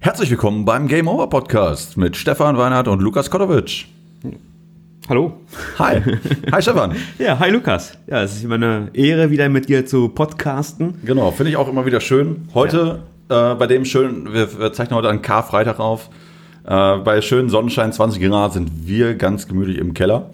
[0.00, 3.86] Herzlich willkommen beim Game Over Podcast mit Stefan Weinhardt und Lukas Kotowitsch.
[5.08, 5.40] Hallo.
[5.80, 6.00] Hi.
[6.52, 6.94] Hi Stefan.
[7.18, 7.98] Ja, hi Lukas.
[8.06, 10.94] Ja, es ist immer eine Ehre, wieder mit dir zu podcasten.
[11.04, 12.48] Genau, finde ich auch immer wieder schön.
[12.54, 16.10] Heute äh, bei dem schönen, wir, wir zeichnen heute einen Karfreitag auf.
[16.64, 20.30] Äh, bei schönen Sonnenschein, 20 Grad, sind wir ganz gemütlich im Keller.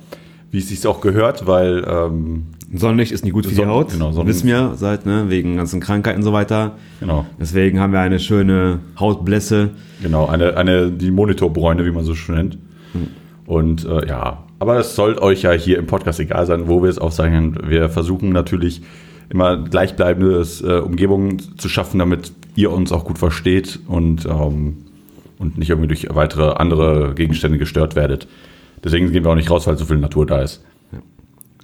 [0.51, 3.91] Wie es sich auch gehört, weil ähm, Sonnenlicht ist nicht gut für Sonn- die Haut.
[3.93, 6.73] genau, Sonnen- Wissen wir seit, ne, wegen ganzen Krankheiten und so weiter.
[7.01, 9.71] genau, Deswegen haben wir eine schöne Hautblässe.
[10.03, 12.59] genau, eine, eine die Monitorbräune, wie man so schön nennt.
[13.47, 16.89] Und äh, ja, aber es soll euch ja hier im Podcast egal sein, wo wir
[16.89, 17.59] es aufzeichnen.
[17.67, 18.81] Wir versuchen natürlich
[19.29, 24.79] immer gleichbleibende äh, Umgebungen zu schaffen, damit ihr uns auch gut versteht und, ähm,
[25.39, 28.27] und nicht irgendwie durch weitere andere Gegenstände gestört werdet.
[28.83, 30.63] Deswegen gehen wir auch nicht raus, weil so viel Natur da ist.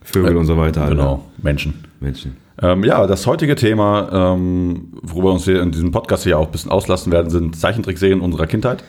[0.03, 0.83] Vögel und so weiter.
[0.83, 0.95] Alter.
[0.95, 1.85] Genau, Menschen.
[2.01, 2.37] Menschen.
[2.63, 6.53] Ähm, ja, das heutige Thema, ähm, worüber uns wir in diesem Podcast hier auch ein
[6.53, 8.85] bisschen auslassen werden, sind Zeichentrickserien unserer Kindheit.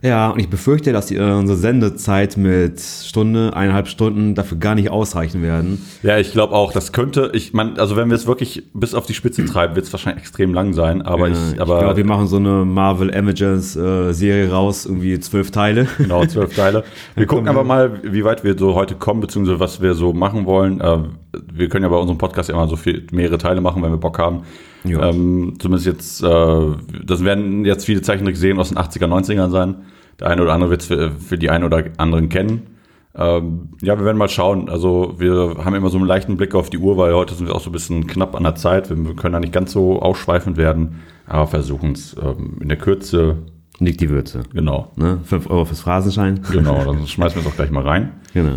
[0.00, 4.76] Ja, und ich befürchte, dass die, äh, unsere Sendezeit mit Stunde, eineinhalb Stunden dafür gar
[4.76, 5.84] nicht ausreichen werden.
[6.04, 9.06] Ja, ich glaube auch, das könnte, ich meine, also wenn wir es wirklich bis auf
[9.06, 11.96] die Spitze treiben, wird es wahrscheinlich extrem lang sein, aber Ja, ich, ich aber glaube,
[11.96, 15.88] wir machen so eine Marvel Avengers äh, Serie raus, irgendwie zwölf Teile.
[15.98, 16.84] genau, zwölf Teile.
[17.16, 20.46] Wir gucken aber mal, wie weit wir so heute kommen, beziehungsweise was wir so machen
[20.46, 20.80] wollen.
[20.80, 20.98] Äh,
[21.52, 24.18] wir können ja bei unserem Podcast immer so viel, mehrere Teile machen, wenn wir Bock
[24.20, 24.42] haben.
[24.84, 25.10] Ja.
[25.10, 26.66] Ähm, zumindest jetzt, äh,
[27.04, 29.76] das werden jetzt viele Zeichentrickserien aus den 80er, 90ern sein.
[30.20, 32.62] Der eine oder andere wird es für, für die einen oder anderen kennen.
[33.14, 34.68] Ähm, ja, wir werden mal schauen.
[34.68, 37.54] Also wir haben immer so einen leichten Blick auf die Uhr, weil heute sind wir
[37.54, 38.90] auch so ein bisschen knapp an der Zeit.
[38.90, 43.36] Wir können da nicht ganz so ausschweifend werden, aber versuchen es ähm, in der Kürze.
[43.80, 44.42] Liegt die Würze.
[44.52, 45.20] Genau, Ne?
[45.22, 46.40] 5 Euro fürs Phrasenschein.
[46.50, 46.84] genau.
[46.84, 48.12] Dann schmeißen wir es auch gleich mal rein.
[48.34, 48.56] Genau.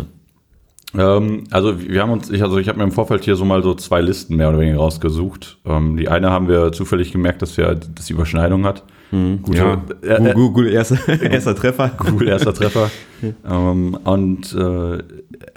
[0.96, 3.62] Ähm, also wir haben uns, ich, also ich habe mir im Vorfeld hier so mal
[3.62, 5.58] so zwei Listen mehr oder weniger rausgesucht.
[5.64, 8.82] Ähm, die eine haben wir zufällig gemerkt, dass wir dass die Überschneidung hat.
[9.10, 11.90] Gute, Ja, äh, äh, Google, erster, erster Treffer.
[11.98, 12.90] Google erster Treffer.
[13.46, 14.98] ähm, und äh,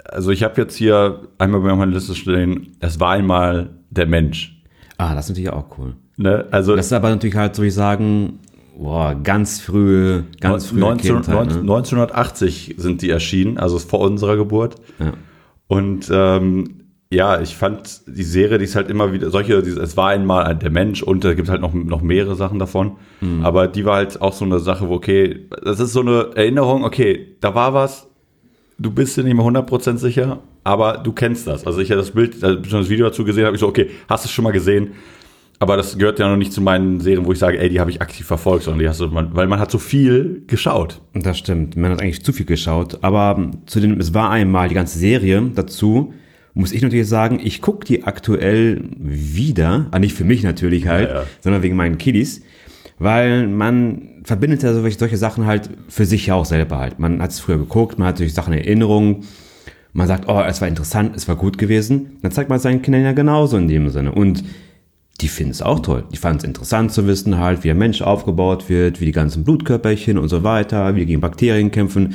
[0.04, 4.60] also ich habe jetzt hier einmal bei meiner Liste stehen, es war einmal der Mensch.
[4.98, 5.94] Ah, das ist natürlich auch cool.
[6.18, 6.44] Ne?
[6.50, 8.40] Also Das ist aber natürlich halt, soll ich sagen,
[8.78, 11.34] boah, ganz frühe, ganz frühe 19, Kindheit.
[11.34, 11.60] 19, Ne?
[11.62, 14.76] 1980 sind die erschienen, also vor unserer Geburt.
[14.98, 15.12] Ja.
[15.68, 20.08] Und ähm, ja, ich fand die Serie, die ist halt immer wieder solche, es war
[20.08, 22.96] einmal der Mensch und da gibt halt noch, noch mehrere Sachen davon.
[23.20, 23.44] Mhm.
[23.44, 26.84] Aber die war halt auch so eine Sache, wo, okay, das ist so eine Erinnerung,
[26.84, 28.08] okay, da war was,
[28.78, 31.64] du bist dir nicht mehr 100% sicher, aber du kennst das.
[31.64, 34.24] Also ich habe das Bild, also das Video dazu gesehen, habe ich so, okay, hast
[34.24, 34.94] du es schon mal gesehen?
[35.58, 37.90] Aber das gehört ja noch nicht zu meinen Serien, wo ich sage, ey, die habe
[37.90, 41.00] ich aktiv verfolgt, sondern die hast du, weil man hat so viel geschaut.
[41.14, 41.76] Das stimmt.
[41.76, 42.98] Man hat eigentlich zu viel geschaut.
[43.02, 46.12] Aber ähm, zu dem, es war einmal die ganze Serie dazu,
[46.52, 51.08] muss ich natürlich sagen, ich gucke die aktuell wieder, ah, nicht für mich natürlich halt,
[51.08, 51.24] Ja, ja.
[51.40, 52.42] sondern wegen meinen Kiddies,
[52.98, 56.98] weil man verbindet ja solche, solche Sachen halt für sich ja auch selber halt.
[56.98, 59.22] Man hat es früher geguckt, man hat solche Sachen in Erinnerung,
[59.92, 62.18] man sagt, oh, es war interessant, es war gut gewesen.
[62.22, 64.12] Dann zeigt man es seinen Kindern ja genauso in dem Sinne.
[64.12, 64.44] Und
[65.20, 66.04] die finden es auch toll.
[66.12, 69.44] Die fanden es interessant zu wissen, halt, wie ein Mensch aufgebaut wird, wie die ganzen
[69.44, 72.14] Blutkörperchen und so weiter, wie die gegen Bakterien kämpfen.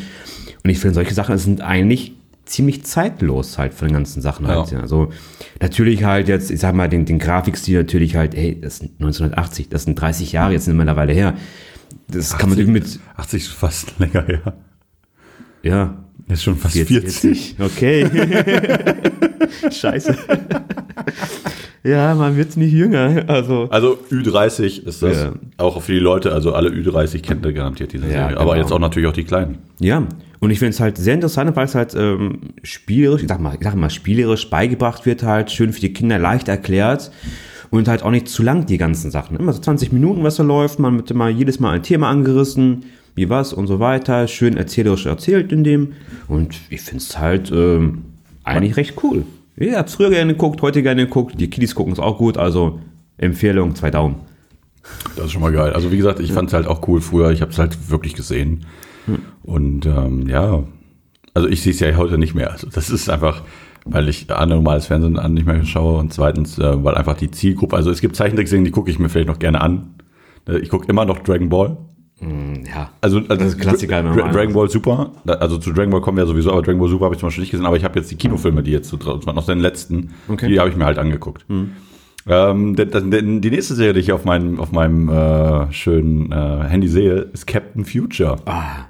[0.63, 2.13] Und ich finde, solche Sachen sind eigentlich
[2.45, 4.71] ziemlich zeitlos halt von den ganzen Sachen halt.
[4.71, 4.81] Ja.
[4.81, 5.11] Also
[5.59, 9.69] natürlich halt jetzt, ich sag mal, den, den Grafikstil natürlich halt, hey, das sind 1980,
[9.69, 11.33] das sind 30 Jahre jetzt mittlerweile her.
[12.07, 14.53] Das kann man natürlich mit, 80 ist fast länger her.
[15.63, 17.55] ja, Ist schon fast 40.
[17.59, 18.07] Okay.
[19.71, 20.15] Scheiße.
[21.83, 23.23] ja, man wird nicht jünger.
[23.27, 23.67] Also.
[23.69, 25.33] Also Ü30 ist das Ja.
[25.57, 28.37] auch für die Leute, also alle Ü30 kennt ihr garantiert diese Ja, Serie.
[28.37, 28.63] Aber genau.
[28.63, 29.57] jetzt auch natürlich auch die Kleinen.
[29.79, 30.07] Ja.
[30.39, 33.53] Und ich finde es halt sehr interessant, weil es halt ähm, spielerisch, ich sag mal,
[33.59, 37.11] ich sag mal, spielerisch beigebracht wird, halt schön für die Kinder leicht erklärt
[37.69, 39.37] und halt auch nicht zu lang die ganzen Sachen.
[39.37, 42.85] Immer so 20 Minuten, was da läuft, man wird immer jedes Mal ein Thema angerissen,
[43.15, 45.93] wie was und so weiter, schön erzählerisch erzählt in dem.
[46.27, 48.03] Und ich finde es halt ähm,
[48.43, 49.25] eigentlich recht cool.
[49.57, 52.79] Ich hab's früher gerne geguckt, heute gerne geguckt, die Kiddies gucken es auch gut, also
[53.17, 54.15] Empfehlung, zwei Daumen.
[55.15, 55.73] Das ist schon mal geil.
[55.73, 57.29] Also wie gesagt, ich fand es halt auch cool früher.
[57.31, 58.65] Ich habe es halt wirklich gesehen.
[59.43, 60.63] Und ähm, ja,
[61.33, 62.51] also ich sehe es ja heute nicht mehr.
[62.51, 63.43] Also das ist einfach,
[63.85, 67.29] weil ich A, normales Fernsehen an nicht mehr schaue und zweitens, äh, weil einfach die
[67.29, 69.95] Zielgruppe, also es gibt Zeichentrickserien, die gucke ich mir vielleicht noch gerne an.
[70.47, 71.77] Äh, Ich gucke immer noch Dragon Ball.
[72.21, 72.91] Ja.
[73.01, 74.31] Also, also Das ist Klassiker, Dra normal.
[74.31, 75.11] Dragon Ball Super.
[75.25, 77.27] Also zu Dragon Ball kommen wir ja sowieso, aber Dragon Ball Super habe ich zum
[77.27, 77.65] Beispiel nicht gesehen.
[77.65, 80.47] Aber ich habe jetzt die Kinofilme, die jetzt so draus waren, aus den letzten, Okay.
[80.47, 81.45] die habe ich mir halt angeguckt.
[82.27, 86.31] Ähm, denn- denn- denn die nächste Serie, die ich auf meinem, auf meinem äh, schönen
[86.31, 86.35] äh,
[86.67, 88.35] Handy sehe, ist Captain Future.
[88.45, 88.85] Ah.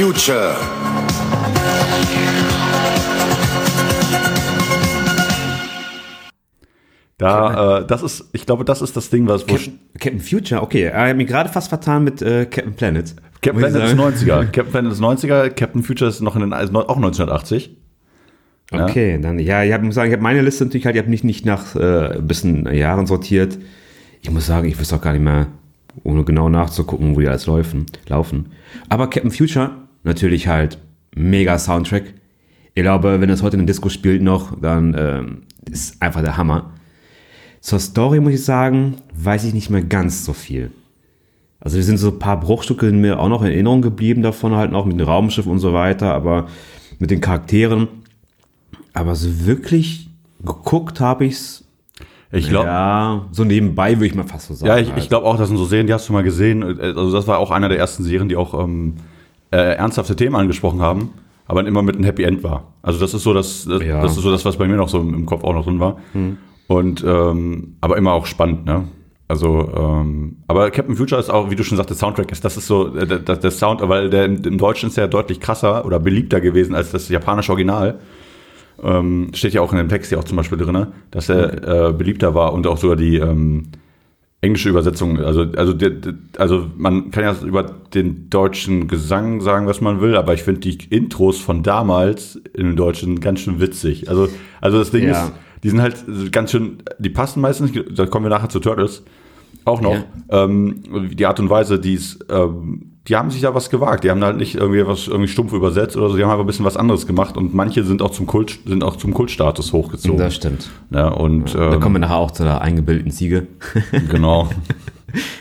[0.00, 0.56] Future.
[7.18, 10.62] Da, äh, das ist, ich glaube, das ist das Ding, was wo Captain, Captain Future,
[10.62, 10.84] okay.
[10.84, 13.14] Er hat mich gerade fast vertan mit äh, Captain Planet.
[13.42, 14.00] Captain ich Planet ist sagen.
[14.00, 14.44] 90er.
[14.52, 17.76] Captain Planet ist 90er, Captain Future ist noch in den, ist auch 1980.
[18.72, 18.84] Ja.
[18.86, 21.10] Okay, dann, ja, ich hab- muss sagen, ich habe meine Liste natürlich halt, ich habe
[21.10, 23.58] nicht, nicht nach äh, ein bisschen Jahren sortiert.
[24.22, 25.48] Ich muss sagen, ich wüsste auch gar nicht mehr,
[26.04, 27.84] ohne genau nachzugucken, wo die alles laufen.
[28.08, 28.52] laufen.
[28.88, 30.78] Aber Captain Future, natürlich halt
[31.14, 32.14] mega Soundtrack.
[32.74, 36.36] Ich glaube, wenn das heute in der Disco spielt noch, dann ähm, ist einfach der
[36.36, 36.72] Hammer.
[37.60, 40.70] Zur Story muss ich sagen, weiß ich nicht mehr ganz so viel.
[41.60, 44.54] Also es sind so ein paar Bruchstücke in mir auch noch in Erinnerung geblieben davon,
[44.54, 46.48] halt auch mit dem Raumschiff und so weiter, aber
[46.98, 47.88] mit den Charakteren.
[48.94, 50.08] Aber so wirklich
[50.42, 51.64] geguckt habe ich's
[52.32, 54.68] Ich glaube, ja, so nebenbei würde ich mal fast so sagen.
[54.68, 55.02] Ja, ich, halt.
[55.02, 56.62] ich glaube auch, das sind so Serien, die hast du mal gesehen.
[56.62, 58.94] Also das war auch einer der ersten Serien, die auch ähm,
[59.50, 61.10] äh, ernsthafte Themen angesprochen haben,
[61.46, 62.74] aber immer mit einem Happy End war.
[62.82, 64.00] Also das ist so das, das, Ja.
[64.02, 65.98] das ist so das, was bei mir noch so im Kopf auch noch drin war.
[66.68, 68.84] Und ähm, aber immer auch spannend, ne?
[69.26, 72.66] Also, ähm, aber Captain Future ist auch, wie du schon sagtest, Soundtrack ist, das ist
[72.66, 76.00] so äh, der, der Sound, weil der im, im Deutschen ist ja deutlich krasser oder
[76.00, 78.00] beliebter gewesen als das japanische Original.
[78.82, 81.92] Ähm, steht ja auch in dem Text ja auch zum Beispiel drin, dass er äh,
[81.92, 83.68] beliebter war und auch sogar die ähm,
[84.42, 89.66] englische Übersetzung, also, also, der, der- also man kann ja über den deutschen Gesang sagen,
[89.66, 93.60] was man will, aber ich finde die Intros von damals in dem Deutschen ganz schön
[93.60, 94.08] witzig.
[94.08, 94.28] Also,
[94.62, 95.24] also das Ding Ja.
[95.26, 95.32] ist,
[95.62, 99.02] die sind halt ganz schön, die passen meistens, da kommen wir nachher zu Turtles
[99.66, 99.98] auch noch.
[100.30, 100.82] Ähm,
[101.12, 104.04] die Art und Weise, die ist, ähm, die haben sich da was gewagt.
[104.04, 106.46] Die haben halt nicht irgendwie was irgendwie stumpf übersetzt oder so, die haben einfach ein
[106.46, 110.16] bisschen was anderes gemacht und manche sind auch zum Kult, sind auch zum Kultstatus hochgezogen.
[110.18, 110.70] Das stimmt.
[110.90, 113.48] ja, und Da ähm, kommen wir nachher auch zu der eingebildeten Ziege.
[114.10, 114.48] Genau.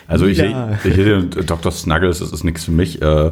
[0.07, 0.71] Also ich, Ja.
[0.83, 1.71] ich, ich Dr.
[1.71, 3.01] Snuggles, das ist nichts für mich.
[3.03, 3.31] Äh,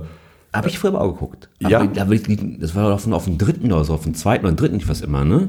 [0.53, 1.49] Habe ich früher aber auch geguckt.
[1.59, 1.81] Ja.
[1.81, 2.21] Aber, aber ich,
[2.59, 4.87] das war auf, dem- auf dem dritten oder so, auf dem zweiten oder dritten, ich
[4.87, 5.47] weiß immer, ne?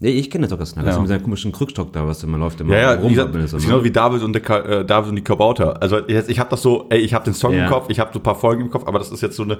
[0.00, 0.66] Nee, ich kenne Dr.
[0.66, 1.00] Snuggles Ja.
[1.00, 3.10] mit seinem komischen Krückstock da, was immer läuft, immer ja, ja, rum.
[3.10, 3.72] wie gesagt, ist das immer.
[3.72, 5.80] genau wie David und, der, äh, David und die Kabauter.
[5.82, 7.64] Also jetzt, ich habe das so, ey, ich habe den Song Ja.
[7.64, 9.44] im Kopf, ich habe so ein paar Folgen im Kopf, aber das ist jetzt so
[9.44, 9.56] eine,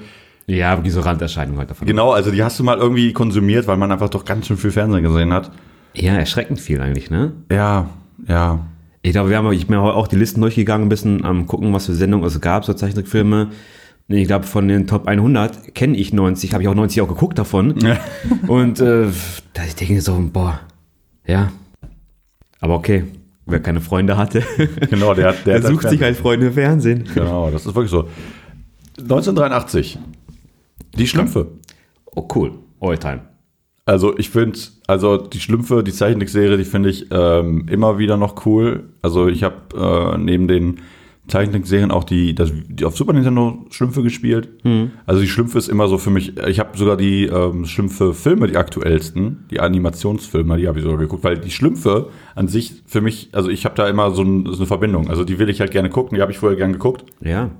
[0.47, 1.87] Ja, diese Randerscheinung halt davon.
[1.87, 4.71] genau, also die hast du mal irgendwie konsumiert, weil man einfach doch ganz schön viel
[4.73, 5.51] Fernsehen gesehen hat.
[5.95, 7.33] Ja, erschreckend viel eigentlich, ne?
[7.51, 7.89] Ja,
[8.29, 8.61] ja.
[9.01, 11.87] Ich glaube, wir haben, ich bin auch die Listen durchgegangen, ein bisschen am gucken, was
[11.87, 13.49] für Sendungen es gab, so Zeichentrickfilme.
[14.09, 17.39] Ich glaube, von den Top 100 kenne ich 90, habe ich auch 90 auch geguckt
[17.39, 17.75] davon.
[18.47, 19.07] Und äh,
[19.53, 20.61] da ich denke so, boah,
[21.27, 21.51] ja.
[22.61, 23.05] Aber okay,
[23.47, 24.43] wer keine Freunde hatte,
[24.91, 27.05] Genau, der, hat- der, der sucht sich halt Freunde im Fernsehen.
[27.15, 28.09] Genau, das ist wirklich so.
[28.99, 29.99] 1983.
[30.97, 31.49] Die Schlümpfe.
[32.15, 32.53] Oh, cool.
[32.81, 33.21] Alltime.
[33.85, 38.47] Also ich finde, also die Schlümpfe, die Zeichentrickserie, die finde ich ähm, immer wieder noch
[38.47, 38.85] cool.
[39.03, 40.81] Also ich habe äh, neben den
[41.29, 44.49] Zeichentrickserien auch die, das, die auf Super Nintendo Schlümpfe gespielt.
[45.07, 48.57] Also die Schlümpfe ist immer so für mich, ich habe sogar die ähm, Schlümpfe-Filme, die
[48.57, 53.31] aktuellsten, die Animationsfilme, die habe ich sogar geguckt, weil die Schlümpfe an sich für mich,
[53.33, 55.09] also ich habe da immer so, ein, so eine Verbindung.
[55.09, 57.05] Also die will ich halt gerne gucken, die habe ich vorher gerne geguckt.
[57.21, 57.51] Ja.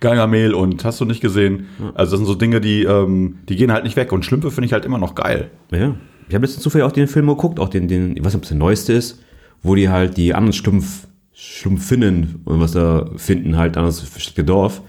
[0.00, 1.66] Gargamel und hast du nicht gesehen.
[1.94, 4.12] Also das sind so Dinge, die, ähm, die gehen halt nicht weg.
[4.12, 5.50] Und Schlümpfe finde ich halt immer noch geil.
[5.70, 5.94] Ja.
[6.28, 8.42] Ich habe letztens zufällig auch den Film geguckt, auch den, den, ich weiß nicht, ob
[8.42, 9.22] es der neueste ist,
[9.62, 11.06] wo die halt die anderen Schlumpf,
[11.42, 14.82] Schlumpfinnen und was da finden, halt an das versteckte Dorf.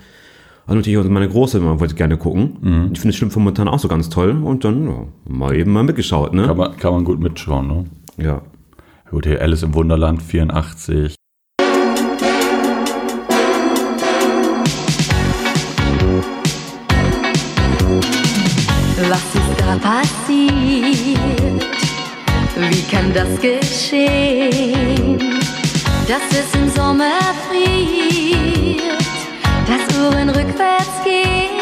[0.67, 2.89] Und natürlich auch meine Große immer wollte gerne gucken.
[2.91, 4.31] Ich finde Schlümpfe momentan auch so ganz toll.
[4.43, 6.47] Und dann ja, mal eben mal mitgeschaut, ne?
[6.47, 7.85] Kann man, kann man gut mitschauen, ne?
[8.17, 8.41] Ja.
[9.09, 11.15] Gut, hier Alice im Wunderland 84.
[19.09, 21.65] Was ist da passiert?
[22.57, 25.30] Wie kann das geschehen?
[26.11, 28.81] Dass es im Sommer friert,
[29.65, 31.60] dass Uhren rückwärts gehen,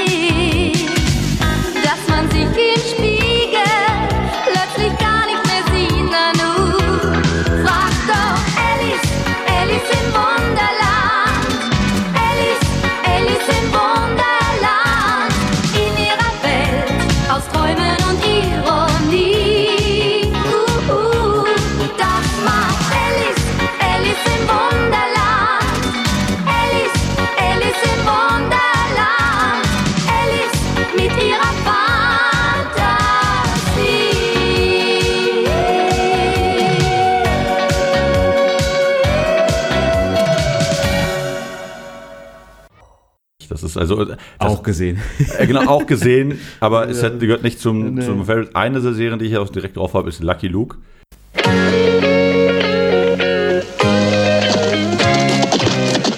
[43.72, 45.00] ist also das, Auch gesehen.
[45.38, 48.56] äh, genau auch gesehen, aber es hat, gehört nicht zum, zum Favorite.
[48.56, 50.78] Eine der Serien, die ich auch direkt drauf habe, ist Lucky Luke.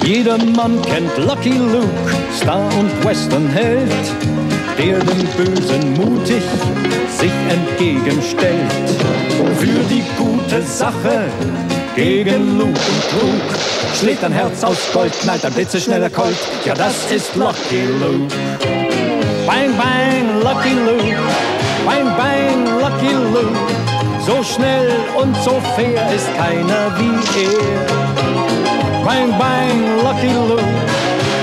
[0.03, 1.87] Jeder Jedermann kennt Lucky Luke,
[2.35, 3.91] Star und Westernheld,
[4.77, 6.43] der dem Bösen mutig
[7.07, 8.71] sich entgegenstellt.
[9.57, 11.29] Für die gute Sache
[11.95, 13.41] gegen Luke und Klug
[13.99, 16.37] schlägt ein Herz aus Gold, knallt ein blitzeschneller Colt.
[16.65, 18.33] Ja, das ist Lucky Luke.
[19.45, 21.17] Bang, bang, Lucky Luke.
[21.85, 23.57] Bang, bang, Lucky Luke.
[24.25, 29.05] So schnell und so fair ist keiner wie er.
[29.05, 30.63] Bang, bang, Lucky Luke.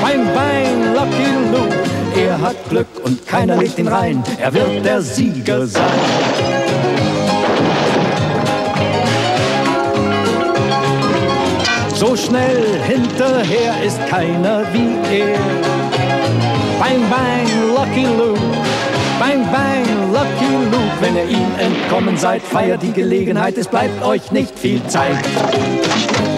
[0.01, 1.77] Bang, bang, Lucky Luke.
[2.17, 4.23] Er hat Glück und keiner legt ihn rein.
[4.41, 6.68] Er wird der Sieger sein.
[11.99, 15.37] So schnell hinterher ist keiner wie er.
[16.79, 18.39] Bang, bang, Lucky Luke.
[19.19, 20.97] Bang, bang, Lucky Luke.
[21.01, 23.59] Wenn ihr ihm entkommen seid, feiert die Gelegenheit.
[23.59, 25.19] Es bleibt euch nicht viel Zeit.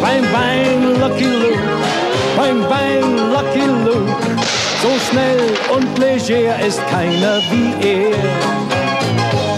[0.01, 1.59] Bang, bang, Lucky Luke.
[2.39, 4.17] Bang, bang, Lucky Luke.
[4.81, 5.41] So schnell
[5.77, 8.17] und leger ist keiner wie er.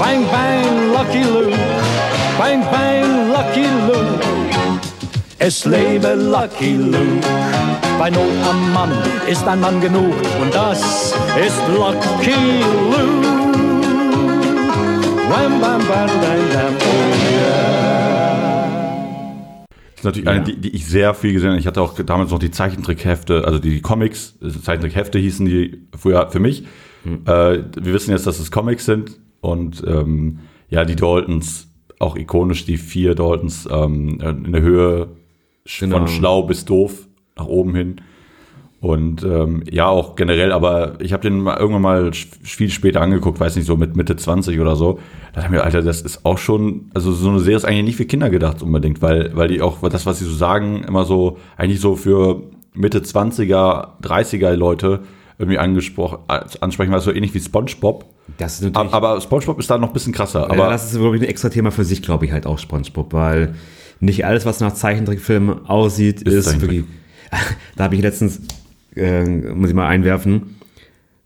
[0.00, 1.56] Bang, bang, Lucky Luke.
[2.36, 4.41] Bang, bang, Lucky Luke.
[5.44, 7.26] Es lebe Lucky Luke.
[7.98, 8.92] Bei Not am Mann
[9.28, 10.14] ist ein Mann genug.
[10.40, 11.12] Und das
[11.44, 13.26] ist Lucky Luke.
[15.28, 18.52] Wham, bam, bam, bam, bam, oh yeah.
[19.66, 21.58] Das ist natürlich eine, die, die ich sehr viel gesehen habe.
[21.58, 26.30] Ich hatte auch damals noch die Zeichentrickhefte, also die Comics, also Zeichentrickhefte hießen die früher
[26.30, 26.66] für mich.
[27.04, 31.66] Äh, wir wissen jetzt, dass es Comics sind und ähm, ja, die Daltons,
[31.98, 35.08] auch ikonisch, die vier Daltons ähm, in der Höhe
[35.78, 35.98] Genau.
[35.98, 37.96] von schlau bis doof nach oben hin.
[38.80, 43.38] Und ähm, ja, auch generell, aber ich habe den mal irgendwann mal viel später angeguckt,
[43.38, 44.94] weiß nicht, so mit Mitte 20 oder so.
[45.32, 47.84] Da dachte ich mir, Alter, das ist auch schon, also so eine Serie ist eigentlich
[47.84, 51.04] nicht für Kinder gedacht unbedingt, weil, weil die auch, das, was sie so sagen, immer
[51.04, 52.42] so, eigentlich so für
[52.74, 55.02] Mitte 20er, 30er Leute
[55.38, 58.04] irgendwie angesprochen, ansprechen, weil es so ähnlich wie Spongebob.
[58.38, 58.92] Das ist natürlich.
[58.92, 60.50] Aber Spongebob ist da noch ein bisschen krasser.
[60.50, 63.12] Aber das ist, glaube ich, ein extra Thema für sich, glaube ich, halt auch SpongeBob,
[63.12, 63.54] weil
[64.02, 66.70] nicht alles, was nach Zeichentrickfilmen aussieht, ist, Zeichentrick.
[66.70, 66.84] wirklich.
[67.76, 68.40] Da habe ich letztens,
[68.94, 70.56] äh, muss ich mal einwerfen,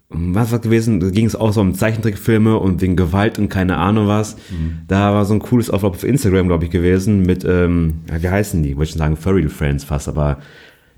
[0.08, 1.00] was war gewesen?
[1.00, 4.36] Da ging es auch so um Zeichentrickfilme und wegen Gewalt und keine Ahnung was.
[4.50, 4.78] Mhm.
[4.86, 8.62] Da war so ein cooles Auflauf auf Instagram, glaube ich, gewesen mit, ähm, wie heißen
[8.62, 8.76] die?
[8.76, 10.38] Wollte ich schon sagen, Furry Friends fast, aber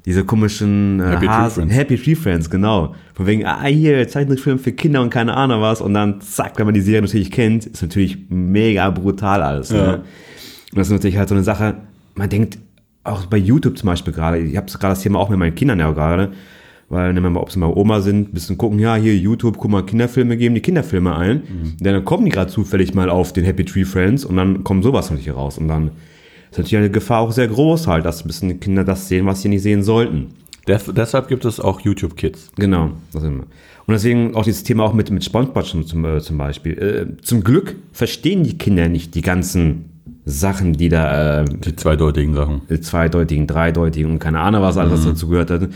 [0.04, 1.75] diese komischen äh, Happy Tree Hasen- Friends.
[1.75, 2.94] Happy Tree Friends, genau.
[3.14, 5.80] Von wegen, ah, hier, Zeichentrickfilm für Kinder und keine Ahnung was.
[5.80, 9.70] Und dann, zack, wenn man die Serie natürlich kennt, ist natürlich mega brutal alles.
[9.70, 9.76] Ja.
[9.92, 10.02] Ne?
[10.72, 11.76] Und das ist natürlich halt so eine Sache,
[12.14, 12.58] man denkt,
[13.04, 15.78] auch bei YouTube zum Beispiel gerade, ich habe gerade das Thema auch mit meinen Kindern
[15.78, 16.32] ja gerade,
[16.90, 19.70] weil wenn wir, ob sie mal Oma sind, ein bisschen gucken, ja, hier YouTube, guck
[19.70, 21.42] mal, Kinderfilme, geben die Kinderfilme ein.
[21.80, 25.10] Dann kommen die gerade zufällig mal auf den Happy Tree Friends und dann kommt sowas
[25.10, 25.58] natürlich raus.
[25.58, 25.90] Und dann
[26.50, 29.26] ist natürlich eine Gefahr auch sehr groß halt, dass ein bisschen die Kinder das sehen,
[29.26, 30.28] was sie nicht sehen sollten.
[30.66, 32.50] des, deshalb gibt es auch YouTube Kids.
[32.56, 32.92] Genau.
[33.12, 33.44] Das immer.
[33.87, 36.78] Und deswegen auch dieses Thema auch mit, mit SpongeBob zum, zum, äh, zum Beispiel.
[36.78, 39.88] Äh, zum Glück verstehen die Kinder nicht die ganzen
[40.30, 42.61] Sachen, die da äh, Die zweideutigen Sachen.
[42.82, 45.68] zweideutigen, dreideutigen und keine Ahnung, was alles dazu gehört hat.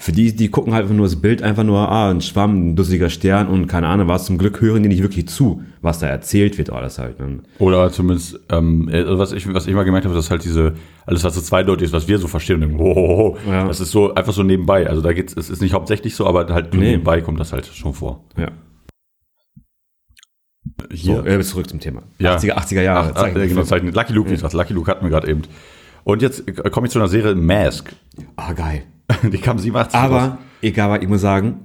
[0.00, 2.76] Für die, die gucken halt einfach nur das Bild, einfach nur, ah, ein Schwamm, ein
[2.76, 4.26] dusseliger Stern und keine Ahnung was.
[4.26, 7.18] Zum Glück hören die nicht wirklich zu, was da erzählt wird, alles halt.
[7.18, 7.40] Ne?
[7.58, 10.74] Oder zumindest, ähm, äh, was, ich, was ich mal gemerkt habe, dass halt diese,
[11.04, 13.66] alles was so zweideutig ist, was wir so verstehen, und denken, oh, oh, oh, Ja.
[13.66, 14.88] das ist so einfach so nebenbei.
[14.88, 16.92] Also da geht's, es ist nicht hauptsächlich so, aber halt Nee.
[16.92, 18.22] nebenbei kommt das halt schon vor.
[18.36, 18.48] Ja.
[20.90, 21.16] Hier.
[21.16, 22.02] So, äh, zurück zum Thema.
[22.18, 22.36] Ja.
[22.36, 23.12] 80er, 80er Jahre.
[23.14, 23.92] Ach, äh, genau, Zeichen.
[23.92, 25.42] Lucky Luke, wie gesagt, Lucky Luke hatten wir gerade eben.
[26.04, 27.92] Und jetzt äh, komme ich zu einer Serie Mask.
[28.36, 28.82] Ah, geil.
[29.32, 30.04] Die kam 87 raus.
[30.04, 31.60] Aber, egal was, ich muss sagen,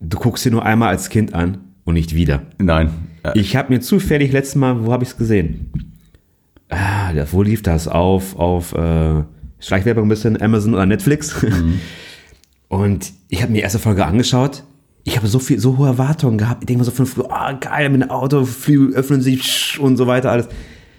[0.00, 2.42] du guckst sie nur einmal als Kind an und nicht wieder.
[2.58, 2.90] Nein.
[3.22, 5.72] Äh, Ich habe mir zufällig letztes Mal, wo habe ich es gesehen?
[6.70, 7.88] Ah, wo lief das?
[7.88, 9.24] Auf, auf äh,
[9.58, 11.34] Schleichwerbung ein bisschen, Amazon oder Netflix.
[12.68, 14.64] Und ich habe mir die erste Folge angeschaut.
[15.08, 16.62] Ich habe so viel, so hohe Erwartungen gehabt.
[16.62, 19.96] Ich denke mir so von früher, ah, geil, mit dem Auto, Flügel öffnen sich und
[19.96, 20.48] so weiter, alles.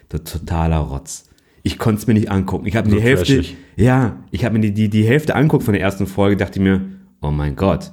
[0.09, 1.25] Totaler Rotz.
[1.61, 2.65] Ich konnte es mir nicht angucken.
[2.65, 3.57] Ich habe mir So die Hälfte, trashig.
[3.75, 6.81] ja, ich habe mir die, die, die Hälfte anguckt von der ersten Folge, dachte mir,
[7.21, 7.91] oh mein Gott,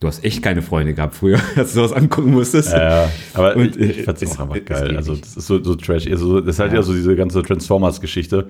[0.00, 2.72] du hast echt keine Freunde gehabt früher, als du sowas angucken musstest.
[2.72, 4.96] Ja, aber Und, ich, ich fand's es- auch einfach geil.
[4.96, 6.06] Also das ist so, so trash.
[6.06, 6.78] Also, das ist halt Ja.
[6.78, 8.48] ja so diese ganze Transformers-Geschichte.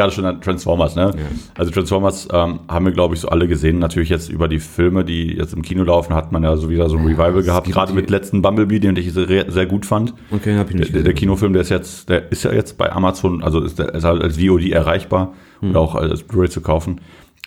[0.00, 1.12] Gerade schon an Transformers, ne?
[1.56, 3.78] Also Transformers ähm, haben wir, glaube ich, so alle gesehen.
[3.78, 6.88] Natürlich jetzt über die Filme, die jetzt im Kino laufen, hat man ja so wieder
[6.88, 7.66] so ein Revival gehabt.
[7.70, 10.14] Gerade mit letzten Bumblebee, den ich sehr, sehr gut fand.
[10.30, 11.12] Okay, hab ich nicht Der, der.
[11.14, 14.22] Kinofilm, der ist jetzt, der ist ja jetzt bei Amazon, also ist, der, ist halt
[14.22, 15.70] als VOD erreichbar Hm.
[15.70, 17.00] oder auch als Blu-ray zu kaufen.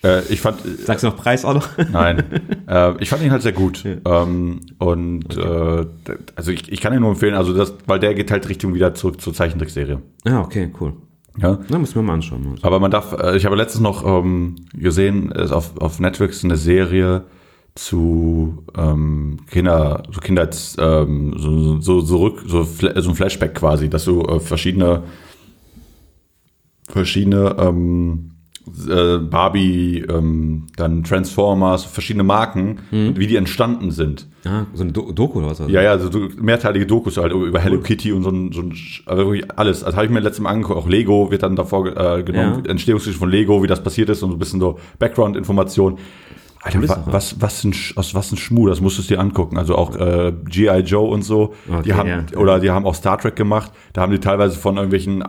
[0.03, 1.67] Äh, ich fand, Sagst du noch Preis auch noch?
[1.91, 2.24] Nein.
[2.67, 3.83] äh, ich fand ihn halt sehr gut.
[3.86, 5.86] Ähm, und äh,
[6.36, 8.93] also ich, ich kann ihn nur empfehlen, also das, weil der geht halt Richtung wieder
[8.93, 10.00] zurück zur Zeichentrickserie.
[10.27, 10.93] ja, okay, cool.
[11.38, 11.60] Ja.
[11.70, 12.56] Na, müssen wir mal anschauen.
[12.62, 16.58] Aber man darf, äh, ich habe letztens noch ähm, gesehen, ist auf, auf Netflix eine
[16.58, 17.24] Serie
[17.75, 23.90] zu ähm, Kinder, so Kindheits, ähm, so, so zurück, so, Fla- so ein Flashback quasi,
[23.90, 25.04] dass du äh, verschiedene
[26.88, 28.33] verschiedene ähm,
[28.89, 34.27] äh, Barbie, ähm, dann Transformers, verschiedene Marken, wie die entstanden sind.
[34.46, 35.60] Ah, so ein Do Doku oder was?
[35.68, 38.75] Ja, ja, so, mehrteilige Dokus halt über Hello Kitty und so ein, so ein
[39.06, 39.84] also wirklich alles.
[39.84, 42.72] Also habe ich mir letztes Mal angeguckt, auch Lego wird dann davor äh, genommen, Ja.
[42.72, 45.98] Entstehungsgeschichte von Lego, wie das passiert ist und so ein bisschen so Background-Information.
[46.62, 49.58] Alter, wa, was, was, ein, aus was ein Schmuh, das musst du dir angucken.
[49.58, 50.80] Also auch äh, G.I.
[50.80, 52.24] Joe und so, Okay, die haben, ja.
[52.38, 55.24] oder die haben auch Star Trek gemacht, da haben die teilweise von irgendwelchen,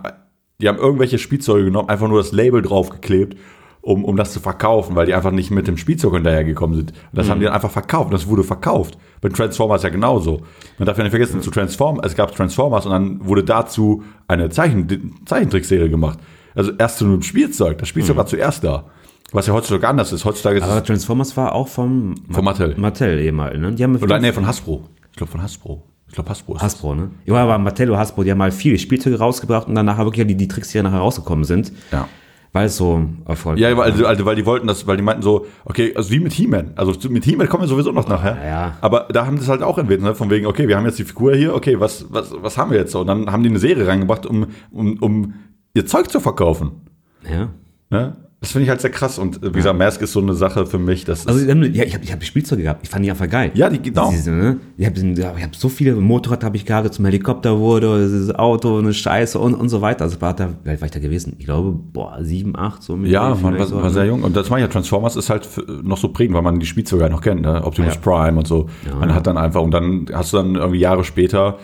[0.61, 3.37] die haben irgendwelche Spielzeuge genommen, einfach nur das Label draufgeklebt,
[3.81, 6.93] um, um das zu verkaufen, weil die einfach nicht mit dem Spielzeug hinterhergekommen sind.
[6.93, 8.07] Und das haben die dann einfach verkauft.
[8.07, 8.97] Und das wurde verkauft.
[9.21, 10.41] Bei Transformers ja genauso.
[10.79, 14.49] Man darf ja nicht vergessen, zu Transform, es gab Transformers und dann wurde dazu eine
[14.49, 16.19] Zeichen, Zeichentrickserie gemacht.
[16.55, 17.79] Also erst zu einem Spielzeug.
[17.79, 18.87] Das Spielzeug war zuerst da.
[19.33, 20.25] Was ja heutzutage anders ist.
[20.25, 22.75] Heutzutage ist Aber Transformers war auch vom Von Mattel.
[22.77, 23.73] Mattel ehemals, ne?
[23.73, 24.85] Die haben oder nee, von Hasbro.
[25.11, 25.83] Ich glaube von Hasbro.
[26.15, 26.63] Ich glaube Hasbro ist.
[26.63, 27.11] Hasbro, ne?
[27.25, 30.25] Ja, aber Mattel und Hasbro, die haben mal viele Spielzeuge rausgebracht und dann nachher wirklich
[30.29, 31.73] die, die Tricks, die nachher rausgekommen sind.
[31.91, 32.07] Ja.
[32.53, 35.23] Weil es so erfolgreich Ja, weil, also, also, weil die wollten das, weil die meinten
[35.23, 36.71] so, okay, also wie mit He-Man.
[36.77, 38.37] Also mit He-Man kommen wir sowieso noch nachher.
[38.37, 38.77] ja, ja.
[38.81, 40.15] Aber da haben sie es halt auch entwickelt, ne?
[40.15, 42.79] von wegen, okay, wir haben jetzt die Figur hier, okay, was, was, was haben wir
[42.79, 43.01] jetzt so?
[43.01, 45.35] Und dann haben die eine Serie reingebracht, um, um, um
[45.75, 46.83] ihr Zeug zu verkaufen.
[47.29, 47.49] Ja.
[47.91, 48.17] Ne?
[48.45, 49.19] Das finde ich halt sehr krass.
[49.19, 51.55] Und äh, wie gesagt, Mask ist so eine Sache für mich, das Also ja,
[51.85, 53.51] ich habe ich hab Spielzeuge gehabt, ich fand die einfach geil.
[53.55, 54.11] Ja, die- genau.
[54.11, 54.59] Diese, ne?
[54.77, 55.01] Ich habe
[55.43, 59.55] hab so viele, Motorrad habe ich gehabt, zum Helikopter wurde, dieses Auto, eine Scheiße und,
[59.55, 60.05] und so weiter.
[60.05, 61.37] Also war da, war ich da gewesen?
[61.39, 63.91] Ich glaube, boah, sieben, acht, so mit ja, man war, so, war ne?
[63.91, 64.23] sehr jung.
[64.23, 65.49] Und das meine ich ja, Transformers ist halt
[65.83, 67.65] noch so prägend, weil man die Spielzeuge halt noch kennt, ne?
[67.65, 68.01] Optimus Ja.
[68.01, 68.69] Prime und so.
[69.01, 71.57] man hat dann einfach, und dann hast du dann irgendwie Jahre später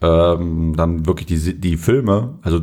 [0.00, 2.60] ähm, dann wirklich die, die Filme, also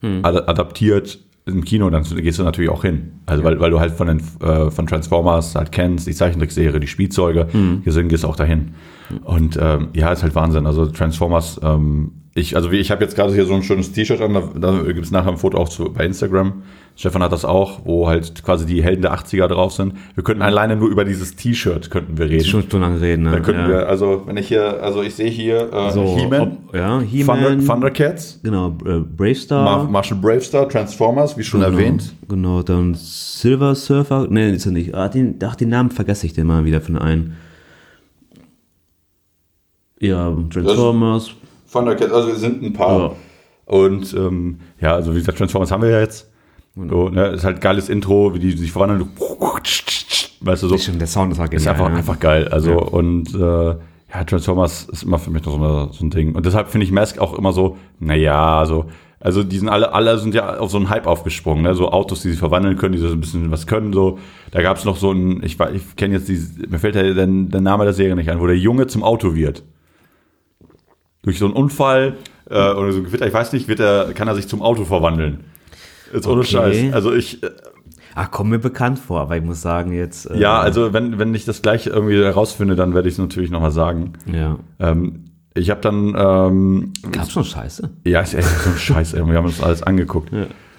[0.00, 0.20] Hm.
[0.22, 1.18] ad adaptiert
[1.48, 3.12] im Kino, dann gehst du natürlich auch hin.
[3.26, 6.86] Also weil, weil du halt von den äh, von Transformers halt kennst, die Zeichentrickserie, die
[6.86, 7.82] Spielzeuge, Hm.
[7.84, 8.74] gesehen gehst auch dahin.
[9.24, 10.66] Und ähm, ja, ist halt Wahnsinn.
[10.66, 14.20] Also Transformers, ähm, ich, also wie ich habe jetzt gerade hier so ein schönes T-Shirt
[14.20, 16.62] an, da, da gibt es nachher ein Foto auch zu, bei Instagram.
[16.96, 19.94] Stefan hat das auch, wo halt quasi die Helden der 80er drauf sind.
[20.14, 22.44] Wir könnten alleine nur über dieses T-Shirt könnten wir reden.
[22.44, 23.30] Schon lange reden, ne?
[23.30, 23.68] Da könnten ja.
[23.68, 27.64] wir, also wenn ich hier, also ich sehe hier äh, so, He-Man, ja, Thunder, He-Man,
[27.64, 29.64] Thundercats, genau, äh, Bravestar.
[29.64, 32.14] Mar Marshall Bravestar, Transformers, wie schon genau, erwähnt.
[32.28, 34.94] Genau, dann Silver Surfer, nee, ist er nicht.
[34.94, 37.36] Ah, den, ach, den Namen vergesse ich den mal wieder von einen.
[40.00, 41.32] Ja, Transformers.
[41.72, 42.98] Thundercats, also es sind ein paar.
[42.98, 43.12] Ja.
[43.66, 46.30] Und ähm, ja, also wie gesagt, Transformers haben wir ja jetzt.
[46.74, 49.08] So, ne, ist halt geiles Intro, wie die sich voranhalten.
[50.40, 50.74] Weißt du, so.
[50.76, 51.96] Ist schon, der Sound ist halt Ist genial, einfach, ne?
[51.98, 52.48] einfach geil.
[52.48, 52.76] Also, Ja.
[52.76, 53.76] und äh,
[54.14, 56.34] ja, Transformers ist immer für mich noch so, so ein Ding.
[56.34, 58.86] Und deshalb finde ich Mask auch immer so, naja, so,
[59.20, 61.74] also die sind alle, alle sind ja auf so einen Hype aufgesprungen, ne?
[61.74, 63.92] So Autos, die sich verwandeln können, die so ein bisschen was können.
[63.92, 64.18] So,
[64.52, 67.12] da gab es noch so ein, ich, weiß- ich kenne jetzt die, mir fällt der,
[67.14, 69.64] der, der Name der Serie nicht ein, wo der Junge zum Auto wird.
[71.22, 72.16] Durch so einen Unfall
[72.48, 74.84] äh, oder so ein Gewitter, ich weiß nicht, wird er, kann er sich zum Auto
[74.84, 75.40] verwandeln.
[76.12, 76.48] Jetzt ohne Okay.
[76.50, 76.92] Scheiß.
[76.94, 77.50] Also ich, äh,
[78.14, 80.28] Ach, kommt mir bekannt vor, aber ich muss sagen, jetzt.
[80.30, 83.50] äh, ja, also wenn, wenn ich das gleich irgendwie herausfinde, dann werde ich es natürlich
[83.50, 84.14] nochmal sagen.
[84.26, 84.58] Ja.
[84.80, 87.90] Ähm, ich habe dann, ähm, Gab's schon Scheiße?
[88.04, 90.30] ja, ist echt so ein Scheiß, wir haben uns alles angeguckt.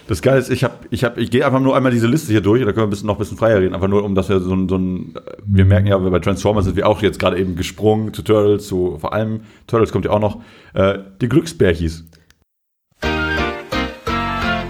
[0.10, 2.41] Das Geile ist, ich habe, ich habe, ich gehe einfach nur einmal diese Liste hier
[2.41, 4.28] durch, da können wir ein bisschen, noch ein bisschen freier reden, einfach nur, um dass
[4.28, 5.13] wir so ein, so ein,
[5.45, 8.98] wir merken ja, bei Transformers sind wir auch jetzt gerade eben gesprungen zu Turtles, zu,
[9.00, 10.41] vor allem, Turtles kommt ja auch noch,
[10.74, 12.06] äh, die Glücksbärchis.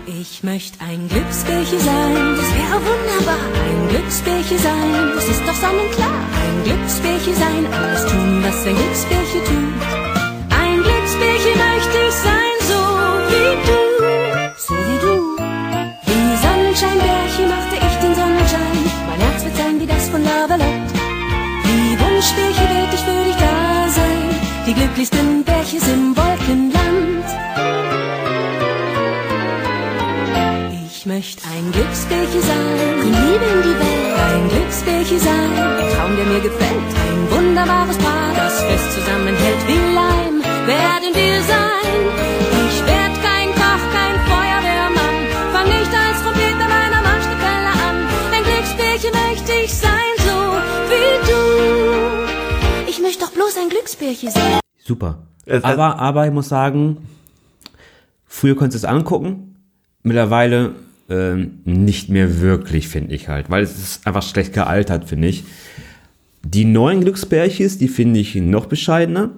[0.06, 3.40] Ich möchte ein Glücksbärchen sein, das wäre wunderbar.
[3.64, 6.20] Ein Glücksbärchen sein, das ist doch sonnenklar.
[6.36, 10.52] Ein Glücksbärchen sein, alles tun, was ein Glücksbärchen tut.
[10.52, 12.80] Ein Glücksbärchen möchte ich sein, so
[13.32, 13.89] wie du,
[20.40, 20.90] Lavalot.
[21.66, 24.28] Wie Wunschbärchen ich für dich da sein.
[24.66, 27.28] Die glücklichsten Bärchen im Wolkenland.
[30.86, 34.16] Ich möchte ein Glücksbärchen sein, die Liebe in die Welt.
[34.30, 36.90] Ein Glücksbärchen sein, ein Traum, der mir gefällt.
[37.06, 40.36] Ein wunderbares Paar, das fest zusammenhält wie Leim.
[40.74, 42.00] Werden wir sein.
[42.64, 43.09] Ich werd
[53.98, 54.60] Glücksbärchen sein.
[54.84, 55.20] Super.
[55.46, 56.98] Es- aber, aber ich muss sagen,
[58.26, 59.56] früher konntest du es angucken,
[60.04, 60.74] mittlerweile
[61.10, 65.44] ähm, nicht mehr wirklich, finde ich halt, weil es ist einfach schlecht gealtert, finde ich.
[66.44, 69.32] Die neuen Glücksbärchis, die finde ich noch bescheidener.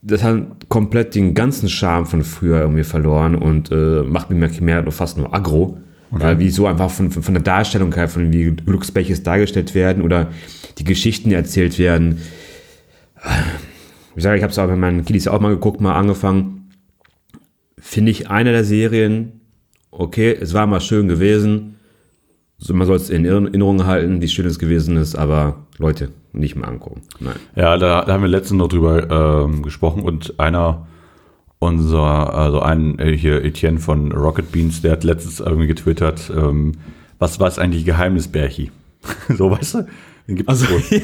[0.00, 4.90] Das hat komplett den ganzen Charme von früher irgendwie verloren und äh, macht mir mehr,
[4.90, 5.78] fast nur aggro.
[6.10, 10.02] Weil wie so einfach von, von, von der Darstellung her, von wie Glücksbärchis dargestellt werden
[10.02, 10.28] oder
[10.78, 12.18] die Geschichten die erzählt werden.
[14.14, 16.70] Ich sage, ich habe es auch bei meinen Kiddies auch mal geguckt, mal angefangen.
[17.78, 19.40] Finde ich eine der Serien,
[19.90, 21.76] okay, es war mal schön gewesen.
[22.58, 26.54] So, man soll es in Erinnerung halten, wie schön es gewesen ist, aber Leute, nicht
[26.54, 27.02] mal angucken.
[27.18, 27.34] Nein.
[27.56, 30.86] Ja, da, da haben wir letztens noch drüber ähm, gesprochen und einer
[31.58, 36.72] unser, also ein äh, hier Etienne von Rocket Beans, der hat letztens irgendwie getwittert, ähm,
[37.18, 38.70] was war es eigentlich Geheimnisbärchi?
[39.36, 39.86] so, weißt du?
[40.28, 40.82] Den gibt es wohl.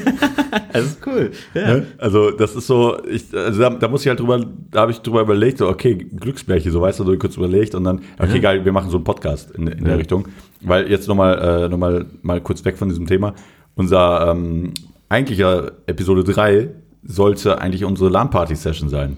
[0.71, 1.31] Das ist cool.
[1.53, 1.87] Ne?
[1.97, 4.99] Also das ist so, ich, also da, da muss ich halt drüber, da habe ich
[4.99, 8.63] drüber überlegt, so okay, Glücksbärche, so weißt du, so kurz überlegt und dann, okay, geil,
[8.65, 10.27] wir machen so einen Podcast in, in der Richtung.
[10.61, 13.33] Weil jetzt nochmal äh, noch mal, mal kurz weg von diesem Thema.
[13.75, 14.73] Unser ähm,
[15.09, 16.69] eigentlicher Episode 3
[17.03, 19.17] sollte eigentlich unsere LAN-Party-Session sein.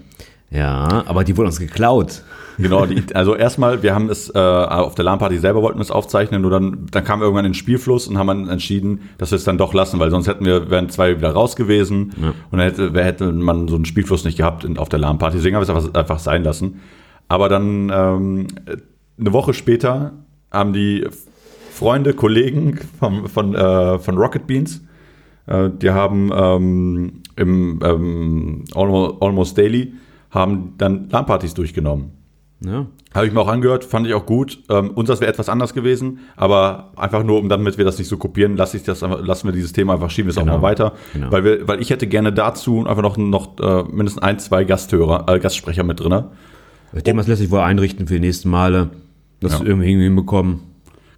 [0.52, 2.22] Ja, aber die wurden uns geklaut.
[2.58, 5.90] Genau, die, also erstmal, wir haben es äh, auf der LAN-Party selber wollten wir es
[5.90, 9.36] aufzeichnen, nur dann, dann kam irgendwann in den Spielfluss und haben dann entschieden, dass wir
[9.36, 12.12] es dann doch lassen, weil sonst hätten wir, wären zwei wieder raus gewesen
[12.50, 15.38] und dann hätte, hätte man so einen Spielfluss nicht gehabt in, auf der LAN-Party.
[15.38, 16.80] Deswegen haben wir es einfach, einfach sein lassen.
[17.28, 18.46] Aber dann ähm,
[19.18, 20.12] eine Woche später
[20.50, 21.06] haben die
[21.70, 24.84] Freunde, Kollegen vom, von, äh, von Rocket Beans,
[25.46, 29.94] äh, die haben ähm, im ähm, Almost Daily
[30.32, 32.10] haben dann LAN-Partys durchgenommen.
[32.64, 32.86] Ja.
[33.14, 34.60] Habe ich mir auch angehört, fand ich auch gut.
[34.70, 38.16] Ähm, unseres wäre etwas anders gewesen, aber einfach nur, um damit wir das nicht so
[38.16, 40.56] kopieren, lasse ich das, lassen wir dieses Thema einfach, schieben wir es auch Genau.
[40.58, 40.92] mal weiter.
[41.12, 41.30] Genau.
[41.32, 45.26] Weil, wir, weil ich hätte gerne dazu einfach noch, noch äh, mindestens ein, zwei Gasthörer,
[45.28, 46.24] äh, Gastsprecher mit drin.
[46.92, 48.90] Das Thema lässt sich wohl einrichten für die nächsten Male.
[49.40, 49.64] Das Ja.
[49.66, 50.60] irgendwie hinbekommen.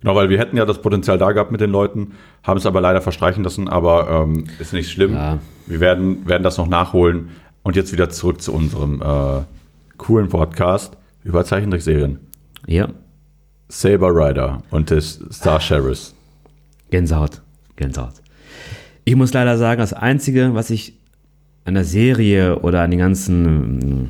[0.00, 2.80] Genau, weil wir hätten ja das Potenzial da gehabt mit den Leuten, haben es aber
[2.80, 5.14] leider verstreichen lassen, aber ähm, ist nicht schlimm.
[5.14, 5.38] Ja.
[5.66, 7.28] Wir werden, werden das noch nachholen.
[7.64, 9.40] Und jetzt wieder zurück zu unserem äh,
[9.96, 12.18] coolen Podcast über Zeichentrickserien.
[12.66, 12.90] Ja.
[13.68, 16.14] Saber Rider und des Star Sheriffs.
[16.90, 17.40] Gänsehaut.
[17.76, 18.12] Gänsehaut.
[19.06, 20.98] Ich muss leider sagen, das Einzige, was ich
[21.64, 24.08] an der Serie oder an den ganzen, ähm,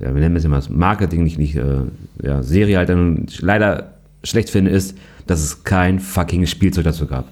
[0.00, 1.82] ja, wir nennen es immer das Marketing, nicht, nicht äh,
[2.20, 4.98] ja, Serie halt dann leider schlecht finde, ist,
[5.28, 7.26] dass es kein fucking Spielzeug dazu gab.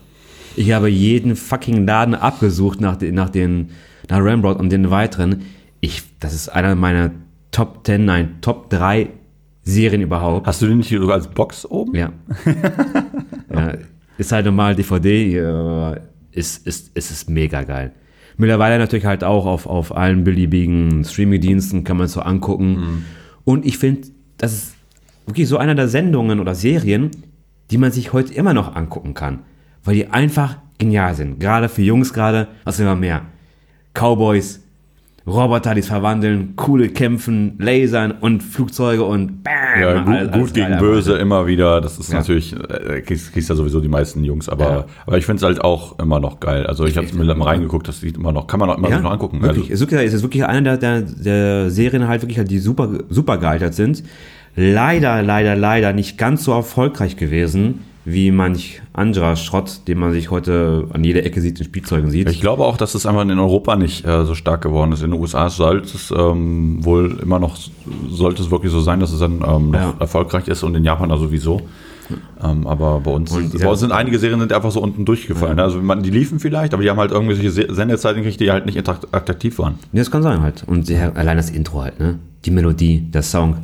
[0.55, 3.71] Ich habe jeden fucking Laden abgesucht nach, den, nach den,
[4.11, 5.43] nach Rembrandt und den weiteren.
[5.81, 7.13] Ich, das ist einer meiner
[7.51, 9.09] Top 10, nein, Top 3
[9.63, 10.47] Serien überhaupt.
[10.47, 11.95] Hast du den nicht hier sogar als Box oben?
[11.95, 12.13] Ja.
[13.53, 13.73] ja.
[14.19, 16.01] Ist halt normal DVD, äh,
[16.33, 17.93] ist, ist, ist es mega geil.
[18.37, 23.05] Mittlerweile natürlich halt auch auf, auf allen beliebigen Streaming-Diensten kann man es so angucken.
[23.45, 24.75] Und ich finde, das ist
[25.27, 27.11] wirklich so einer der Sendungen oder Serien,
[27.71, 29.41] die man sich heute immer noch angucken kann.
[29.85, 31.39] Weil die einfach genial sind.
[31.39, 33.23] Gerade für Jungs gerade, was immer mehr.
[33.95, 34.61] Cowboys,
[35.27, 39.81] Roboter, die es verwandeln, coole Kämpfen, Lasern und Flugzeuge und BAM!
[39.81, 41.81] Ja, gut, alles gut gegen böse aber- immer wieder.
[41.81, 42.19] Das ist Ja.
[42.19, 44.85] natürlich, äh, kriegst, kriegst ja sowieso die meisten Jungs, aber, Ja.
[45.07, 46.67] aber ich finde es halt auch immer noch geil.
[46.67, 49.01] Also ich habe mir mal reingeguckt, das sieht immer noch, kann man auch immer Ja,
[49.01, 49.41] noch angucken.
[49.41, 49.71] Wirklich.
[49.71, 52.51] Also, Es ist wirklich, es ist wirklich eine der, der, der Serien halt wirklich, halt,
[52.51, 54.03] die super, super gealtert sind.
[54.57, 60.31] Leider, leider, leider nicht ganz so erfolgreich gewesen, wie manch anderer Schrott, den man sich
[60.31, 62.29] heute an jeder Ecke sieht, in Spielzeugen sieht.
[62.29, 65.03] ich glaube auch, dass es einfach in Europa nicht äh, so stark geworden ist.
[65.03, 67.57] In den USA sollte es ähm, wohl immer noch,
[68.11, 69.95] sollte es wirklich so sein, dass es dann ähm, noch Ja.
[69.99, 71.63] erfolgreich ist und in Japan da sowieso.
[72.43, 75.59] Ähm, aber bei uns, Und bei uns sind einige Serien sind einfach so unten durchgefallen.
[75.59, 78.67] Also man, die liefen vielleicht, aber die haben halt irgendwelche Se- Sendezeiten gekriegt, die halt
[78.67, 79.77] nicht attrakt- attraktiv waren.
[79.95, 80.65] Ja, das kann sein halt.
[80.67, 82.19] Und allein das Intro halt, ne?
[82.45, 83.57] Die Melodie, der Song.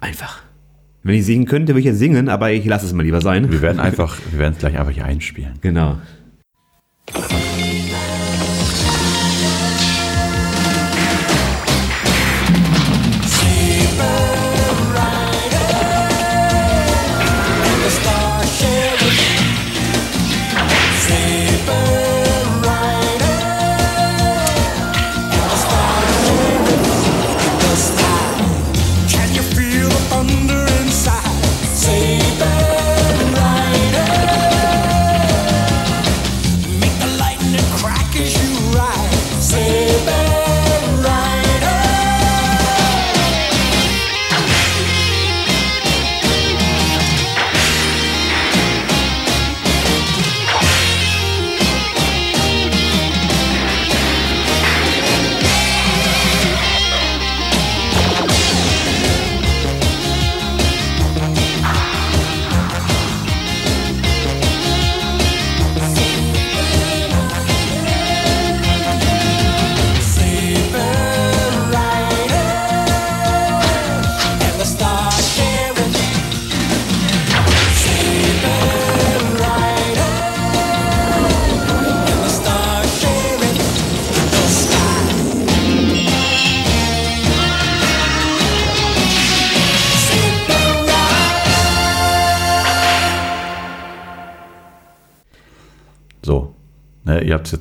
[0.00, 0.40] Einfach.
[1.04, 3.50] Wenn ich singen könnte, würde ich jetzt singen, aber ich lasse es mal lieber sein.
[3.50, 5.54] Wir werden einfach, wir werden es gleich einfach hier einspielen.
[5.60, 5.98] Genau.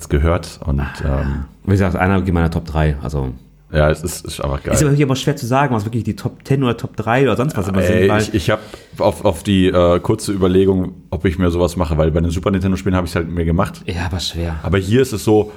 [0.01, 2.97] Jetzt gehört und ähm, Wie gesagt, einer geht meiner Top 3.
[3.01, 3.33] Also
[3.71, 4.73] ja, es ist, ist einfach geil.
[4.73, 7.37] ist aber aber schwer zu sagen, was wirklich die Top 10 oder Top 3 oder
[7.37, 7.95] sonst was immer sind.
[7.95, 8.61] Ey, ich ich habe
[8.97, 12.51] auf, auf die äh, kurze Überlegung, ob ich mir sowas mache, weil bei den Super
[12.51, 13.81] Nintendo-Spielen habe ich es halt mir gemacht.
[13.85, 14.59] ja, aber schwer.
[14.63, 15.53] Aber hier ist es so,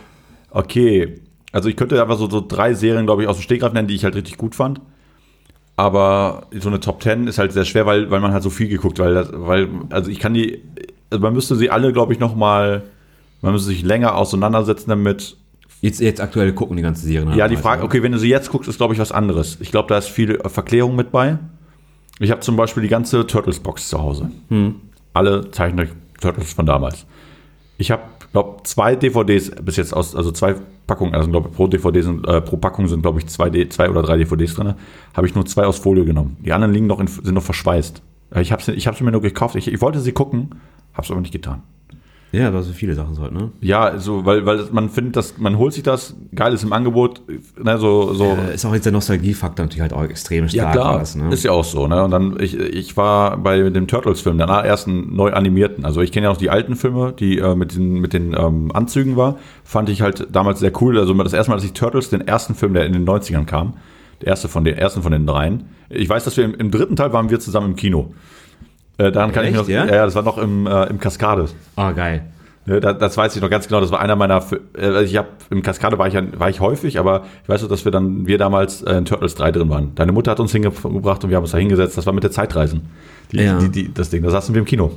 [0.51, 3.89] okay, also ich könnte einfach so, so drei Serien, glaube ich, aus dem Stegreif nennen,
[3.89, 4.81] die ich halt richtig gut fand.
[5.77, 8.69] Aber so eine Top 10 ist halt sehr schwer, weil, weil man halt so viel
[8.69, 10.63] geguckt, weil, das, weil also ich kann die,
[11.11, 12.85] also man müsste sie alle, glaube ich, noch mal,
[13.45, 15.37] man müsste sich länger auseinandersetzen damit.
[15.81, 17.37] Jetzt, jetzt aktuell gucken die ganzen Serien.
[17.37, 17.87] Ja, die halt, Frage, ne?
[17.87, 19.59] okay, wenn du sie jetzt guckst, ist, glaube ich, was anderes.
[19.61, 21.39] Ich glaube, da ist viel äh, Verklärung mit bei.
[22.21, 24.31] Ich habe zum Beispiel die ganze Turtles-Box zu Hause.
[25.13, 27.07] Alle Zeichentrick-Turtles von damals.
[27.77, 28.03] Ich habe,
[28.33, 30.55] glaube zwei DVDs bis jetzt aus, also zwei
[30.87, 33.91] Packungen, also glaube pro DVD sind, äh, pro Packung sind, glaube ich, zwei, D, zwei
[33.91, 34.75] oder drei DVDs drin.
[35.13, 36.37] Habe ich nur zwei aus Folie genommen.
[36.41, 38.01] Die anderen liegen noch in, sind noch verschweißt.
[38.35, 39.57] Äh, Ich habe sie, ich hab sie mir nur gekauft.
[39.57, 40.51] Ich, ich wollte sie gucken,
[40.93, 41.63] habe es aber nicht getan.
[42.35, 43.51] Ja, da sind viele Sachen so halt, ne?
[43.61, 47.23] Ja, so, weil, weil man findet, dass man holt sich das, geil ist im Angebot,
[47.63, 48.37] ne, so, so.
[48.51, 50.73] Äh, ist auch jetzt der Nostalgiefaktor natürlich halt auch extrem Ja, stark.
[50.73, 51.33] klar, alles, ne?
[51.33, 51.87] ist ja auch so.
[51.87, 52.03] Ne?
[52.03, 55.85] Und dann, ich, ich war bei dem Turtles-Film, der ersten neu animierten.
[55.85, 58.73] Also ich kenne ja noch die alten Filme, die äh, mit den, mit den ähm,
[58.73, 59.37] Anzügen war.
[59.63, 60.99] Fand ich halt damals sehr cool.
[60.99, 63.75] Also das erste Mal, dass ich Turtles, den ersten Film, der in den 90ern kam,
[64.21, 65.65] der erste von den, ersten von den dreien.
[65.91, 68.13] Ich weiß, dass wir im, im dritten Teil waren wir zusammen im Kino.
[68.99, 69.87] Äh, daran kann ich mich noch, Echt, ja?
[69.87, 71.47] ja, ja, das war noch im, äh, im Kaskade.
[71.77, 72.23] Ah, geil.
[72.67, 73.81] Ne, da- das weiß ich noch ganz genau.
[73.81, 74.43] Das war einer meiner.
[74.79, 77.63] Äh, also Ich habe im Kaskade war ich, ja- war ich häufig, aber ich weiß
[77.63, 79.95] noch, dass wir dann wir damals äh, in Turtles 3 drin waren.
[79.97, 81.99] Deine Mutter hat uns hingebracht und wir haben uns da hingesetzt.
[81.99, 82.83] Das war mit der Zeitreisen.
[83.33, 83.59] Die, Ja.
[83.59, 84.23] die, die, das Ding.
[84.23, 84.93] Da saßen wir im Kino.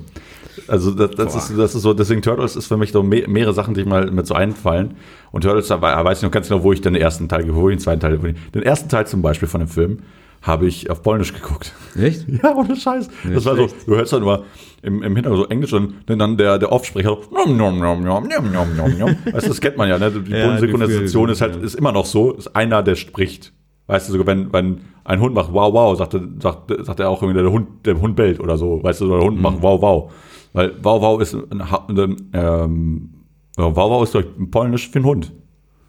[0.67, 1.93] Also das, das, ist, das ist so.
[1.93, 4.95] Deswegen Turtles ist für mich so me mehrere Sachen, die mal mit so einfallen.
[5.31, 7.75] Und Turtles, da weiß ich noch ganz genau, wo ich den ersten Teil, wo ich
[7.75, 9.99] den zweiten Teil, ich, den ersten Teil zum Beispiel von dem Film
[10.41, 11.73] habe ich auf Polnisch geguckt.
[11.99, 12.25] Echt?
[12.43, 13.09] Ja, ohne Scheiß.
[13.33, 14.43] das war so, du hörst dann immer
[14.83, 18.27] im, im Hintergrund so Englisch und dann der, der Offsprecher so, nom, nom, nom, nom,
[18.27, 19.15] nom, nom, nom, nom.
[19.31, 20.11] Weißt du, das kennt man ja, ne?
[20.11, 23.53] Die Ja, Synchronisation die ist halt, ist immer noch so, ist einer, der spricht.
[23.87, 27.09] Weißt du, sogar wenn, wenn ein Hund macht wow, wow, sagt, er- sagt, sagt er
[27.09, 29.61] auch irgendwie, der Hund, der Hund bellt oder so, weißt du, oder der Hund macht
[29.61, 30.11] wow, wow.
[30.53, 33.09] Weil wow, wow ist ein, ein ähm,
[33.55, 35.33] wow, wow ist doch polnisch für einen Hund.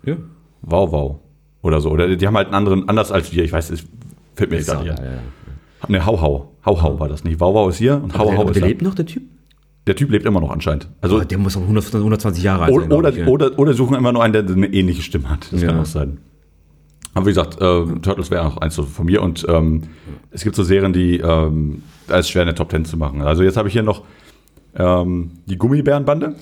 [0.04, 0.16] Ja.
[0.62, 1.16] Wow, wow.
[1.62, 1.90] Oder so.
[1.90, 3.84] Oder die haben halt einen anderen, anders als wir, ich weiß, es
[4.38, 5.18] fällt mir jetzt nicht ein.
[5.88, 6.52] Ne, Hau Hau.
[6.64, 7.38] Hau Hau war das nicht.
[7.40, 8.66] Wow Wow ist hier und Hau Hau der ist da.
[8.66, 9.22] lebt noch, der Typ?
[9.86, 10.88] Der Typ lebt immer noch anscheinend.
[11.00, 12.92] Also Oh, der muss auch 100, 120 Jahre alt sein.
[12.92, 13.26] oder, ich, ja.
[13.26, 15.50] oder, oder suchen immer nur einen, der eine ähnliche Stimme hat.
[15.52, 15.80] Das kann Ja.
[15.82, 16.18] auch sein.
[17.14, 19.84] Aber wie gesagt, äh, Turtles wäre auch eins von mir und ähm,
[20.30, 23.22] es gibt so Serien, die ähm, da ist schwer eine Top Ten zu machen.
[23.22, 24.02] Also jetzt habe ich hier noch
[24.76, 26.34] ähm, die Gummibärenbande.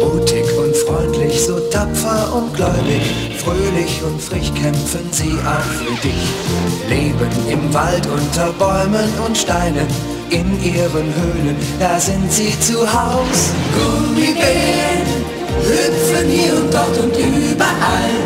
[0.00, 2.13] Mutig und freundlich, so tapfer
[3.44, 6.24] fröhlich und frisch kämpfen sie auch für dich.
[6.88, 9.86] Leben im Wald unter Bäumen und Steinen,
[10.30, 13.52] in ihren Höhlen, da sind sie zu Haus.
[13.76, 15.04] Gummibären
[15.62, 18.16] hüpfen hier und dort und überall.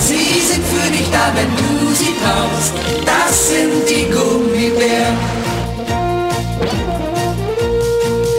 [0.00, 2.72] Sie sind für dich da, wenn du sie brauchst.
[3.04, 5.18] Das sind die Gummibären.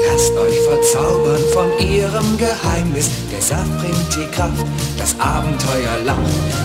[0.08, 3.10] Lasst euch verzaubern von ihrem Geheimnis.
[3.32, 4.66] Der Saft bringt die Kraft,
[4.98, 6.20] das Abenteuer lacht.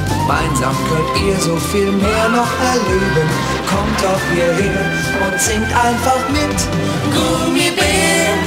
[0.09, 3.29] Gemeinsam könnt ihr so viel mehr noch erleben.
[3.69, 4.81] Kommt doch hierher
[5.27, 6.59] und singt einfach mit.
[7.13, 8.41] Gummibären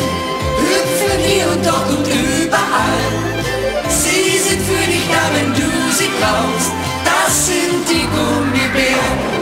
[0.66, 3.06] hüpfen hier und dort und überall.
[3.88, 6.72] Sie sind für dich da, wenn du sie brauchst.
[7.06, 9.37] Das sind die Gummibären.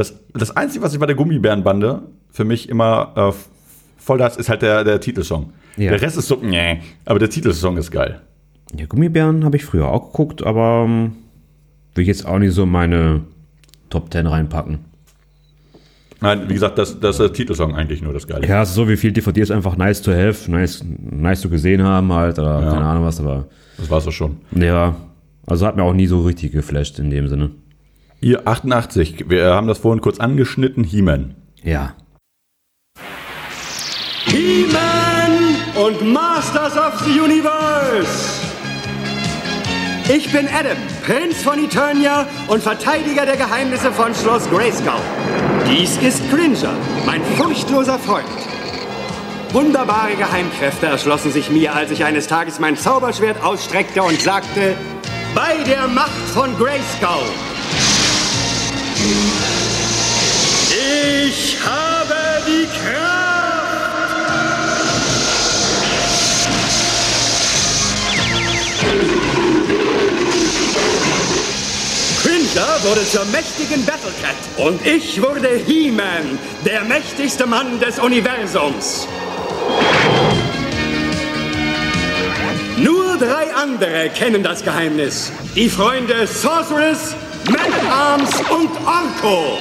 [0.00, 3.32] Das, das Einzige, was ich bei der Gummibärenbande für mich immer äh,
[3.98, 5.52] voll da ist, ist halt der, der Titelsong.
[5.76, 5.90] Ja.
[5.90, 8.22] Der Rest ist so, nee, aber der Titelsong ist geil.
[8.74, 11.12] Ja, Gummibären habe ich früher auch geguckt, aber ähm,
[11.94, 13.20] will ich jetzt auch nicht so in meine
[13.90, 14.78] Top 10 reinpacken.
[16.22, 18.46] Nein, wie gesagt, das, das ist der Titelsong eigentlich nur das Geile.
[18.46, 21.82] Ja, es ist so wie viel DVDs einfach nice to have, nice, nice to gesehen
[21.82, 22.70] haben halt, oder Ja.
[22.72, 24.38] keine Ahnung was, aber Das war's doch schon.
[24.52, 24.96] ja,
[25.46, 27.50] also hat mir auch nie so richtig geflasht in dem Sinne.
[28.22, 31.36] Ihr 88, wir haben das vorhin kurz angeschnitten, He-Man.
[31.62, 31.94] Ja.
[34.26, 38.42] He-Man und Masters of the Universe.
[40.14, 45.00] Ich bin Adam, Prinz von Eternia und Verteidiger der Geheimnisse von Schloss Grayskull.
[45.66, 46.74] Dies ist Cringer,
[47.06, 48.26] mein furchtloser Freund.
[49.52, 54.74] Wunderbare Geheimkräfte erschlossen sich mir, als ich eines Tages mein Zauberschwert ausstreckte und sagte,
[55.34, 57.30] bei der Macht von Grayskull.
[61.28, 62.14] Ich habe
[62.46, 63.40] die Kraft.
[72.22, 74.36] Cringer wurde zur mächtigen Battlecat.
[74.56, 79.06] Und ich wurde He-Man, der mächtigste Mann des Universums.
[82.76, 85.30] Nur drei andere kennen das Geheimnis.
[85.54, 87.14] Die Freunde Sorceress,
[87.48, 89.58] Man-at-Arms und Orko.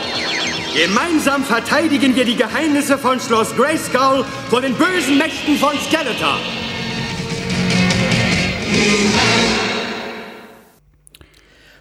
[0.75, 6.35] Gemeinsam verteidigen wir die Geheimnisse von Schloss Grayskull vor den bösen Mächten von Skeletor.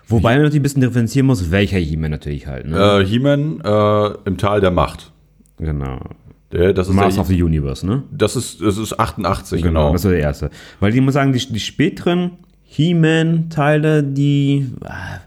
[0.07, 2.67] Wobei man natürlich ein bisschen differenzieren muss, welcher He-Man natürlich halt.
[2.67, 2.79] Ne?
[2.79, 5.13] Äh, He-Man äh, im Tal der Macht.
[5.59, 5.99] Genau.
[6.53, 8.05] Der, das ist Master der, of the Universe, ne?
[8.11, 9.93] das ist, das ist 88, genau.
[9.93, 10.51] Das ist der erste.
[10.81, 14.71] Weil ich muss sagen, die, die späteren He-Man-Teile, die.
[14.85, 15.21] ah,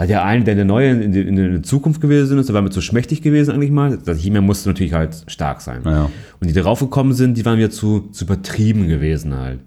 [0.00, 2.62] Also der eine, der der neue in, die- in der Zukunft gewesen ist, der war
[2.62, 3.98] mir zu schmächtig gewesen eigentlich mal.
[4.02, 5.82] Das He-Man musste natürlich halt stark sein.
[5.84, 6.08] Ja.
[6.40, 9.58] Und die darauf gekommen sind, die waren wieder zu, zu übertrieben gewesen halt.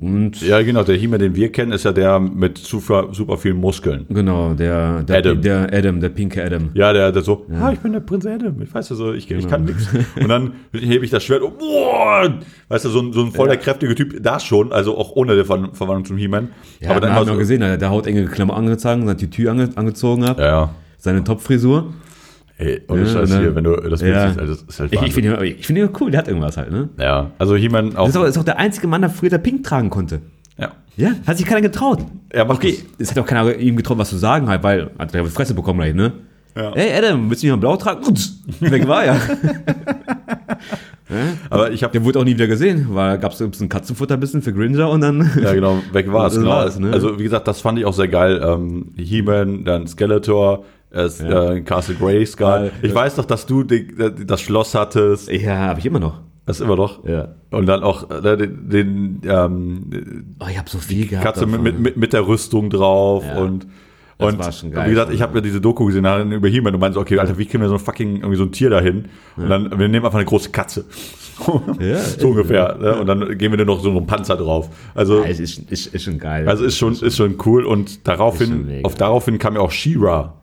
[0.00, 3.58] Und Ja, genau, der He-Man, den wir kennen, ist ja der mit super, super vielen
[3.58, 4.06] Muskeln.
[4.08, 5.42] genau, der, der Adam.
[5.42, 6.70] der Adam, der pinke Adam.
[6.72, 9.30] Ja, der, der so, ah, ich bin der Prinz Adam, ich weiß ja so, ich,
[9.30, 9.88] ich kann nichts.
[10.18, 12.32] Und dann hebe ich das Schwert und boah,
[12.68, 15.34] weißt du, so ein, so ein voll der kräftige Typ, das schon, also auch ohne
[15.36, 16.48] der Ver Verwandlung zum He-Man.
[16.80, 19.68] Ja, aber dann haben wir gesehen, der, der haut enge Klamotten angezogen, seine Tütü ange,
[19.74, 20.74] angezogen hat, Ja, ja.
[20.96, 21.92] seine Topfrisur.
[22.60, 23.38] Ey, ohne Ja, Scheiß ne?
[23.40, 24.26] hier, wenn du das Ja.
[24.28, 25.24] siehst, also das ist halt Ich, ich Wahnsinn.
[25.24, 26.90] finde ihn, ich find ihn cool, der hat irgendwas halt, ne?
[26.98, 28.04] Ja, also He-Man auch.
[28.06, 30.20] Das ist auch, ist auch der einzige Mann, der früher der Pink tragen konnte.
[30.58, 30.72] ja.
[30.96, 32.00] Ja, hat sich keiner getraut.
[32.28, 35.14] Er macht Okay, es hat auch keiner ihm getraut, was zu sagen halt, weil hat
[35.14, 36.12] er Fresse bekommen gleich, ne?
[36.54, 36.72] Ja.
[36.74, 38.04] Hey Adam, willst du mich mal blau tragen?
[38.06, 39.16] Ups, weg war er.
[41.50, 43.40] Aber ich habe Der wurde auch nie wieder gesehen, weil gab es
[44.14, 45.28] ein bisschen für Gringer und dann.
[45.42, 46.34] Ja, genau, weg war es.
[46.40, 46.50] Genau.
[46.50, 46.92] war's, ne?
[46.92, 48.40] Also, wie gesagt, das fand ich auch sehr geil.
[48.44, 52.70] Ähm, He-Man, dann Skeletor, es, äh, Castle Grayskull.
[52.82, 53.88] Ich weiß doch, dass du die,
[54.26, 55.30] das Schloss hattest.
[55.30, 56.20] Ja, habe ich immer noch.
[56.46, 57.04] Das immer noch.
[57.06, 57.28] Ja.
[57.50, 61.24] Und dann auch äh, den, den ähm, Oh, ich habe so viel gehabt.
[61.24, 61.64] Katze mit, davon.
[61.64, 63.38] mit, mit, mit der Rüstung drauf Ja.
[63.40, 63.66] und
[64.18, 64.86] Das und war schon geil.
[64.86, 67.18] wie gesagt, ich habe ja diese Doku gesehen dann über He-Man und meinte so, okay,
[67.20, 69.04] Alter, wie kriegen wir so ein fucking irgendwie so ein Tier dahin?
[69.36, 70.84] Und dann wir nehmen einfach eine große Katze.
[71.80, 72.76] Ja, so ungefähr.
[72.78, 72.96] Ne?
[73.00, 74.68] Und dann geben wir dir noch so einen Panzer drauf.
[74.94, 76.46] Also Ja, es ist, ist, ist schon geil.
[76.46, 80.34] also ist schon, ist schon cool und Ist daraufhin, auf daraufhin kam ja auch She-Ra.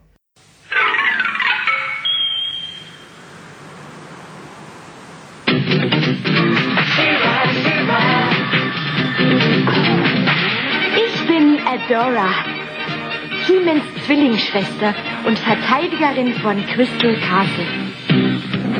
[14.12, 14.94] Zwillingsschwester
[15.26, 17.66] und Verteidigerin von Crystal Castle.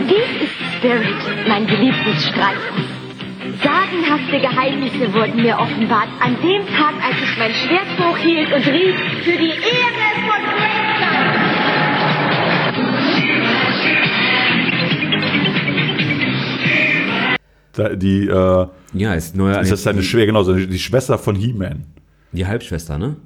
[0.09, 2.88] Dies ist Spirit, mein geliebtes Streithaus.
[3.62, 8.97] Sagenhafte Geheimnisse wurden mir offenbart an dem Tag, als ich mein Schwert hochhielt und rief
[9.25, 11.49] für die Ehre von.
[17.73, 19.61] Da- Die, äh, ja, ist neuer.
[19.61, 21.85] ist das seine Schwester, genau, so die Schwester von He-Man.
[22.33, 23.16] Die Halbschwester, ne?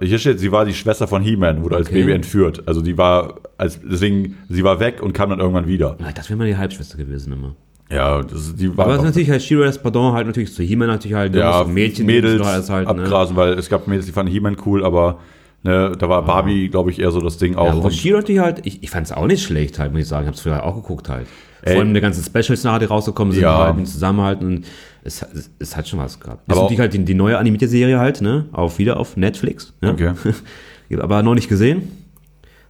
[0.00, 2.00] Äh, hier steht, sie war die Schwester von He-Man, wurde als Okay.
[2.00, 2.62] Baby entführt.
[2.66, 5.96] Also die war, als, deswegen, sie war weg und kam dann irgendwann wieder.
[6.00, 7.54] Ja, das wäre mal die Halbschwester gewesen immer.
[7.90, 10.62] Ja, das, die war Aber es ist natürlich halt Shiro das Pardon halt natürlich zu
[10.62, 11.34] He-Man natürlich halt.
[11.34, 12.90] ja, Mädchen, Mädels halt, ne?
[12.90, 15.20] abgrasen, weil es gab Mädels, die fanden He-Man cool, aber
[15.62, 17.66] ne, da war Barbie, glaube ich, eher so das Ding auch.
[17.66, 17.82] Ja, Und-
[18.12, 20.24] natürlich halt, ich, ich fand es auch nicht schlecht halt, muss ich sagen.
[20.24, 21.26] Ich habe es früher auch geguckt halt.
[21.62, 21.72] Ey.
[21.72, 23.58] Vor allem die ganzen Specials nachher, die rausgekommen sind, Ja.
[23.66, 24.46] halt im Zusammenhalten.
[24.46, 24.66] Und
[25.02, 26.42] es, es, es hat schon was gehabt.
[26.46, 28.46] Das ist halt die, die neue animierte Serie halt, ne?
[28.52, 29.72] Auf, wieder auf Netflix.
[29.80, 29.90] Ne?
[29.92, 30.12] Okay.
[31.00, 31.90] aber noch nicht gesehen.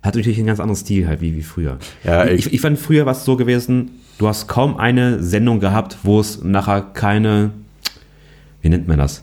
[0.03, 1.79] Hat natürlich einen ganz anderen Stil halt, wie, wie früher.
[2.05, 5.61] Ja, ich- ich, ich fand früher war es so gewesen, du hast kaum eine Sendung
[5.61, 7.51] gehabt, wo es nachher keine,
[8.63, 9.23] wie nennt man das?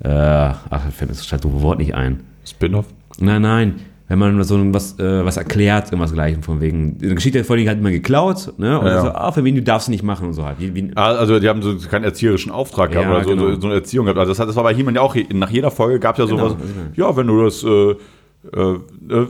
[0.00, 2.20] Äh, ach, fällt mir das Wort nicht ein.
[2.44, 2.86] Spin-off?
[3.20, 3.74] Nein, nein.
[4.06, 6.98] Wenn man so was, äh, was erklärt, irgendwas gleichen von wegen.
[6.98, 8.78] Die Geschichte vor allem hat immer geklaut, ne?
[8.78, 10.60] Und Ja, so, ah, für wen du darfst nicht machen und so halt.
[10.60, 13.54] Wie, wie, Ah, Also die haben so keinen erzieherischen Auftrag gehabt Ja, oder so, genau.
[13.54, 14.18] so, so eine Erziehung gehabt.
[14.18, 16.26] Also das, hat, das war bei He-Man ja auch, nach jeder Folge gab es ja
[16.26, 17.90] Genau, sowas, ist ja, wenn du das, äh,
[18.52, 19.26] äh,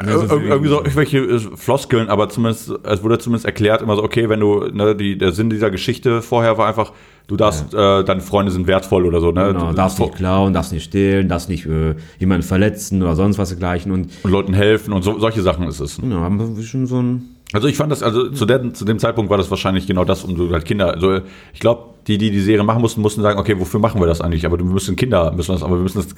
[0.00, 4.02] äh, Ir- irgendwie so irgendwelche äh, Floskeln, aber zumindest, es wurde zumindest erklärt, immer so,
[4.02, 6.92] okay, wenn du, ne, die, der Sinn dieser Geschichte vorher war einfach,
[7.26, 9.48] du darfst, äh, deine Freunde sind wertvoll oder so, ne?
[9.52, 13.38] genau, Du- darfst nicht klauen, darfst nicht stehlen, darfst nicht äh, jemanden verletzen oder sonst
[13.38, 13.92] was dergleichen.
[13.92, 15.98] Und und Leuten helfen und so, solche Sachen ist es.
[15.98, 17.22] genau, haben wir schon so ein.
[17.52, 20.24] Also ich fand das, also zu, der, zu dem Zeitpunkt war das wahrscheinlich genau das,
[20.24, 21.20] um so halt Kinder, also
[21.54, 24.20] ich glaube, die, die die Serie machen mussten, mussten sagen, okay, wofür machen wir das
[24.20, 24.44] eigentlich?
[24.46, 26.08] Aber wir müssen Kinder, müssen das, aber wir müssen das,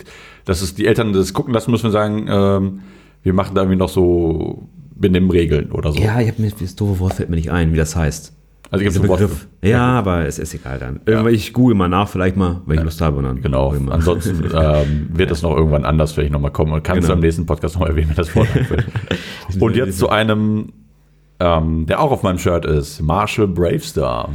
[0.47, 2.81] dass es die Eltern das gucken lassen, müssen wir sagen, ähm,
[3.23, 5.99] wir machen da irgendwie noch so Benimmregeln oder so.
[6.01, 8.35] Ja, ich habe mir das doofe Wort fällt mir nicht ein, wie das heißt.
[8.71, 9.47] Also gibt's Dieser ein Wort Begriff.
[9.63, 11.01] für- Ja, aber es ist egal dann.
[11.07, 13.17] Irgendwann, Ich google mal nach, vielleicht mal, wenn ich Lust habe.
[13.17, 17.01] Und dann Genau, ansonsten ähm, wird es noch irgendwann anders vielleicht nochmal kommen und kannst
[17.03, 17.09] Genau.
[17.09, 18.87] du am nächsten Podcast nochmal erwähnen, wenn das einfällt.
[19.59, 20.73] Und jetzt zu einem,
[21.41, 24.31] ähm, der auch auf meinem Shirt ist, Marshall Bravestar.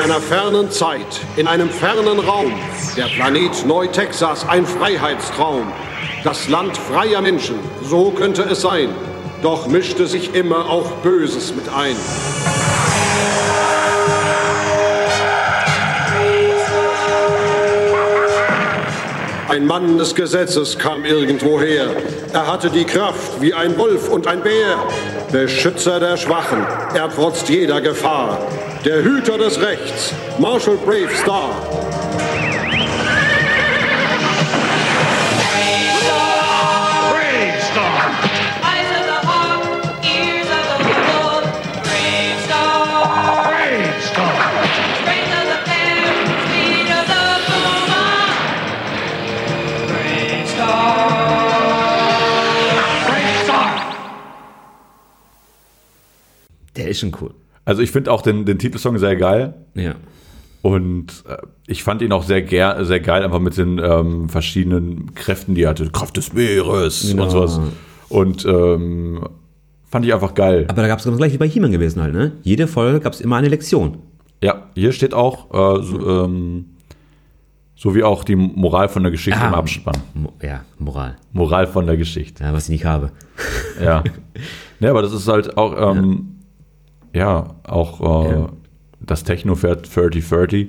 [0.00, 2.52] Einer fernen Zeit, in einem fernen Raum,
[2.96, 5.72] der Planet Neu-Texas ein Freiheitstraum.
[6.24, 8.88] Das Land freier Menschen, so könnte es sein.
[9.42, 11.96] Doch mischte sich immer auch Böses mit ein.
[19.48, 21.86] Ein Mann des Gesetzes kam irgendwoher.
[22.32, 24.76] Er hatte die Kraft wie ein Wolf und ein Bär.
[25.32, 28.38] Beschützer der Schwachen, er trotzt jeder Gefahr.
[28.86, 31.50] Der Hüter des Rechts, Marshall Brave Star.
[56.76, 57.34] Der ist schon cool.
[57.66, 59.52] Also ich finde auch den, den Titelsong sehr geil.
[59.74, 59.96] Ja.
[60.62, 61.36] Und äh,
[61.66, 65.62] ich fand ihn auch sehr, ger sehr geil, einfach mit den ähm, verschiedenen Kräften, die
[65.62, 65.90] er hatte.
[65.90, 67.24] Kraft des Meeres Genau.
[67.24, 67.60] und sowas.
[68.08, 69.20] Und ähm,
[69.84, 70.64] fand ich einfach geil.
[70.68, 72.32] Aber da gab es genau gleich wie bei He-Man gewesen halt, ne?
[72.42, 73.98] Jede Folge gab es immer eine Lektion.
[74.42, 76.66] Ja, hier steht auch, äh, so, ähm,
[77.74, 79.48] so wie auch die Moral von der Geschichte Ah.
[79.48, 79.96] im Abspann.
[80.14, 81.16] Mo ja, Moral.
[81.32, 82.42] Moral von der Geschichte.
[82.44, 83.10] Ja, was ich nicht habe.
[83.82, 84.02] Ja.
[84.80, 86.35] ja, aber das ist halt auch, ähm,
[87.16, 87.54] ja.
[87.64, 88.48] auch äh, Ja.
[89.00, 90.68] das Techno-Pferd 3030.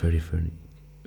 [0.00, 0.50] 30, 30.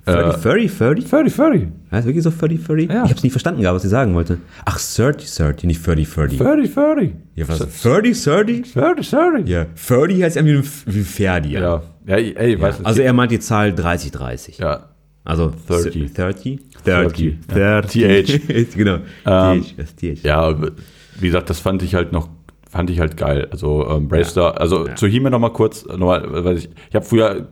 [0.04, 1.10] Äh, 30, 30, 30?
[1.10, 1.68] 30, 30.
[1.92, 2.90] Heißt wirklich so 30, 30?
[2.90, 3.04] Ja.
[3.04, 4.38] Ich hab's nicht verstanden gehabt, was sie sagen wollte.
[4.64, 6.38] Ach, 30, 30, nicht 30, 30.
[6.38, 7.10] 30, 30.
[7.36, 7.58] Ja, was?
[7.82, 8.72] 30, 30?
[8.72, 9.48] 30, 30.
[9.48, 11.50] Ja, 30 heißt irgendwie wie Ferdi.
[11.52, 14.58] Ja, ja, ey, weißt du, Also er meint die Zahl 30, 30.
[14.58, 14.88] ja,
[15.24, 16.12] Also 30.
[16.12, 16.58] 30?
[16.84, 17.36] 30.
[17.46, 17.54] 30.
[17.54, 17.80] Ja.
[17.82, 18.74] TH.
[18.76, 18.98] genau.
[19.24, 20.24] Ähm, TH, TH.
[20.24, 20.72] ja, aber
[21.20, 22.28] wie gesagt, das fand ich halt noch,
[22.72, 23.48] fand ich halt geil.
[23.50, 27.48] Also ähm, Bravestar, also zu He-Man noch mal kurz, nochmal, weil ich, ich habe früher,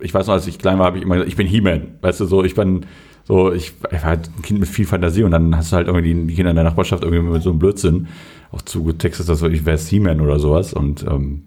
[0.00, 2.18] ich weiß noch, als ich klein war, habe ich immer gesagt, ich bin He-Man, weißt
[2.20, 2.84] du, so, ich bin
[3.22, 5.86] so, ich, ich war halt ein Kind mit viel Fantasie und dann hast du halt
[5.86, 8.08] irgendwie die, die Kinder in der Nachbarschaft irgendwie mit so einem Blödsinn
[8.50, 11.44] auch zugetextet, dass ich wäre He-Man oder sowas und ähm,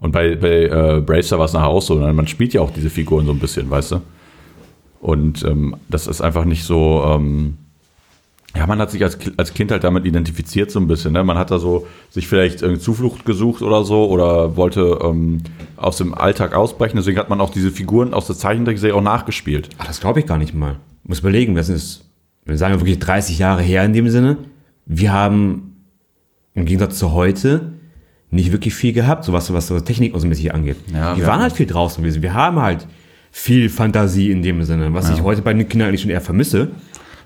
[0.00, 2.12] und bei, bei äh, Bravestar war es nachher auch so, ne?
[2.12, 4.00] man spielt ja auch diese Figuren so ein bisschen, weißt du.
[5.00, 7.58] Und ähm, das ist einfach nicht so, ähm,
[8.56, 11.14] ja, man hat sich als, als Kind halt damit identifiziert so ein bisschen.
[11.14, 11.24] Ne?
[11.24, 15.42] Man hat da so sich vielleicht irgendwie Zuflucht gesucht oder so oder wollte ähm,
[15.76, 16.96] aus dem Alltag ausbrechen.
[16.96, 19.70] Deswegen hat man auch diese Figuren aus der Zeichentrickserie auch nachgespielt.
[19.78, 20.76] Ach, das glaube ich gar nicht mal.
[21.04, 22.04] Muss überlegen, das ist,
[22.44, 24.36] wir sagen wirklich 30 Jahre her in dem Sinne.
[24.84, 25.76] Wir haben
[26.54, 27.72] im Gegensatz zu heute
[28.30, 30.76] nicht wirklich viel gehabt, so was, was so Technik und so mäßig angeht.
[30.92, 32.22] Ja, wir waren halt viel draußen gewesen.
[32.22, 32.86] Wir haben halt
[33.30, 36.68] viel Fantasie in dem Sinne, was ich heute bei den Kindern eigentlich schon eher vermisse,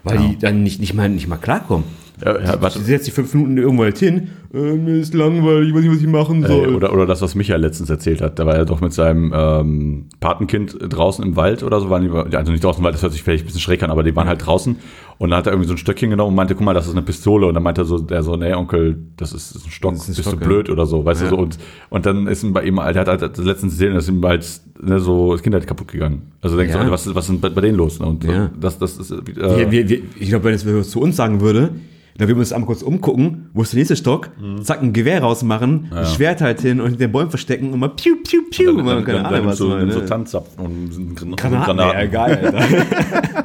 [0.07, 1.85] weil die dann nicht, nicht, mal, nicht mal klarkommen.
[2.25, 4.29] Ja, ja, was, Du setzt die fünf Minuten irgendwo halt hin,
[4.61, 6.75] mir ist langweilig, ich weiß nicht, was ich machen soll.
[6.75, 8.39] oder, oder das, was Michael letztens erzählt hat.
[8.39, 11.91] Da war er doch mit seinem ähm, Patenkind draußen im Wald oder so.
[11.91, 13.91] Waren die, also nicht draußen im Wald, das hört sich vielleicht ein bisschen schräg an,
[13.91, 14.77] aber die waren halt draußen.
[15.19, 16.93] Und dann hat er irgendwie so ein Stöckchen genommen und meinte, guck mal, das ist
[16.93, 17.47] eine Pistole.
[17.47, 19.93] Und dann meinte er so, der so, nee, Onkel, das ist, das ist ein Stock,
[19.95, 20.47] Das ist ein bist Stock, du ja.
[20.49, 21.31] blöd oder so, weißt Ja.
[21.31, 21.43] du so.
[21.43, 24.23] Und, und dann ist ihm bei ihm, halt, er hat halt letztens gesehen, dass ihm
[24.27, 24.47] halt
[24.83, 26.33] ne, so das Kind halt kaputt gegangen.
[26.43, 26.85] Also denkst Ja.
[26.85, 27.99] du, was, ist- was ist denn bei, bei denen los?
[27.99, 28.07] Ne?
[28.07, 28.51] Und Ja.
[28.61, 31.71] das, das ist, äh, Wir, wir, wir, ich glaube, wenn es zu uns sagen würde,
[32.19, 34.63] dann würden wir uns einmal kurz umgucken, wo ist der nächste Stock, Mhm.
[34.63, 37.89] zack, ein Gewehr rausmachen, ein Schwert halt hin und hinter den Bäumen verstecken und mal
[37.91, 38.67] piu, piu, piu.
[38.67, 40.07] dann, und dann, man keine dann, Ahnung, dann was so, mal, nimm so ne?
[40.07, 41.99] Tanzzapfen und Gran- Granaten, Granaten.
[42.01, 43.45] ja, geil, Alter.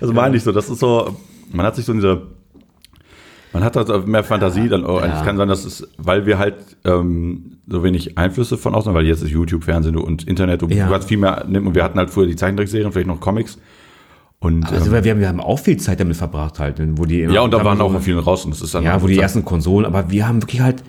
[0.00, 1.16] Also meine ich so, das ist so,
[1.52, 2.22] man hat sich so in diese,
[3.52, 5.18] man hat da mehr Fantasie, dann auch, Ja.
[5.18, 9.06] es kann sein, dass es, weil wir halt ähm, so wenig Einflüsse von außen, weil
[9.06, 10.88] jetzt ist YouTube, Fernsehen und Internet und Ja.
[10.88, 13.58] du hast viel mehr, und wir hatten halt früher die Zeichentrickserien, vielleicht noch Comics
[14.44, 17.20] und Also ähm, wir haben, wir haben auch viel Zeit damit verbracht halt, wo die
[17.20, 19.14] ja, und da waren auch noch viele raus und das ist dann Ja, wo die
[19.14, 20.82] Zeit- ersten Konsolen, aber wir haben wirklich halt,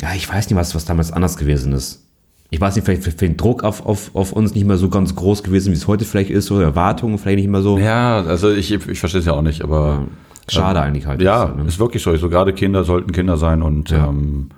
[0.00, 2.04] ja, ich weiß nicht, was, was damals anders gewesen ist.
[2.50, 5.14] Ich weiß nicht, vielleicht für den Druck auf, auf, auf uns nicht mehr so ganz
[5.14, 7.76] groß gewesen, wie es heute vielleicht ist, oder Erwartungen vielleicht nicht mehr so.
[7.78, 10.06] Ja, also ich, ich verstehe es ja auch nicht, aber
[10.48, 11.20] Schade eigentlich halt.
[11.20, 11.64] ja, Ist, ne?
[11.66, 12.16] ist wirklich so.
[12.16, 14.06] So gerade Kinder sollten Kinder sein und Ja.
[14.08, 14.48] ähm,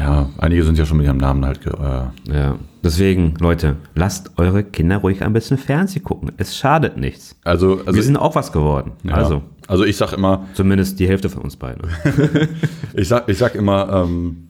[0.00, 4.32] ja, einige sind ja schon mit ihrem Namen halt ge- äh, Ja, deswegen, Leute, lasst
[4.38, 6.32] eure Kinder ruhig ein bisschen Fernsehen gucken.
[6.38, 7.36] Es schadet nichts.
[7.44, 8.92] also, also Wir sind auch was geworden.
[9.04, 9.12] ja.
[9.14, 11.82] Also, also ich sag immer, zumindest die Hälfte von uns beiden.
[12.94, 14.48] Ich sag, ich sag immer, ähm,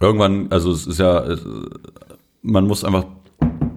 [0.00, 1.44] irgendwann, also es ist ja, es,
[2.42, 3.04] man muss einfach,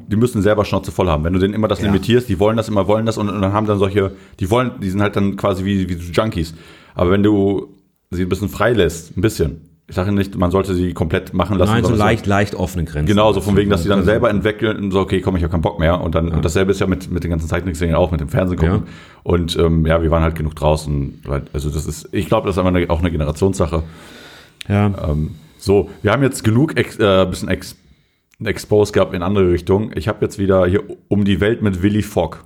[0.07, 1.23] die müssen selber Schnauze voll haben.
[1.25, 3.51] Wenn du denen immer das limitierst, die wollen das immer, wollen das und, und dann
[3.53, 6.53] haben dann solche, die wollen, die sind halt dann quasi wie, wie Junkies.
[6.95, 7.73] Aber wenn du
[8.09, 11.57] sie ein bisschen frei lässt, ein bisschen, ich sage nicht, man sollte sie komplett machen
[11.57, 11.71] lassen.
[11.71, 13.07] Nein, so leicht, leicht offene Grenzen.
[13.07, 15.43] Genau, so von wegen, dass sie dann Also, selber entwickeln und so, okay, komm, ich
[15.43, 16.01] habe keinen Bock mehr.
[16.01, 18.57] Und dann, und dasselbe ist ja mit, mit den ganzen Zeichentrickserien auch, mit dem Fernsehen
[18.57, 18.83] gucken.
[18.85, 18.91] Ja.
[19.23, 21.21] Und ähm, ja, wir waren halt genug draußen.
[21.53, 23.83] Also das ist, ich glaube, das ist einfach auch eine Generationssache.
[24.67, 27.75] Ja, Ähm, so, wir haben jetzt genug ex, äh, bisschen ex,
[28.43, 29.91] Expose gab in andere Richtungen.
[29.95, 32.39] Ich habe jetzt wieder hier um die Welt mit Willy Fogg.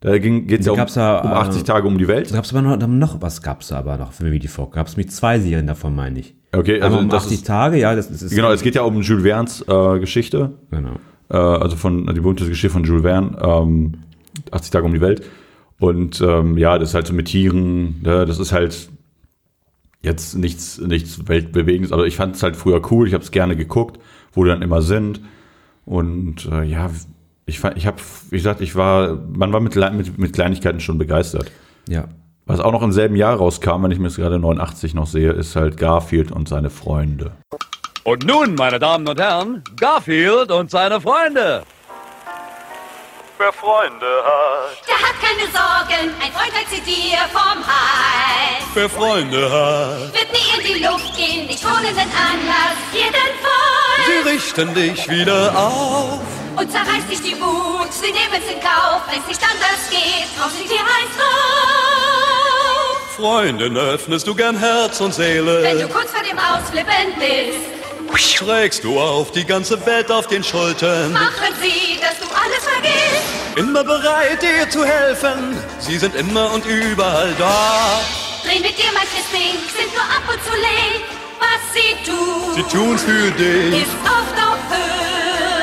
[0.00, 2.30] Da geht es ja, Da um, ja, um 80 äh, Tage um die Welt.
[2.30, 4.72] Da gab's aber noch, noch was gab's aber noch für Video Folk.
[4.72, 6.36] Gab's mit zwei Serien davon, meine ich.
[6.52, 8.82] Okay, also um das 80 ist- Tage, ja, das, das ist Genau, es geht ja
[8.82, 10.52] um Jules Verne's äh, Geschichte.
[10.70, 10.94] Genau.
[11.30, 13.92] Äh, also von die berühmte Geschichte von Jules Verne, ähm,
[14.52, 15.22] 80 Tage um die Welt.
[15.80, 18.88] Und ähm, ja, das ist halt so mit Tieren, ne, das ist halt
[20.02, 21.92] jetzt nichts, nichts Weltbewegendes.
[21.92, 23.98] Also ich fand es halt früher cool, ich habe es gerne geguckt,
[24.32, 25.20] wo die dann immer sind.
[25.84, 26.90] Und äh, ja,
[27.48, 27.96] ich, fand- ich habe,
[28.30, 31.50] wie gesagt, ich war, man war mit, mit, mit Kleinigkeiten schon begeistert.
[31.88, 32.04] Ja.
[32.46, 35.32] Was auch noch im selben Jahr rauskam, wenn ich mir es gerade 89 noch sehe,
[35.32, 37.32] ist halt Garfield und seine Freunde.
[38.04, 41.62] Und nun, meine Damen und Herren, Garfield und seine Freunde.
[43.40, 48.64] Wer Freunde hat, Der hat keine Sorgen, ein Freund hält sie dir vom Hals.
[48.74, 53.12] wer Freunde hat, Wird nie in die Luft gehen, nicht ohne den Anlass, jeden
[53.44, 54.04] Fall.
[54.24, 56.20] sie richten dich wieder auf.
[56.58, 60.68] Und zerreißt dich die Wut, sie nehmen's in Kauf, wenn's nicht anders geht, drauf sind
[60.68, 62.96] die heiß drauf.
[63.16, 65.88] Freunden öffnest du gern Herz und Wenn du Seele.
[65.88, 67.58] kurz vor dem Ausflippen bist,
[68.38, 71.12] Trägst du auf die ganze Welt auf den Schultern.
[71.12, 73.22] machen sie, dass du alles vergisst.
[73.56, 75.58] Immer bereit, dir zu helfen.
[75.80, 78.00] Sie sind immer und überall da.
[78.44, 81.02] Dreh mit dir, mein Christling, sind nur ab und zu lame.
[81.40, 83.82] Was sie tun, Sie tun's für dich.
[83.82, 85.57] ist oft auf Liebe.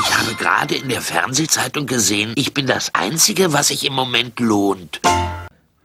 [0.00, 4.40] Ich habe gerade in der Fernsehzeitung gesehen, ich bin das Einzige, was sich im Moment
[4.40, 5.00] lohnt.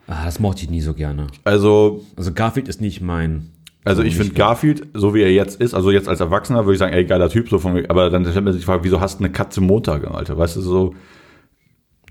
[0.08, 1.28] Ah, das mochte ich nie so gerne.
[1.44, 3.52] Also Also Garfield ist nicht mein.
[3.84, 6.80] Also ich finde Garfield, so wie er jetzt ist, also jetzt als Erwachsener, würde ich
[6.80, 9.00] sagen, ey, geiler Typ, so von mir, aber dann stellt man sich die Frage, wieso
[9.00, 10.38] hast du eine Katze Montag, Alter?
[10.38, 10.94] Weißt du, so,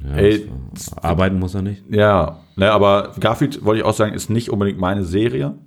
[0.03, 1.83] Ja, ey, das arbeiten muss er nicht.
[1.91, 5.59] ja, ne, aber Garfield, wollte ich auch sagen, ist nicht unbedingt meine Serie,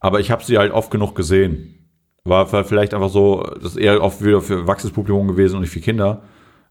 [0.00, 1.74] aber ich habe sie halt oft genug gesehen.
[2.24, 5.70] War vielleicht einfach so, das ist eher oft wieder für erwachsenes Publikum gewesen und nicht
[5.72, 6.22] für Kinder,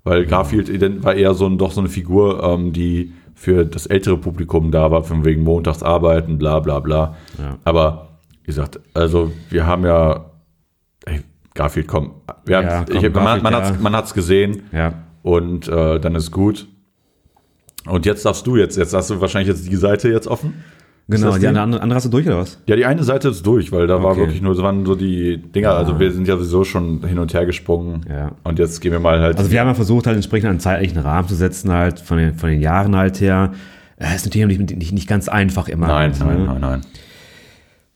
[0.03, 3.85] weil Garfield ident- war eher so ein, doch so eine Figur, ähm, die für das
[3.87, 7.15] ältere Publikum da war, von wegen montags arbeiten, bla bla bla.
[7.39, 7.57] Ja.
[7.63, 10.31] Aber wie gesagt, also wir haben ja,
[11.05, 11.21] ey,
[11.53, 12.11] Garfield, komm,
[12.45, 13.59] wir Ja, komm, ich, man, Garfield, man, ja.
[13.59, 14.93] hat's, man hat's gesehen Ja.
[15.23, 16.67] und äh, dann ist gut.
[17.87, 20.63] Und jetzt darfst du jetzt, jetzt hast du wahrscheinlich jetzt die Seite jetzt offen.
[21.09, 21.47] Genau, das die die?
[21.47, 22.61] andere, andere hast du durch oder was?
[22.67, 24.19] Ja, die eine Seite ist durch, weil da war Okay.
[24.21, 27.33] wirklich nur, das waren so die Dinger, also wir sind ja sowieso schon hin und
[27.33, 28.01] her gesprungen.
[28.09, 28.33] Ja.
[28.43, 29.37] Und jetzt gehen wir mal halt.
[29.37, 32.33] Also wir haben ja versucht, halt entsprechend einen zeitlichen Rahmen zu setzen, halt von den,
[32.35, 33.53] von den Jahren halt her.
[33.97, 35.87] Äh, ist natürlich nicht, nicht, nicht ganz einfach immer.
[35.87, 36.45] nein, halt, nein, ne?
[36.45, 36.81] nein, nein.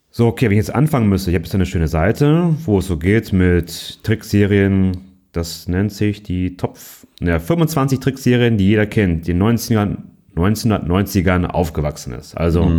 [0.10, 2.88] So, okay, wenn ich jetzt anfangen müsste, ich habe jetzt eine schöne Seite, wo es
[2.88, 4.98] so geht mit Trickserien,
[5.32, 6.78] das nennt sich die Top
[7.22, 9.98] ja, 25 Trickserien, die jeder kennt, die in den 90ern,
[10.36, 12.36] 1990ern aufgewachsen ist.
[12.38, 12.72] Also,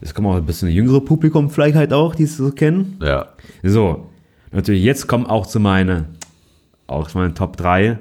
[0.00, 2.98] es kommt auch ein bisschen jüngere Publikum vielleicht halt auch, die es so kennen.
[3.02, 3.28] Ja.
[3.62, 4.06] So,
[4.52, 6.06] natürlich, jetzt kommen auch zu meine,
[6.86, 7.98] auch zu meinen Top 3.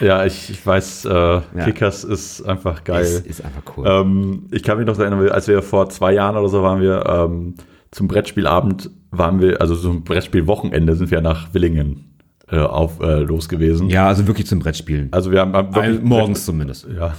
[0.00, 3.02] Ja, ich, ich weiß, äh, Kickers ist einfach geil.
[3.02, 3.84] Ist, ist einfach cool.
[3.88, 7.04] Ähm, ich kann mich noch erinnern, als wir vor zwei Jahren oder so waren wir
[7.06, 7.54] ähm,
[7.90, 12.14] zum Brettspielabend, waren wir, also zum Brettspielwochenende sind wir nach Willingen
[12.50, 13.88] äh, auf, äh, los gewesen.
[13.90, 15.08] Ja, also wirklich zum Brettspielen.
[15.10, 16.86] Also wir haben, haben Ein- morgens zumindest.
[16.96, 17.14] Ja.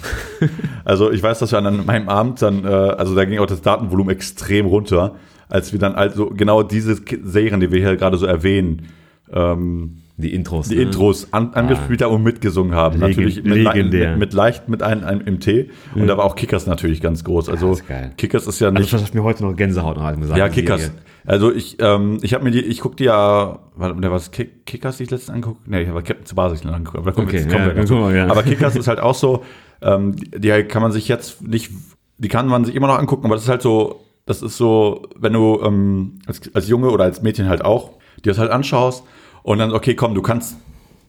[0.85, 3.61] Also ich weiß, dass wir an meinem Abend dann, äh, also da ging auch das
[3.61, 5.15] Datenvolumen extrem runter,
[5.49, 8.87] als wir dann also genau diese Serien, die wir hier gerade so erwähnen,
[9.33, 10.67] ähm, Die Intros.
[10.67, 10.81] die ne?
[10.81, 12.99] Intros an, angespielt haben und mitgesungen haben.
[12.99, 14.09] Legen- natürlich mit, legendär.
[14.11, 15.69] mit, mit leicht mit einem, einem im Tee.
[15.95, 17.47] Und da war auch Kickers natürlich ganz groß.
[17.49, 17.83] Also ist.
[18.17, 18.91] Kickers ist ja Also nicht.
[18.93, 20.37] das hat mir heute noch Gänsehaut noch gesagt.
[20.37, 20.81] ja, Kickers.
[20.81, 20.95] Serie.
[21.25, 24.65] Also ich, ähm, ich habe mir die, ich guck die ja, warte, der was Kick,
[24.65, 25.67] Kickers, die ich letztens angeguckt?
[25.67, 26.97] Nee, ich habe Captain Tsubasa sich angeguckt.
[26.97, 27.95] Aber Okay, jetzt- kommen ja, wir zu.
[28.09, 28.27] ja.
[28.27, 29.43] Aber Kickers ist halt auch so,
[29.81, 31.71] ähm, die, die kann man sich jetzt nicht,
[32.17, 35.03] die kann man sich immer noch angucken, aber das ist halt so, das ist so,
[35.17, 37.91] wenn du ähm, als, als Junge oder als Mädchen halt auch,
[38.25, 39.03] dir das halt anschaust
[39.43, 40.55] und dann, okay, komm, du kannst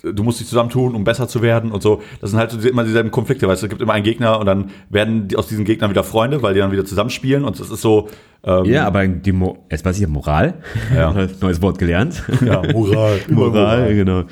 [0.02, 2.00] du musst dich zusammentun, um besser zu werden und so.
[2.22, 4.46] Das sind halt so immer dieselben Konflikte, weißt du, es gibt immer einen Gegner und
[4.46, 7.68] dann werden die aus diesen Gegnern wieder Freunde, weil die dann wieder zusammenspielen und das
[7.70, 8.08] ist so.
[8.42, 10.54] Ähm, Ja, aber die Mo jetzt weiß ich ja Moral.
[10.94, 11.12] Ja.
[11.42, 12.22] Neues Wort gelernt.
[12.44, 13.94] Ja, Moral, Moral, Moral.
[13.94, 14.22] genau.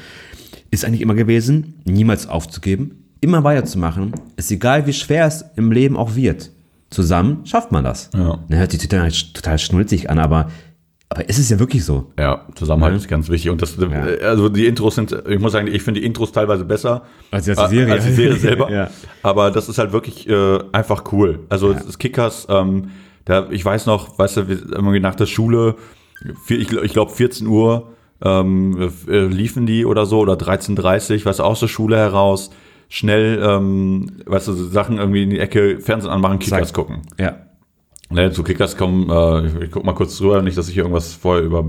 [0.70, 4.12] Ist eigentlich immer gewesen, niemals aufzugeben, immer weiterzumachen.
[4.36, 6.51] Ist egal, wie schwer es im Leben auch wird.
[6.90, 8.09] Zusammen schafft man das.
[8.14, 8.38] Ja.
[8.49, 10.51] Ne, hört sich total, total schnulzig an, aber,
[11.11, 12.12] aber ist es ja wirklich so.
[12.18, 12.98] Ja, Zusammenhalt Ja.
[12.98, 13.50] ist ganz wichtig.
[13.50, 13.76] Und das,
[14.22, 17.54] also die Intros sind, ich muss sagen, ich finde die Intros teilweise besser Als die
[17.54, 17.92] Serie.
[17.92, 18.70] als die Serie selber.
[18.70, 18.90] Ja.
[19.22, 21.40] Aber das ist halt wirklich äh, einfach cool.
[21.48, 22.90] Also das Kickers, ähm,
[23.24, 25.76] da, ich weiß noch, weißt du, irgendwie nach der Schule,
[26.48, 27.92] ich, ich glaube 14 Uhr
[28.22, 32.50] ähm, äh, liefen die oder so, oder 13.30 weißt du, aus der Schule heraus,
[32.90, 36.74] schnell, ähm, weißt du, Sachen irgendwie in die Ecke, Fernsehen anmachen, Kickers Zack.
[36.74, 37.02] gucken.
[37.18, 37.36] Ja.
[38.11, 41.12] Ne, zu Kickers kommen, äh, ich, guck mal kurz drüber, nicht, dass ich hier irgendwas
[41.12, 41.64] vorher über,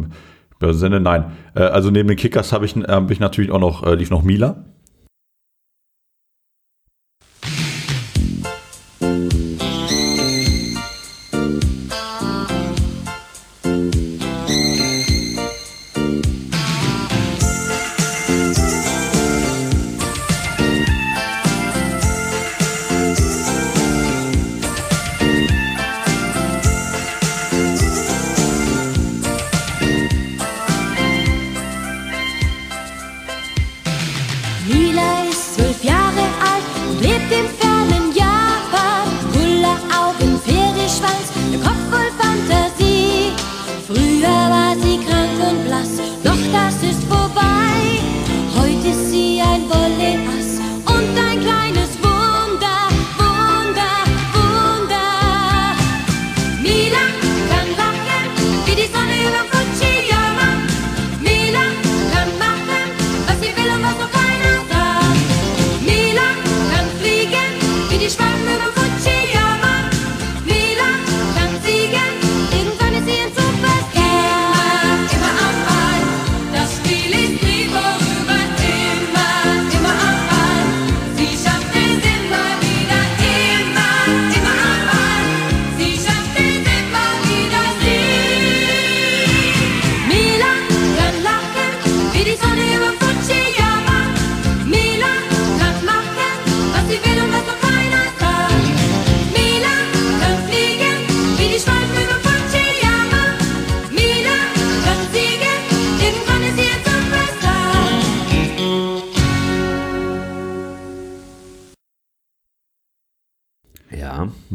[0.58, 1.00] übersende.
[1.00, 1.34] Nein.
[1.54, 4.24] Äh, also neben den Kickers habe ich, hab ich natürlich auch noch, äh, lief noch.
[4.24, 4.64] Mila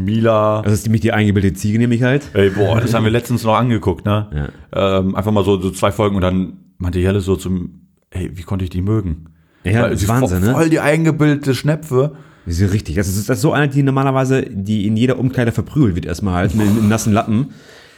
[0.05, 0.63] Mila.
[0.63, 2.23] Das ist nämlich die eingebildete Ziege, nämlich halt.
[2.35, 4.51] Ey, boah, das haben wir letztens noch angeguckt, ne?
[4.73, 8.43] Ähm, einfach mal so, so zwei Folgen und dann meinte Jelle so zum, ey, wie
[8.43, 9.27] konnte ich die mögen?
[9.65, 10.55] Ja, Weil das ist Wahnsinn, voll, ne?
[10.55, 12.13] Voll die eingebildete Schnepfe.
[12.47, 12.97] Das ist richtig.
[12.97, 16.35] Das ist, das ist so eine, die normalerweise, die in jeder Umkleide verprügelt wird, erstmal
[16.35, 17.49] halt, mit einem nassen Lappen.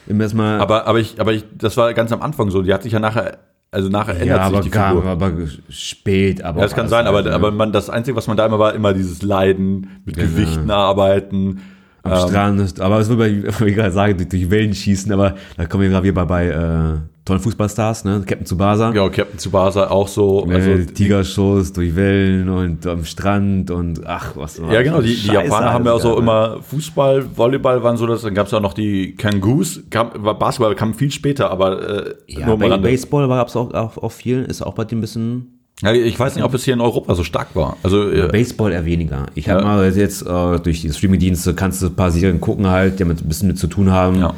[0.07, 2.61] Erstmal, Aber, aber ich, aber ich, das war ganz am Anfang so.
[2.61, 3.39] Die hat sich ja nachher,
[3.71, 5.05] also nachher ändert ja, aber, sich die gar, Figur.
[5.05, 5.33] aber
[5.69, 6.59] spät, aber.
[6.59, 7.33] Ja, das kann sein, aber, ne?
[7.33, 10.29] aber man, das Einzige, was man da immer war, immer dieses Leiden, mit Genau.
[10.29, 11.59] Gewichten arbeiten.
[12.03, 15.65] Am Ähm, Strand, aber es wie ich gerade sage, durch, durch Wellen schießen, aber da
[15.65, 18.23] kommen wir gerade wieder bei, bei äh, tollen Fußballstars, ne?
[18.25, 18.91] Captain Tsubasa.
[18.93, 20.45] Ja, Captain Tsubasa auch so.
[20.45, 25.15] Ne, Also, Tigershows durch Wellen und am Strand und ach, was war ja, genau, die,
[25.15, 26.19] die Japaner haben ja auch so ne?
[26.19, 30.75] immer Fußball, Volleyball waren so das, dann gab es auch noch die Kangoos, kam, Basketball
[30.75, 32.57] kam viel später, aber äh, Ja, nur.
[32.57, 35.56] Baseball war es auch, auch, auch viel, ist auch bei dir ein bisschen.
[35.83, 37.77] Ja, ich weiß nicht, ob es hier in Europa so stark war.
[37.83, 39.27] Also äh, Baseball eher weniger.
[39.35, 39.65] Ich habe Ja.
[39.67, 43.21] mal jetzt äh, durch die Streaming-Dienste kannst du ein paar Serien gucken halt, die damit
[43.21, 44.19] ein bisschen mit zu tun haben.
[44.19, 44.33] Ja.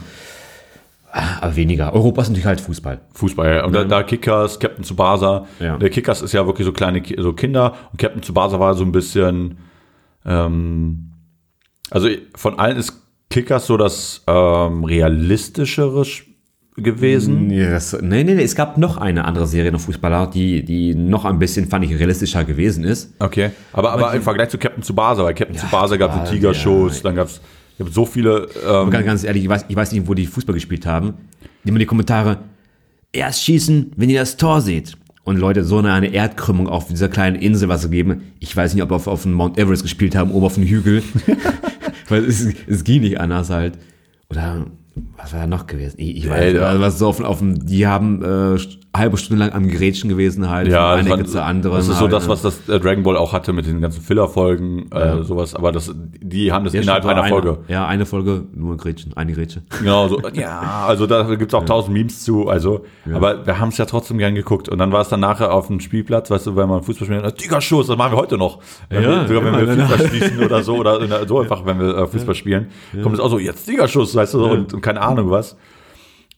[1.41, 1.93] Aber weniger.
[1.93, 2.99] Europa ist natürlich halt Fußball.
[3.13, 3.65] Fußball, ja.
[3.65, 5.47] Und da, da Kickers, Captain Tsubasa.
[5.59, 5.77] Ja.
[5.77, 8.91] Der Kickers ist ja wirklich so kleine so Kinder und Captain Tsubasa war so ein
[8.91, 9.57] bisschen,
[10.25, 11.11] ähm,
[11.89, 16.23] also von allen ist Kickers so das ähm, realistischere Sch-
[16.81, 17.47] gewesen.
[17.47, 20.95] Nee, das, nee, nee, nee, es gab noch eine andere Serie noch Fußballer, die, die
[20.95, 23.13] noch ein bisschen, fand ich, realistischer gewesen ist.
[23.19, 27.15] Okay, aber, aber im Vergleich zu Captain Tsubasa, weil Captain Tsubasa gab es Tigershows, dann
[27.15, 27.41] gab es
[27.91, 28.49] so viele.
[28.65, 31.13] Aber Ähm, ganz, ganz ehrlich, ich weiß, ich weiß nicht, wo die Fußball gespielt haben.
[31.63, 32.37] Nimm mal die Kommentare.
[33.11, 34.93] Erst schießen, wenn ihr das Tor seht.
[35.23, 38.33] Und Leute, so eine, eine Erdkrümmung auf dieser kleinen Insel, was sie geben.
[38.39, 40.63] Ich weiß nicht, ob wir auf, auf dem Mount Everest gespielt haben, oben auf dem
[40.63, 41.03] Hügel.
[42.09, 43.77] Weil es, es ging nicht anders halt.
[44.29, 44.65] Oder
[45.17, 45.95] was war da noch gewesen?
[45.97, 48.57] Ich, ich weiß da- also was so auf, auf dem, die haben äh,
[48.95, 50.67] halbe Stunde lang am Gerätschen gewesen halt.
[50.67, 51.77] ja, von einer zur anderen.
[51.77, 52.29] das ist so halt, das, ne?
[52.29, 55.23] was das äh, Dragon Ball auch hatte mit den ganzen Filler-Folgen, äh, Ja.
[55.23, 55.53] sowas.
[55.55, 57.59] Aber das, die haben das Ja, innerhalb einer eine, Folge.
[57.67, 59.61] Ja, eine Folge, nur Grätschen, eine Grätsche.
[59.79, 62.83] Genau, so, ja, also da gibt's auch tausend Memes zu, also,
[63.13, 64.69] aber wir haben es ja trotzdem gern geguckt.
[64.69, 67.37] Und dann war es dann nachher auf dem Spielplatz, weißt du, wenn man Fußball spielt,
[67.37, 68.59] Tigerschuss, das machen wir heute noch.
[68.89, 69.85] Wenn Ja, wir, sogar wenn wir ja.
[69.87, 72.67] Fußball schließen oder so, oder so einfach, wenn wir äh, Fußball spielen,
[73.03, 75.55] kommt es auch so, jetzt Tigerschuss, weißt du, und, und keine Ahnung was.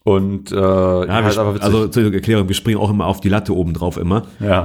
[0.04, 1.64] Und äh, ja, Ja, ist wir, aber witzig.
[1.64, 4.24] also zur Erklärung, wir springen auch immer auf die Latte oben drauf immer.
[4.40, 4.64] Ja.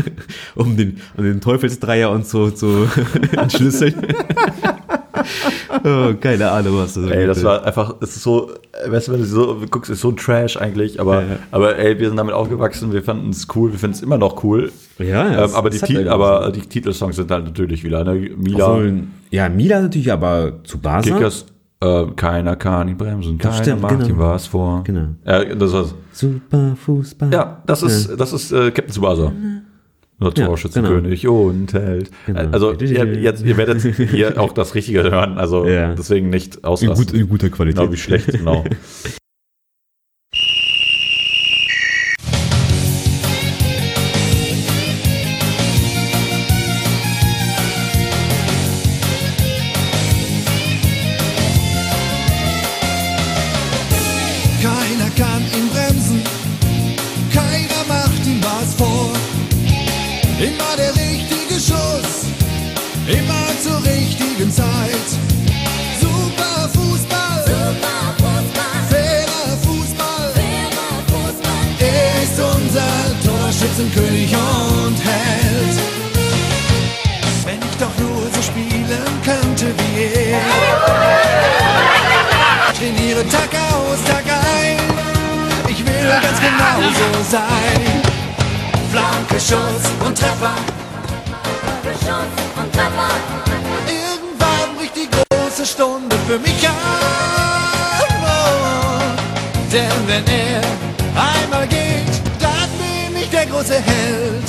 [0.54, 2.86] um den, um den Teufelsdreier und so zu
[3.36, 3.94] entschlüsseln.
[5.84, 8.52] oh, keine Ahnung, was das Ey, das war einfach, es ist so,
[8.86, 12.16] weißt du, wenn du so guckst, ist so Trash eigentlich, aber, aber ey, wir sind
[12.16, 14.70] damit aufgewachsen, wir fanden es cool, wir finden es immer noch cool.
[14.98, 18.30] Ja, ja, ähm, es- aber, die irgendwas, aber die Titelsongs sind halt natürlich wieder, ne?
[18.36, 20.78] Mila, Obwohl, ja, Mila natürlich, aber zu.
[20.78, 21.46] Kickers,
[21.80, 24.08] äh, keiner kann ihn bremsen, keiner stimmt, macht genau.
[24.08, 24.82] ihm was vor.
[24.84, 25.08] Genau.
[25.24, 25.94] Ja, das war's.
[26.12, 27.32] Super Fußball.
[27.32, 29.32] Ja, das ist, das ist äh, Captain Tsubasa.
[30.20, 32.10] Oder Ja, Torschützenkönig und Held.
[32.26, 32.40] Genau.
[32.50, 35.94] Also ihr, jetzt, ihr werdet hier auch das Richtige hören, also Ja.
[35.94, 37.06] deswegen nicht In, auslassen.
[37.06, 37.78] gut, in guter Qualität.
[37.80, 38.64] Genau, wie schlecht, genau.
[55.18, 56.22] kann ihn bremsen,
[57.34, 59.10] keiner macht ihm was vor.
[60.38, 62.26] Immer der richtige Schuss,
[63.08, 65.08] immer zur richtigen Zeit.
[66.00, 67.44] Super Fußball,
[68.88, 70.32] fairer Fußball,
[71.80, 72.90] er ist unser
[73.24, 75.76] Torschützenkönig und Held.
[77.44, 80.40] Wenn ich doch nur so spielen könnte wie er.
[82.78, 83.67] Trainiere Tag
[86.80, 88.02] ganz genau sein.
[88.90, 90.54] Flanke, Schuss und Treffer.
[93.86, 96.74] Irgendwann bricht die große Stunde für mich an.
[98.00, 99.00] Oh,
[99.72, 100.60] denn wenn er
[101.14, 104.48] einmal geht, dann bin ich der große Held.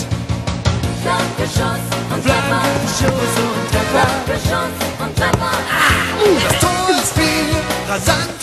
[1.04, 1.80] Flanke, Schuss
[2.12, 4.08] und Treffer.
[6.22, 7.56] Uh, das Tor ist viel,
[7.90, 8.39] rasantes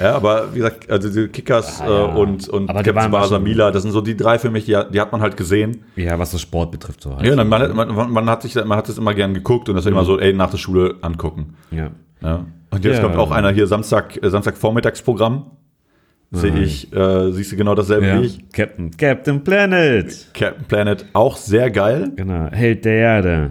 [0.00, 2.04] Ja, aber wie gesagt, also die Kickers Ah, ja.
[2.06, 4.94] äh, und, und Basa schon- Mila, das sind so die drei für mich, die, hat-
[4.94, 5.84] die hat man halt gesehen.
[5.96, 7.26] Ja, was das Sport betrifft, so halt.
[7.26, 9.84] Ja, man, man, man, man hat sich, man hat es immer gern geguckt und das
[9.86, 11.54] immer so, ey, nach der Schule angucken.
[11.70, 11.90] Ja.
[12.22, 12.46] Ja.
[12.70, 13.02] Und jetzt Ja.
[13.02, 15.50] kommt auch einer hier Samstag, äh, Samstag Vormittagsprogramm.
[16.32, 16.62] Sehe Mhm.
[16.62, 18.20] ich, äh, siehst du genau dasselbe Ja.
[18.22, 18.48] wie ich.
[18.52, 20.28] Captain, Captain Planet.
[20.32, 22.12] Captain Planet auch sehr geil.
[22.14, 23.50] Genau, Held der Erde.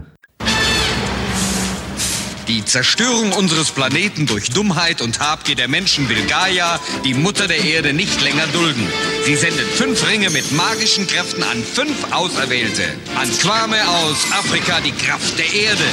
[2.50, 7.64] Die Zerstörung unseres Planeten durch Dummheit und Habgier der Menschen will Gaia, die Mutter der
[7.64, 8.88] Erde, nicht länger dulden.
[9.24, 12.86] Sie sendet fünf Ringe mit magischen Kräften an fünf Auserwählte.
[13.16, 15.84] An Kwame aus Afrika die Kraft der Erde.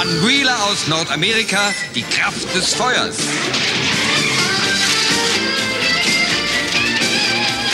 [0.00, 3.16] An Wheeler aus Nordamerika die Kraft des Feuers.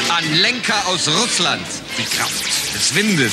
[0.08, 3.32] An Lenker aus Russland die Kraft des Windes.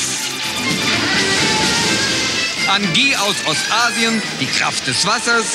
[2.70, 5.45] An Guy aus Ostasien die Kraft des Wassers.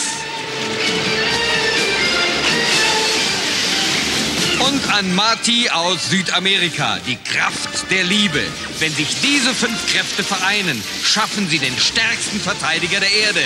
[4.60, 8.42] Und an Marty aus Südamerika die Kraft der Liebe.
[8.78, 13.44] Wenn sich diese fünf Kräfte vereinen, schaffen sie den stärksten Verteidiger der Erde.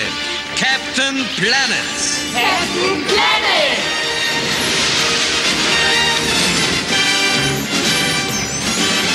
[0.56, 1.96] Captain Planet.
[2.32, 3.78] Captain Planet!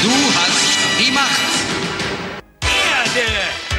[0.03, 1.41] Du hast die Macht.
[2.61, 3.70] Erde!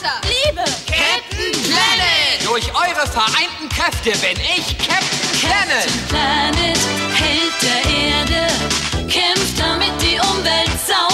[0.00, 0.20] Wasser!
[0.24, 0.64] Liebe!
[0.86, 2.44] Captain Planet!
[2.44, 5.84] Durch eure vereinten Kräfte bin ich Captain Planet.
[5.84, 6.78] Captain Planet,
[7.14, 8.46] Held der Erde,
[9.08, 11.09] kämpft damit die Umwelt sauber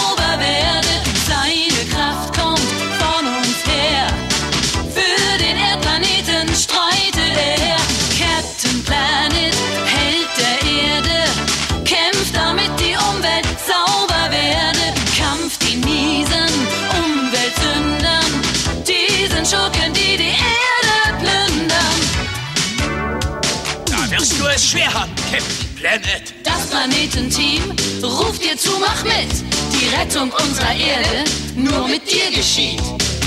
[24.67, 26.35] es schwer haben, Captain Planet.
[26.43, 27.63] Das Planetenteam
[28.03, 29.45] ruft dir zu, mach mit.
[29.73, 32.83] Die Rettung unserer Erde nur mit dir geschieht.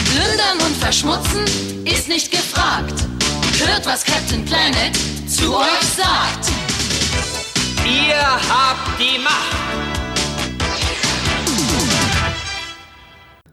[0.10, 1.46] Plündern und verschmutzen
[1.86, 3.06] ist nicht gefragt.
[3.60, 4.96] Hört, was Captain Planet
[5.28, 6.52] zu euch sagt.
[7.86, 9.56] Ihr habt die Macht.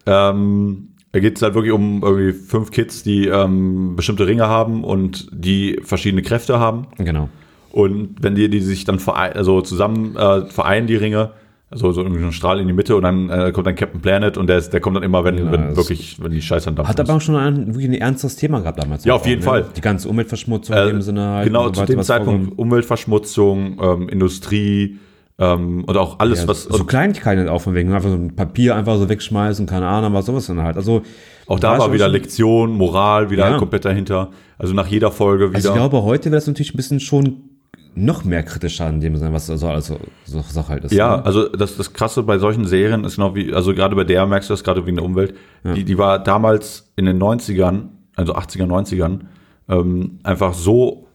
[0.06, 4.82] Ähm, da geht es halt wirklich um irgendwie fünf Kids, die ähm, bestimmte Ringe haben
[4.82, 6.88] und die verschiedene Kräfte haben.
[6.98, 7.28] Genau.
[7.76, 11.32] Und wenn die, die sich dann verein, also zusammen äh, vereinen, die Ringe,
[11.68, 14.00] also so irgendwie so ein Strahl in die Mitte und dann äh, kommt dann Captain
[14.00, 16.64] Planet und der, ist, der kommt dann immer, wenn, Genau, wenn wirklich, wenn die Scheiße
[16.66, 19.04] dann dampfen Hat aber auch schon ein, wirklich ein ernstes Thema gehabt damals.
[19.04, 19.44] Ja, auf jeden ne?
[19.44, 19.66] Fall.
[19.76, 21.46] Die ganze Umweltverschmutzung Äh, in dem Sinne halt.
[21.48, 22.58] genau, so zu dem Zeitpunkt vorkommt.
[22.58, 24.98] Umweltverschmutzung, ähm, Industrie
[25.38, 26.62] ähm, und auch alles, Ja, was.
[26.62, 30.24] so Kleinigkeiten auch von wegen, einfach so ein Papier einfach so wegschmeißen, keine Ahnung, was
[30.24, 30.76] sowas dann halt.
[30.76, 31.02] Also
[31.46, 33.58] auch da war wieder Lektion, Moral, wieder Ja.
[33.58, 34.30] komplett dahinter.
[34.56, 35.56] Also nach jeder Folge wieder.
[35.56, 37.50] Also ich glaube, heute wäre das natürlich ein bisschen schon
[37.96, 40.92] noch mehr kritischer in dem Sinne, was so also so Sache halt ist.
[40.92, 41.24] Ja, ne?
[41.24, 44.50] also das, das Krasse bei solchen Serien ist genau wie, also gerade bei der merkst
[44.50, 45.34] du das gerade wegen der Umwelt,
[45.64, 49.20] die, die war damals in den 90ern, also 80er, 90ern,
[49.68, 51.06] ähm, einfach so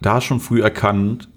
[0.00, 1.28] da schon früh erkannt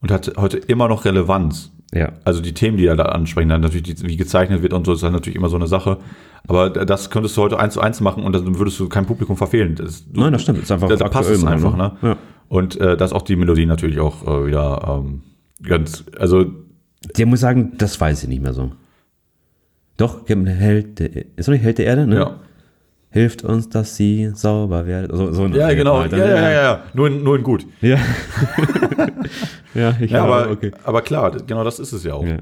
[0.00, 1.72] und hat heute immer noch Relevanz.
[1.94, 2.12] Ja.
[2.24, 4.92] Also die Themen, die er da ansprechen, dann natürlich, die, wie gezeichnet wird und so,
[4.92, 5.98] ist dann natürlich immer so eine Sache.
[6.46, 9.36] Aber das könntest du heute eins zu eins machen und dann würdest du kein Publikum
[9.36, 9.74] verfehlen.
[9.74, 10.62] Das, du, Nein, das stimmt.
[10.62, 11.96] Ist einfach da, da passt es einfach, ne?
[12.00, 12.08] ne?
[12.10, 12.16] Ja.
[12.48, 15.22] Und äh, das auch die Melodie natürlich auch äh, wieder ähm,
[15.62, 16.46] ganz, also
[17.16, 18.72] Der muss sagen, das weiß ich nicht mehr so.
[19.96, 22.16] Doch, Held der, ist nicht Held der Erde, ne?
[22.16, 22.36] Ja.
[23.10, 25.16] Hilft uns, dass sie sauber werden.
[25.16, 26.00] So, so Ja, genau.
[26.00, 26.82] halt, Ja, ja, ja, ja.
[26.92, 27.66] Nur, in, nur in gut.
[27.80, 27.96] Ja.
[29.74, 30.72] ja, ich ja, aber, okay.
[30.84, 32.24] aber klar, genau das ist es ja auch.
[32.24, 32.38] Ja.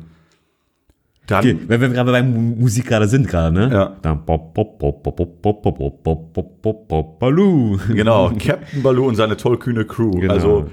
[1.27, 3.69] Dann, Okay, wenn wir gerade bei Mu- Musik gerade sind gerade, ne?
[3.73, 3.97] Ja.
[4.03, 7.79] Dann bop, bop, bop, bop, bop, bop, bop, bop, bop, bop, bop, Baloo.
[7.89, 10.13] Genau, Captain Baloo und seine tollkühne Crew.
[10.13, 10.33] Genau.
[10.33, 10.67] Also,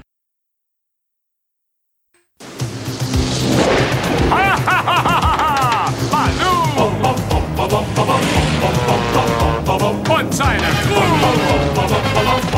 [10.19, 12.52] Und seine Freunde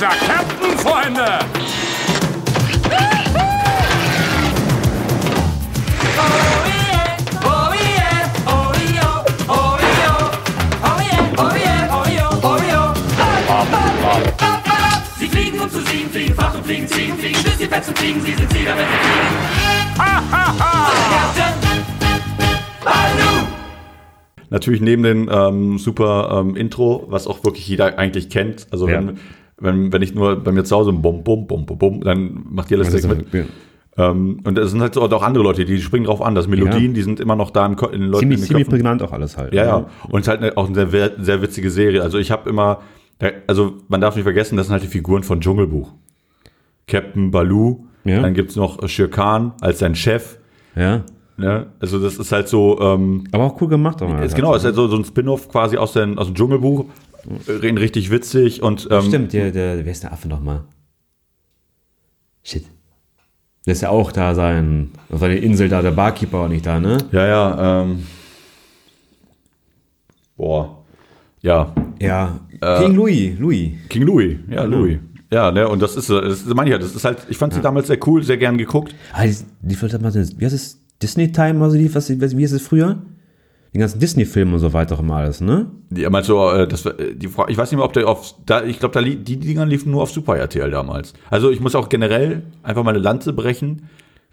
[0.00, 0.10] yeah,
[11.36, 12.94] oh yeah.
[15.18, 18.20] Sie fliegen um zu siegen, fliegen flach und fliegen ziehen, fliegen bis sie fetzen fliegen,
[18.20, 19.98] sie sind Sieger, wenn sie fliegen.
[19.98, 20.92] Ha ha ha!
[21.34, 21.68] Captain
[22.84, 23.46] Baloo!
[24.50, 28.66] natürlich neben dem ähm, super ähm, Intro, was auch wirklich jeder eigentlich kennt.
[28.70, 28.98] Also Ja.
[28.98, 29.18] wenn,
[29.60, 32.70] wenn, wenn ich nur bei mir zu Hause bum, bum, bum, bum, bum, dann macht
[32.70, 33.46] Das ist direkt mit.
[33.96, 34.10] ja.
[34.10, 36.36] Ähm, und es sind halt so auch andere Leute, die springen drauf an.
[36.36, 36.92] Das Melodien, Ja.
[36.92, 39.36] die sind immer noch da im Ko- in Leuten Ziemlich, in ziemlich prägnant auch alles
[39.36, 39.52] halt.
[39.52, 39.68] Ja, ne?
[39.68, 39.86] ja.
[40.08, 42.02] Und es ist halt eine, auch eine sehr, sehr witzige Serie.
[42.02, 42.78] Also ich habe immer,
[43.48, 45.92] also man darf nicht vergessen, das sind halt die Figuren von Dschungelbuch.
[46.86, 48.22] Captain Baloo, Ja.
[48.22, 50.38] dann gibt's noch Shere Khan als sein Chef.
[50.76, 51.02] Ja.
[51.36, 51.66] Ne?
[51.80, 54.02] Also das ist halt so, ähm, Aber auch cool gemacht.
[54.02, 56.84] Auch ist, genau, ist halt so, so ein Spin-off quasi aus, den, aus dem Dschungelbuch.
[57.48, 60.64] Reden richtig witzig und ähm, Stimmt, der, der, wer ist der Affe nochmal?
[62.42, 62.64] Shit.
[63.66, 66.80] Der ist ja auch da sein, auf seiner Insel da, der Barkeeper war nicht da,
[66.80, 66.96] ne?
[67.12, 68.06] Ja, ja, ähm,
[70.36, 70.84] boah,
[71.42, 71.74] ja.
[72.00, 73.72] Ja, Äh, King Louis, Louis.
[73.88, 74.78] King Louis, ja, Genau.
[74.78, 74.98] Louis.
[75.30, 77.60] Ja, ne, und das ist, das meine ich ja, das ist halt, ich fand sie
[77.60, 78.94] damals sehr cool, sehr gern geguckt.
[79.12, 80.80] Ah, die, die, wie heißt es?
[81.02, 83.02] Disney Time, also die, was, wie hieß es früher?
[83.74, 85.66] Die ganzen Disney-Filme und so weiter auch immer alles, ne?
[85.90, 88.34] Die, meinst du, äh, das, äh, die, Fra- ich weiß nicht mehr, ob der auf,
[88.46, 91.12] da, ich glaube, da li die Dinger liefen nur auf Super RTL damals.
[91.30, 93.82] Also ich muss auch generell einfach mal eine Lanze brechen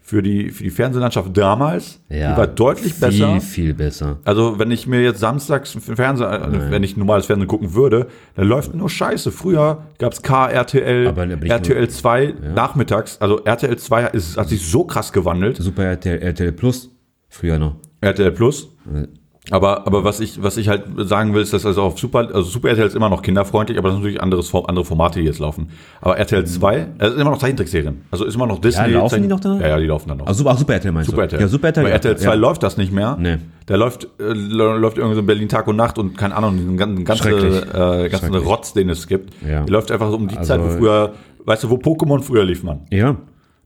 [0.00, 2.00] für die, für die Fernsehlandschaft damals.
[2.08, 2.30] Ja.
[2.32, 3.40] Die war deutlich viel, besser.
[3.40, 4.18] viel besser.
[4.24, 8.06] Also wenn ich mir jetzt samstags Fernsehen, äh, wenn ich normales Fernsehen gucken würde,
[8.36, 9.32] dann läuft nur Scheiße.
[9.32, 13.20] Früher gab's K, RTL, Aber RTL 2 nachmittags.
[13.20, 15.56] Also RTL 2 ist, hat sich so krass gewandelt.
[15.58, 16.90] Super RTL, RTL Plus,
[17.28, 17.74] früher noch.
[18.00, 18.68] RTL Plus.
[19.52, 22.42] Aber, aber was ich, was ich halt sagen will, ist, dass also auf Super, also
[22.42, 25.38] Super RTL ist immer noch kinderfreundlich, aber das sind natürlich anderes, andere Formate, die jetzt
[25.38, 25.68] laufen.
[26.00, 28.02] Aber RTL 2, es ist immer noch Zeichentrickserien.
[28.10, 28.88] Also ist immer noch Disney.
[28.88, 28.92] Mhm.
[28.94, 29.54] Ja, laufen Zeichen- die noch da?
[29.60, 30.26] Ja, ja, die laufen dann noch.
[30.26, 31.34] Ah, Super, Super RTL meinst Super du?
[31.36, 31.40] RTL.
[31.42, 31.84] Ja, Super RTL.
[31.84, 32.34] Bei RTL 2 ja.
[32.34, 33.16] läuft das nicht mehr.
[33.20, 33.36] Nee.
[33.66, 36.76] Da läuft, äh, läuft irgendwie so in Berlin Tag und Nacht und keine Ahnung, diesen
[36.76, 37.62] ganzen, ganze, Schrecklich.
[37.74, 38.34] äh, ganzen.
[38.34, 39.32] Rotz, den es gibt.
[39.48, 39.62] Ja.
[39.64, 41.12] Die läuft einfach so um die Also- Zeit, wo früher,
[41.44, 42.80] weißt du, wo Pokémon früher lief man.
[42.90, 43.16] Ja.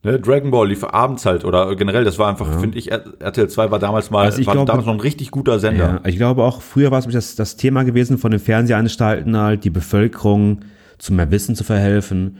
[0.02, 3.70] Ne, Dragon Ball lief abends halt oder generell, das war einfach, finde ich, RTL 2
[3.70, 6.00] war damals mal, Also war glaube- damals noch ein richtig guter Sender.
[6.02, 9.64] Ja, ich glaube auch, früher war es das, das Thema gewesen von den Fernsehanstalten halt,
[9.64, 10.60] die Bevölkerung
[10.96, 12.38] zu mehr Wissen zu verhelfen.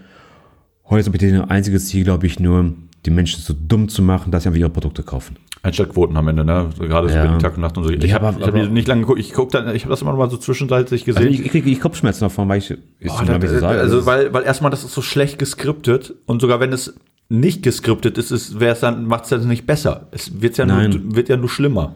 [0.88, 2.72] Heute ist aber das einzige Ziel, glaube ich, nur,
[3.04, 5.36] die Menschen so dumm zu machen, dass sie einfach ihre Produkte kaufen.
[5.62, 6.70] Einschaltquoten am Ende, ne?
[6.76, 7.36] So Gerade so Ja.
[7.36, 7.90] Tag und Nacht und so.
[7.90, 9.20] Ich Ja, habe hab nicht lange geguckt.
[9.20, 11.26] Ich guck dann, ich habe das immer noch mal so zwischenzeitlich gesehen.
[11.26, 12.76] Also ich, ich kriege ich Kopfschmerzen davon, weil ich, wie
[13.08, 16.72] das, sie sagen, also weil, weil erstmal das ist so schlecht geskriptet und sogar wenn
[16.72, 16.94] es
[17.30, 20.08] nicht geskriptet ist, ist wäre es dann macht es dann nicht besser.
[20.10, 20.90] Es wird ja Nein.
[20.90, 21.94] nur, wird ja nur schlimmer.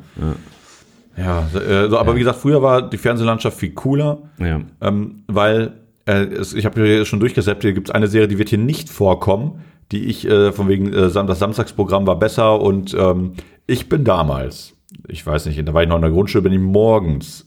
[1.17, 4.61] Ja, äh, so, aber wie gesagt, früher war die Fernsehlandschaft viel cooler, Ja.
[4.81, 5.73] ähm, weil
[6.07, 8.59] äh, es, ich habe hier schon durchgesäppt, hier gibt es eine Serie, die wird hier
[8.59, 9.61] nicht vorkommen,
[9.93, 13.33] die ich äh, von wegen äh, das Samstagsprogramm war besser und ähm,
[13.67, 14.73] ich bin damals,
[15.09, 17.47] ich weiß nicht, da war ich noch in der Grundschule, bin ich morgens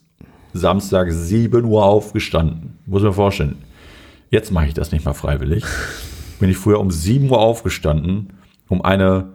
[0.54, 2.78] Samstag 7 Uhr aufgestanden.
[2.86, 3.58] Muss man vorstellen.
[4.30, 5.64] Jetzt mache ich das nicht mal freiwillig.
[6.40, 8.34] Bin ich früher um 7 Uhr aufgestanden,
[8.70, 9.34] um eine,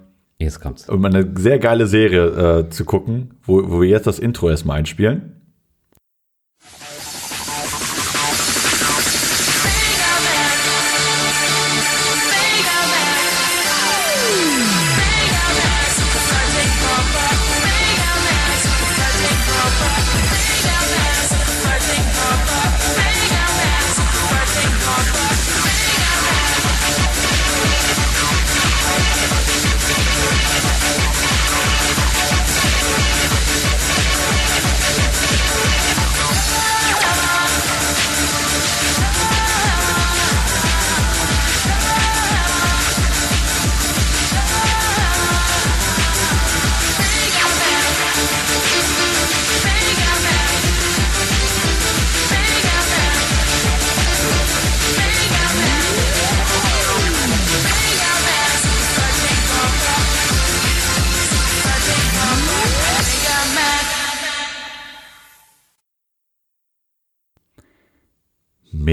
[0.88, 2.26] um eine sehr geile Serie
[2.60, 5.41] äh, zu gucken, wo, wo wir jetzt das Intro erstmal einspielen.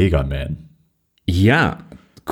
[0.03, 0.69] Mega Man.
[1.25, 1.79] Ja,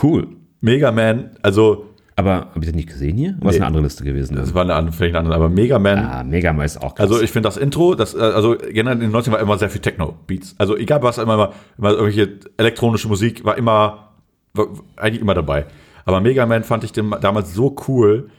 [0.03, 0.27] cool.
[0.61, 1.85] Mega Man, also.
[2.15, 3.37] Aber habe ich das nicht gesehen hier?
[3.41, 3.59] Was Nee.
[3.59, 4.35] eine andere Liste gewesen?
[4.35, 5.99] Das war eine andere, vielleicht eine andere, aber Mega Man.
[5.99, 7.11] Ah, Mega Man ist auch krass.
[7.11, 9.69] Also ich finde das Intro, das, äh, also generell in den 90ern war immer sehr
[9.69, 10.55] viel Techno-Beats.
[10.57, 14.13] Also egal was, immer, immer, immer irgendwelche elektronische Musik war immer,
[14.53, 14.65] war
[14.95, 15.67] eigentlich immer dabei.
[16.05, 18.29] Aber Mega Man fand ich den damals so cool.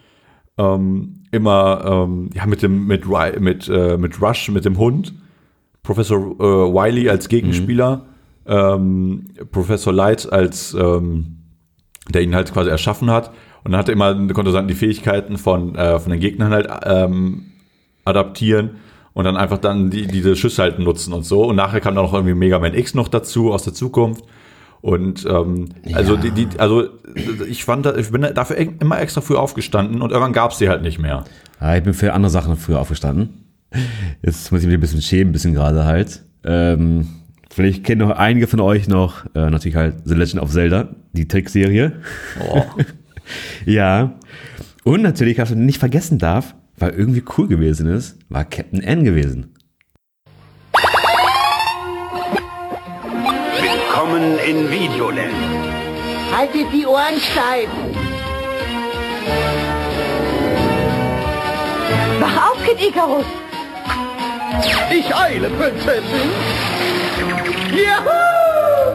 [0.57, 3.05] Ähm, immer, ähm, ja, mit dem, mit,
[3.39, 5.15] mit, äh, mit Rush, mit dem Hund.
[5.85, 6.43] Professor äh,
[6.75, 8.07] Wiley als Gegenspieler.
[8.49, 11.45] Ähm, Professor Light als, ähm,
[12.09, 13.31] der ihn halt quasi erschaffen hat.
[13.65, 16.69] Und dann hat er immer, konnte dann die Fähigkeiten von, äh, von den Gegnern halt
[16.85, 17.47] ähm,
[18.05, 18.77] adaptieren
[19.13, 21.45] und dann einfach dann die, diese Schüsse halt nutzen und so.
[21.45, 24.25] Und nachher kam dann noch irgendwie Mega Man X noch dazu aus der Zukunft.
[24.81, 26.85] Und ähm, also die, die, also
[27.49, 30.83] ich fand, ich bin dafür immer extra früh aufgestanden und irgendwann gab es die halt
[30.83, 31.25] nicht mehr.
[31.59, 33.45] Ah, ich bin für andere Sachen früher aufgestanden.
[34.23, 36.23] Jetzt muss ich mich ein bisschen schämen, ein bisschen gerade halt.
[36.45, 37.09] Ähm,
[37.51, 41.29] vielleicht kennen noch einige von euch noch, äh, natürlich halt The Legend of Zelda, die
[41.29, 42.01] Trickserie.
[42.49, 42.63] Oh.
[43.67, 44.19] ja.
[44.85, 49.05] Und natürlich, was man nicht vergessen darf, weil irgendwie cool gewesen ist, war Captain N
[49.05, 49.55] gewesen.
[53.61, 55.35] Willkommen in Videoland.
[56.35, 57.69] Haltet die Ohren steif.
[62.21, 63.25] Wach auf, Kid Icarus.
[64.91, 66.33] Ich eile, Prinzessin.
[67.71, 68.11] Juhu!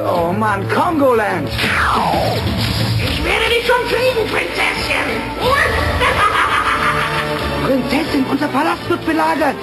[0.06, 1.48] Oh Mann, Kongoland.
[1.50, 5.22] Ich werde dich schon kriegen, Prinzessin.
[7.66, 9.56] Prinzessin, unser Palast wird belagert.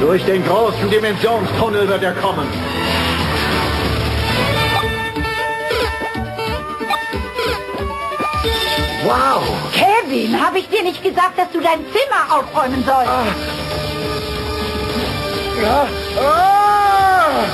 [0.00, 2.46] Durch den großen Dimensionstunnel wird er kommen.
[9.04, 9.42] Wow!
[9.72, 13.10] Kevin, habe ich dir nicht gesagt, dass du dein Zimmer aufräumen sollst?
[15.62, 15.86] Ja.
[16.18, 17.44] Ah!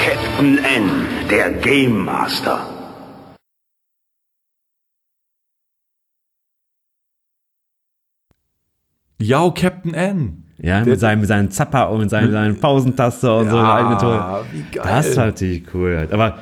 [0.00, 0.90] Captain N,
[1.30, 2.66] der Game Master.
[9.20, 10.44] Ja, Captain N.
[10.58, 13.56] Ja, mit seinem, mit seinem Zapper und mit seinen, seinen Pausentaster und so.
[13.56, 14.44] Ja, eine eigene Tour.
[14.50, 14.84] wie geil.
[14.84, 16.08] Das ist natürlich cool.
[16.10, 16.38] Aber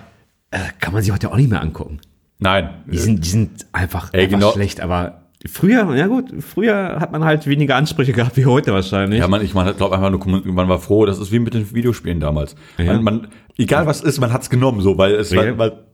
[0.51, 2.01] äh, kann man sich heute auch nicht mehr angucken.
[2.39, 2.71] Nein.
[2.87, 4.53] Die sind, die sind einfach, Ey, einfach genau.
[4.53, 9.21] schlecht, aber früher, ja gut, früher hat man halt weniger Ansprüche gehabt wie heute wahrscheinlich.
[9.21, 11.73] Ja, man, ich man glaube einfach nur, man war froh, das ist wie mit den
[11.75, 12.57] Videospielen damals.
[12.79, 12.95] Ja.
[12.95, 13.29] Man, man,
[13.59, 15.57] egal was ist, man hat's genommen, so, weil es Ja.
[15.59, 15.85] weil,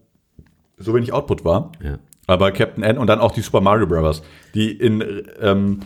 [0.79, 1.73] so wenig Output war.
[1.83, 1.99] Ja.
[2.27, 4.23] Aber Captain N und dann auch die Super Mario Brothers,
[4.55, 5.03] die in,
[5.41, 5.81] ähm,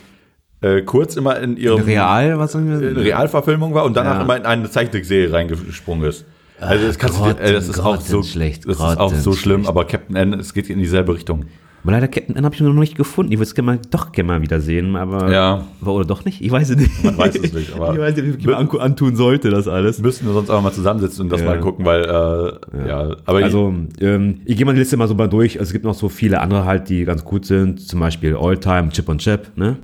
[0.63, 2.91] äh, kurz immer in ihrem Real, was sagen wir?
[2.91, 4.23] in Realverfilmung war und danach Ja.
[4.23, 6.25] immer in eine Zeichentrickserie reingesprungen ist.
[6.61, 9.33] Also das, kannst du, dir- äh, das ist auch so grottenschlecht, Das ist auch so
[9.33, 11.47] schlimm, aber Captain N, es geht in dieselbe Richtung.
[11.83, 13.33] Aber leider Captain N habe ich noch nicht gefunden.
[13.33, 15.33] Ich würde es gerne mal, doch gerne mal wieder sehen, aber.
[15.33, 15.65] Ja.
[15.83, 16.43] Oder doch nicht?
[16.43, 17.03] Ich weiß es nicht.
[17.03, 19.99] Man weiß es nicht, aber ich weiß nicht, wie man an- antun sollte, das alles.
[19.99, 21.47] müssten wir sonst auch mal zusammensitzen und das Ja.
[21.47, 23.17] mal gucken, weil äh, ja.
[23.25, 25.59] aber also, ähm, ich gehe mal die Liste mal so mal durch.
[25.59, 27.81] Also, es gibt noch so viele andere halt, die ganz gut sind.
[27.81, 29.79] Zum Beispiel Alltime, Chip und Chap, ne?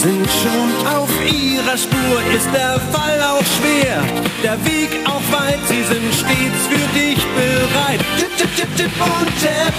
[0.00, 2.16] Sind schon auf ihrer Spur.
[2.34, 4.00] Ist der Fall auch schwer,
[4.42, 8.00] der Weg auch weit, sie sind stets für dich bereit.
[8.18, 9.74] Tipp, tipp, tipp, tipp und tap.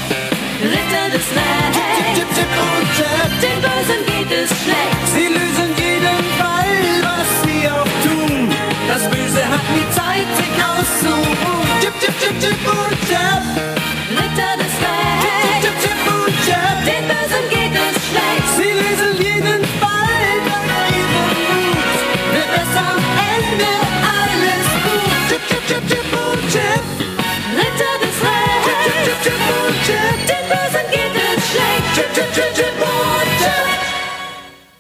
[0.62, 3.32] Ritter des Tipp, Rechts, tipp, tipp und tap.
[3.42, 5.02] den Bösen geht es schlecht.
[5.16, 8.50] Sie lösen jeden Fall, was sie auch tun.
[8.88, 11.80] Das Böse hat nie Zeit, sich auszuruhen.
[11.82, 13.81] Tipp, tipp, tipp, tipp und tap.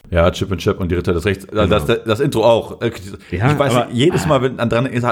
[0.10, 1.48] Ja, Chip und Chap und die Ritter des Rechts.
[1.50, 2.82] Also Das, das, das Intro auch.
[2.82, 2.92] Äh,
[3.32, 5.08] Ja, ich weiß aber- nicht, jedes Mal, wenn an dran ist,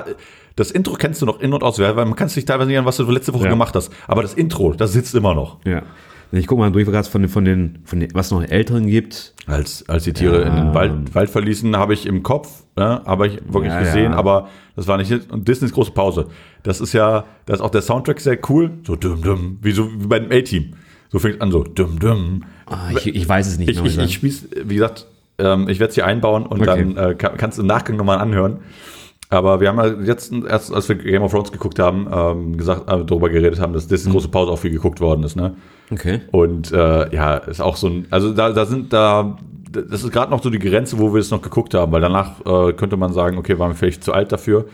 [0.58, 2.84] das Intro kennst du noch in- und auswendig, weil man kann sich teilweise nicht an,
[2.86, 3.50] was du letzte Woche Ja.
[3.50, 3.94] gemacht hast.
[4.08, 5.58] Aber das Intro, das sitzt immer noch.
[5.66, 5.84] Ja.
[6.34, 8.88] Ich gucke mal durch, was von den, von den, von den, was es noch älteren
[8.88, 9.34] gibt.
[9.48, 10.48] Als, als die Tiere Ja.
[10.50, 14.12] in den Wald, Wald verließen, habe ich im Kopf, ja, habe ich wirklich Ja, gesehen,
[14.12, 14.18] ja.
[14.18, 15.12] aber das war nicht.
[15.32, 16.28] Und Disneys große Pause.
[16.64, 18.72] Das ist ja, da ist auch der Soundtrack sehr cool.
[18.86, 20.74] So dumm, dumm, wie so wie bei dem A-Team.
[21.10, 22.44] So fängt an, so dumm, dumm.
[22.68, 23.70] Ah, ich, ich weiß es nicht.
[23.70, 25.08] Ich, ich, ich spiel's, wie gesagt,
[25.40, 26.94] ähm, ich werde es hier einbauen und Okay.
[26.94, 28.60] dann äh, kann, kannst du im Nachgang nochmal anhören.
[29.32, 32.90] Aber wir haben ja jetzt, erst als wir Game of Thrones geguckt haben, ähm, gesagt,
[32.90, 33.92] äh, darüber geredet haben, dass Mhm.
[33.92, 35.56] das große Pause auch viel geguckt worden ist, ne?
[35.92, 36.22] okay.
[36.32, 39.38] Und äh, ja, ist auch so ein, also da, da sind da,
[39.72, 42.40] das ist gerade noch so die Grenze, wo wir es noch geguckt haben, weil danach
[42.46, 44.66] äh, könnte man sagen, okay, waren wir vielleicht zu alt dafür.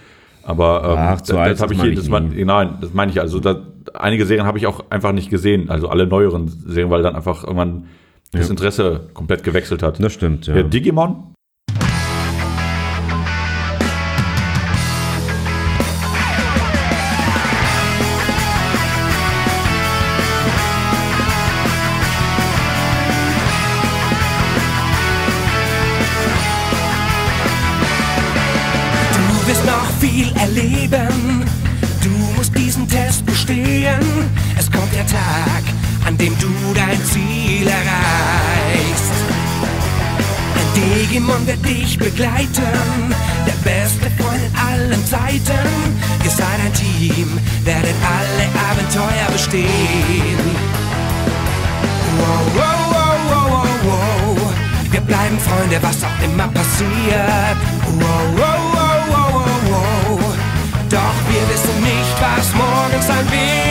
[0.45, 2.45] Aber ähm, Ach, zu das, alt, das habe ich mein, nie.
[2.45, 3.39] nein, das meine ich also.
[3.39, 3.63] Da,
[3.93, 7.43] einige Serien habe ich auch einfach nicht gesehen, also alle neueren Serien, weil dann einfach
[7.43, 7.85] irgendwann
[8.31, 8.49] das.
[8.49, 10.01] Interesse komplett gewechselt hat.
[10.01, 10.57] Das stimmt, ja.
[10.57, 11.34] Ja, Digimon?
[42.05, 43.15] Begleiten.
[43.47, 45.67] Der beste Freund in allen Zeiten.
[46.23, 50.39] Ihr seid ein Team, werdet alle Abenteuer bestehen.
[52.17, 54.53] Wow, wow, wow, wow, wow, wow.
[54.91, 57.57] Wir bleiben Freunde, was auch immer passiert.
[57.99, 60.35] Wow, wow, wow, wow, wow, wow.
[60.89, 63.64] Doch wir wissen nicht, was morgen sein wird.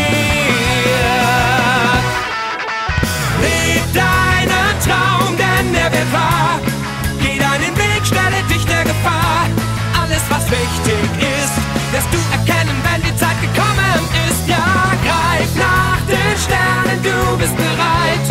[17.45, 18.27] Bist bereit.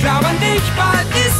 [0.00, 1.31] Glaub an dich, bald ist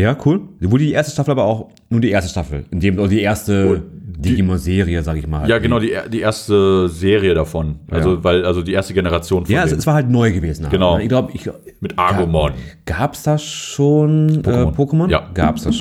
[0.00, 0.40] Ja, cool.
[0.60, 2.64] Wurde die erste Staffel aber auch nur die erste Staffel.
[2.70, 3.82] In dem, oder die erste
[4.18, 5.48] Digimon-Serie, sag ich mal.
[5.48, 7.80] Ja, genau, die, die erste Serie davon.
[7.90, 8.24] Also, Ja.
[8.24, 9.78] weil, also die erste Generation von Ja, es, denen.
[9.80, 10.64] es war halt neu gewesen.
[10.64, 10.98] halt, Genau.
[10.98, 11.48] Ich glaube, ich,
[11.80, 12.52] Mit Agumon.
[12.84, 14.72] Gab es da schon Pokémon?
[14.72, 15.10] Äh, Pokémon?
[15.10, 15.30] Ja.
[15.34, 15.80] Gab es das schon?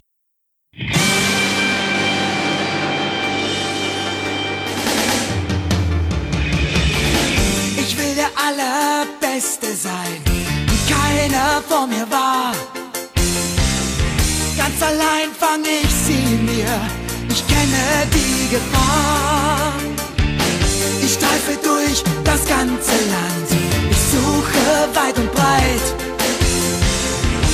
[7.78, 12.54] Ich will der Allerbeste sein, wie keiner vor mir war.
[14.80, 16.72] Ganz allein fang ich sie mir,
[17.30, 19.74] ich kenne die Gefahr.
[21.04, 23.50] Ich streife durch das ganze Land,
[23.92, 25.86] ich suche weit und breit.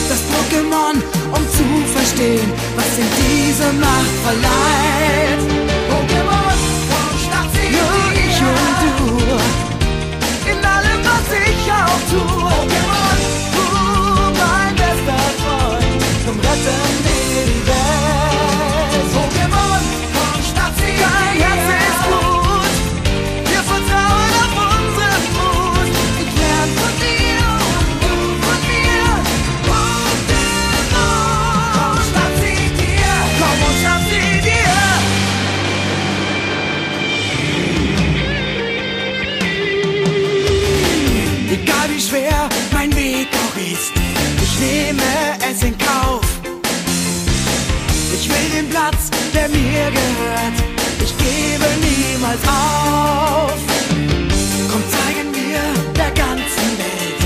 [0.07, 5.84] Das Pokémon, um zu verstehen, was in diese Macht verleiht.
[43.55, 43.93] Biest.
[44.43, 45.01] Ich nehme
[45.49, 46.25] es in Kauf.
[48.13, 50.57] Ich will den Platz, der mir gehört.
[51.01, 53.57] Ich gebe niemals auf.
[54.69, 55.61] Komm, zeigen wir
[55.93, 57.19] der ganzen Welt,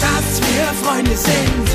[0.00, 1.68] dass wir Freunde sind.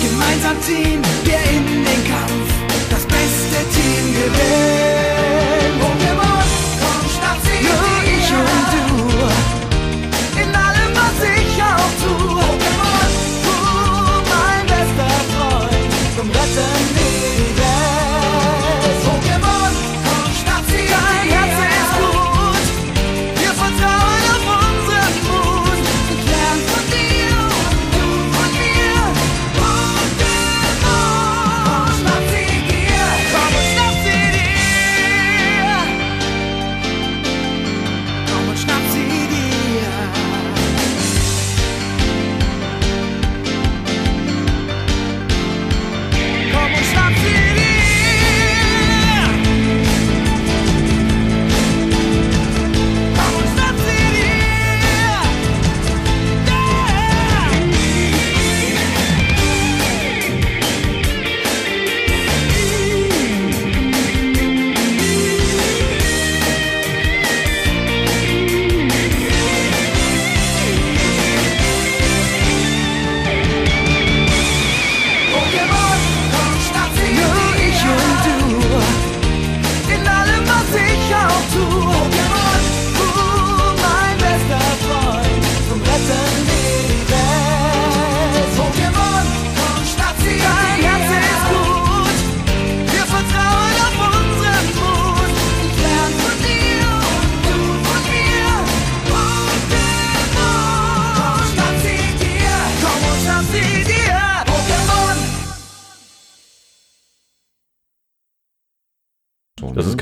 [0.00, 2.50] Gemeinsam ziehen wir in den Kampf.
[2.88, 4.91] Das beste Team gewinnt.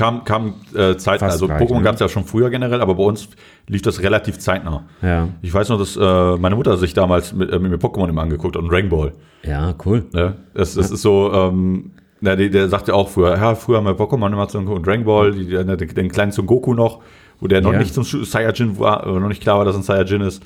[0.01, 1.27] Kam, kam äh, zeitnah.
[1.27, 1.83] Fast Also gleich, Pokémon ne?
[1.83, 3.29] gab es ja schon früher generell, aber bei uns
[3.67, 4.83] lief das relativ zeitnah.
[5.01, 5.27] Ja.
[5.41, 8.21] Ich weiß noch, dass äh, meine Mutter sich damals mit, äh, mit mir Pokémon immer
[8.23, 9.11] angeguckt hat und Dragon Ball.
[9.43, 10.05] Ja, cool.
[10.13, 10.35] Ne?
[10.53, 13.93] Das, das ist so, ähm, na, der, der sagte auch früher, ja, früher haben wir
[13.97, 16.99] Pokémon immer zum und Dragon Ball, die, den, den kleinen Son Goku noch,
[17.39, 17.79] wo der noch Ja.
[17.79, 20.43] nicht zum Saiyajin war, noch nicht klar war, dass er ein Saiyajin ist.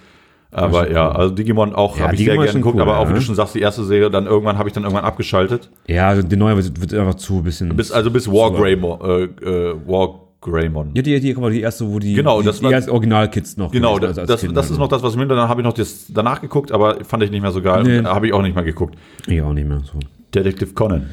[0.58, 3.10] Aber ja, also Digimon auch Ja, habe ich Digimon sehr gerne geguckt, cool, aber auch
[3.10, 5.70] wie du schon sagst, die erste Serie, dann irgendwann habe ich dann irgendwann abgeschaltet.
[5.88, 7.76] Ja, also die neue wird, wird einfach zu ein bisschen.
[7.76, 10.92] Bis, also bis War Greymon, äh, äh, War Greymon.
[10.96, 12.92] Ja, die, die, guck mal, die erste, wo die, Genau, die, das die war- ersten
[12.92, 13.72] Original-Kids noch.
[13.72, 14.82] Genau, das, als das, Kind das ist also.
[14.84, 17.42] noch das, was mir, dann habe ich noch das danach geguckt, aber fand ich nicht
[17.42, 17.84] mehr so geil.
[17.84, 18.04] Nee.
[18.08, 18.96] Habe ich auch nicht mehr geguckt.
[19.28, 20.00] Ich auch nicht mehr so.
[20.34, 21.10] Detective Conan.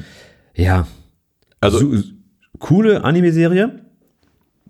[0.55, 0.87] Ja.
[1.59, 2.01] Also, Su
[2.59, 3.81] coole Anime-Serie.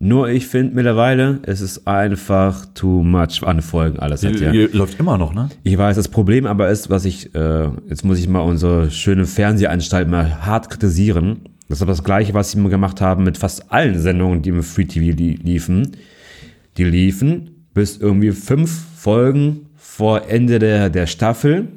[0.03, 4.21] Nur ich finde mittlerweile, es ist einfach too much an Folgen alles.
[4.21, 4.51] jetzt, ja.
[4.51, 5.47] läuft immer noch, ne?
[5.63, 9.25] Ich weiß, das Problem aber ist, was ich, äh, jetzt muss ich mal unsere schöne
[9.25, 11.43] Fernsehanstalt mal hart kritisieren.
[11.69, 14.49] Das ist aber das Gleiche, was sie immer gemacht haben mit fast allen Sendungen, die
[14.49, 15.91] im Free TV li liefen.
[16.75, 21.69] Die liefen bis irgendwie fünf Folgen vor Ende der, der Staffel.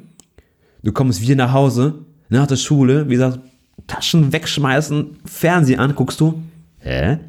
[0.83, 1.93] Du kommst wieder nach Hause,
[2.27, 3.39] nach der Schule, wie gesagt,
[3.87, 6.43] Taschen wegschmeißen, Fernsehen an, guckst du.
[6.79, 7.19] Hä?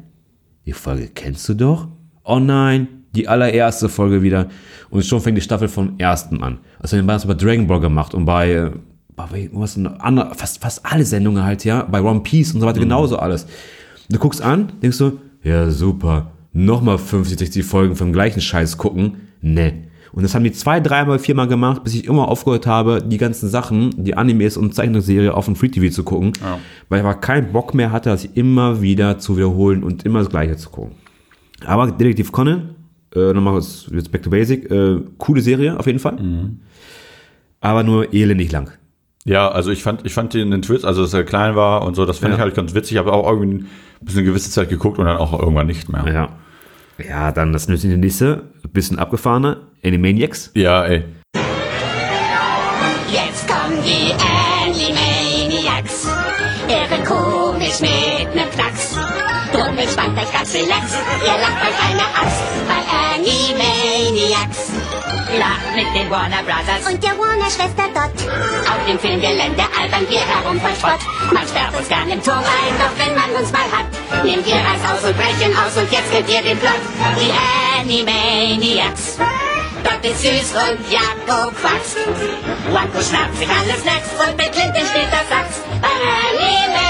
[0.65, 1.87] Die Folge kennst du doch?
[2.23, 4.49] Oh nein, die allererste Folge wieder.
[4.89, 6.59] Und schon fängt die Staffel vom ersten an.
[6.79, 8.71] Also dann war das bei Dragon Ball gemacht und bei, äh,
[9.15, 12.79] bei was andere, fast, fast alle Sendungen halt, ja, bei One Piece und so weiter,
[12.79, 13.47] genauso alles.
[14.09, 19.17] Du guckst an, denkst du, ja super, nochmal 50, 60 Folgen vom gleichen Scheiß gucken.
[19.41, 19.88] Ne.
[20.11, 23.47] Und das haben die zwei, dreimal, viermal gemacht, bis ich immer aufgehört habe, die ganzen
[23.49, 26.33] Sachen, die Animes und Zeichentrickserie auf dem Free TV zu gucken,
[26.89, 30.29] weil ich aber keinen Bock mehr hatte, das immer wieder zu wiederholen und immer das
[30.29, 30.93] Gleiche zu gucken.
[31.65, 32.75] Aber Detektiv Conan,
[33.15, 33.55] äh, nochmal
[33.91, 36.17] jetzt back to basic, äh, coole Serie auf jeden Fall.
[37.61, 38.71] Aber nur elendig lang.
[39.25, 41.95] Ja, also ich fand, ich fand den, den Twist, also dass er klein war und
[41.95, 42.37] so, das fand Ja.
[42.37, 42.93] ich halt ganz witzig.
[42.93, 43.67] Ich habe auch irgendwie ein
[44.01, 46.05] bisschen eine gewisse Zeit geguckt und dann auch irgendwann nicht mehr.
[46.11, 46.29] Ja.
[47.07, 48.43] Ja, dann das nächste, nächste
[48.73, 50.51] bisschen abgefahrener, Animaniacs.
[50.53, 51.05] Ja, ey.
[53.11, 54.13] Jetzt kommen die
[54.63, 56.07] Animaniacs.
[56.67, 58.95] Irre komisch mit nem Knacks.
[59.51, 60.97] Drum entspannt euch ganz relax.
[61.21, 62.81] Ihr lacht euch eine Axt bei
[63.15, 64.68] Animaniacs.
[65.37, 68.17] Lacht mit den Warner Brothers Und der Warner-Schwester Dot.
[68.65, 70.99] auf dem Filmgelände albern wir herum voll Spott.
[71.31, 74.55] Man sperrt uns gern im Turm ein, doch wenn man uns mal hat, nehmen wir
[74.55, 76.81] Reis aus und brechen aus und jetzt kennt ihr den Plot.
[77.21, 77.31] Die
[77.79, 79.17] Animaniacs.
[79.83, 81.97] Dort ist süß und Jakob quatscht.
[82.71, 85.61] Wanko schnappt sich alle Snacks und mit Clinton steht das Sachs.
[85.81, 86.88] Animaniacs.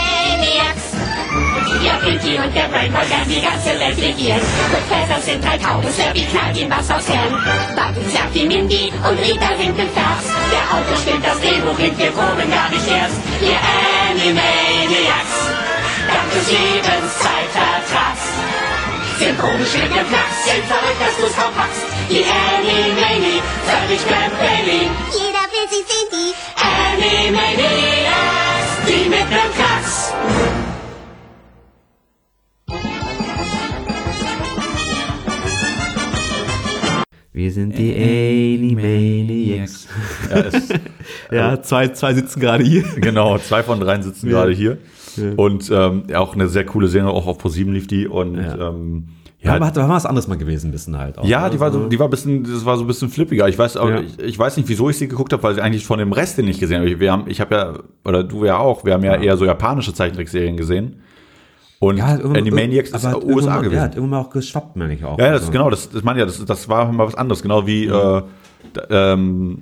[1.83, 4.41] Ja, Pinky und der Brain wollen die ganze Welt regieren.
[4.73, 7.33] Mit Fässern sind drei Tauben, Slurpy knallt ihm was aufs Hirn.
[7.77, 10.27] Buttons sagt die Mindy und Rita hinten Fast.
[10.49, 13.21] Der Autor stimmt das Drehbuch hin, wir proben gar nicht erst.
[13.39, 13.59] Wir
[14.09, 15.35] Animaniacs,
[16.09, 18.25] dank des Lebens Zeitvertrags.
[19.19, 21.85] Sind komisch mit dem Knacks, sind verrückt, dass du's kaum packst.
[22.09, 24.89] Die Animani, völlig Bailey.
[25.13, 27.59] Jeder will sie sehen, die Animaniacs,
[28.87, 30.58] die mit nem Knacks.
[37.39, 39.87] Wir sind die Animaniacs.
[40.29, 40.69] Ja, es-
[41.31, 42.83] ja zwei, zwei sitzen gerade hier.
[42.97, 44.39] Genau, zwei von dreien sitzen Ja.
[44.41, 44.77] gerade hier.
[45.15, 45.31] Ja.
[45.37, 48.07] Und ähm, ja, auch eine sehr coole Serie, auch auf ProSieben lief die.
[48.09, 48.69] Und Ja.
[48.71, 49.05] ähm,
[49.41, 51.23] Ja, ja, war was anderes mal gewesen, ein bisschen halt auch.
[51.25, 53.47] ja, die war so, die war ein bisschen, das war so ein bisschen flippiger.
[53.47, 54.01] Ich weiß, auch, Ja.
[54.01, 56.37] ich, ich weiß nicht, wieso ich sie geguckt habe, weil sie eigentlich von dem Rest
[56.37, 56.99] den nicht gesehen habe.
[56.99, 59.93] Wir haben, ich habe ja, oder du ja auch, wir haben ja, eher so japanische
[59.93, 60.97] Zeichentrickserien gesehen.
[61.79, 63.75] Und irgendwann- Animaniacs ist aber hat USA mal- gewesen.
[63.77, 65.17] Ja, hat irgendwann auch geschwappt, meine ich auch.
[65.17, 65.51] Ja, ja, das Also.
[65.53, 68.21] genau, das, das meine ja, das, das war mal was anderes, genau wie äh,
[68.73, 69.61] da, ähm,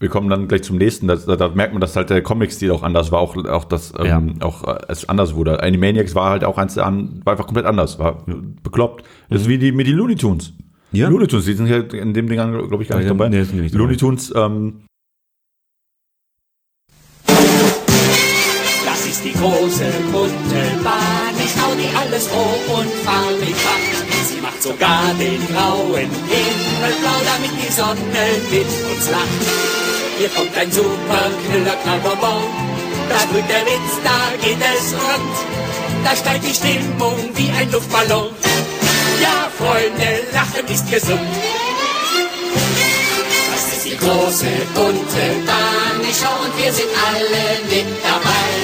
[0.00, 2.72] wir kommen dann gleich zum nächsten, da, da, da merkt man, dass halt der Comic-Stil
[2.72, 5.62] auch anders war, auch, auch das ähm, auch äh, es anders wurde.
[5.62, 8.24] Animaniacs war halt auch eins war einfach komplett anders, war
[8.62, 9.04] bekloppt.
[9.30, 10.52] Das ist wie die mit die Looney Tunes.
[10.90, 11.08] Ja.
[11.08, 12.36] Looney Tunes, die sind ja in dem Ding,
[12.68, 13.28] glaube ich, gar nicht Ja, dabei.
[13.28, 13.74] nee, nicht.
[13.74, 14.80] Looney Tunes, ähm,
[19.24, 21.34] die große bunte Bahn.
[21.38, 24.28] Ich hau die alles hoch und fahr mit Fahrt.
[24.28, 29.44] Sie macht sogar den grauen Himmel blau, damit die Sonne mit uns lacht.
[30.18, 32.44] Hier kommt ein super Knüller Knallbonbon.
[33.08, 35.36] Da drückt der Witz, da geht es rund.
[36.04, 38.28] Da steigt die Stimmung wie ein Luftballon.
[39.22, 41.20] Ja, Freunde, lachen ist gesund.
[43.52, 45.96] Das ist die große bunte Bahn.
[46.08, 48.63] Ich schau und wir sind alle mit dabei.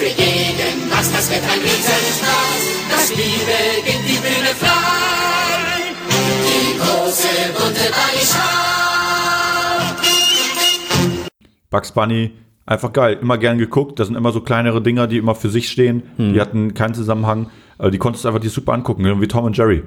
[0.00, 2.62] Für jeden was, das wird ein Riesenspaß.
[2.90, 5.92] Das Liebe gibt die Bühne frei.
[6.48, 7.92] Die große bunte.
[11.68, 12.32] Bugs Bunny,
[12.64, 13.18] einfach geil.
[13.20, 14.00] Immer gern geguckt.
[14.00, 16.04] Das sind immer so kleinere Dinger, die immer für sich stehen.
[16.16, 16.32] Hm.
[16.32, 17.50] Die hatten keinen Zusammenhang.
[17.76, 19.82] Also die konntest du einfach die super angucken, genau wie Tom und Jerry.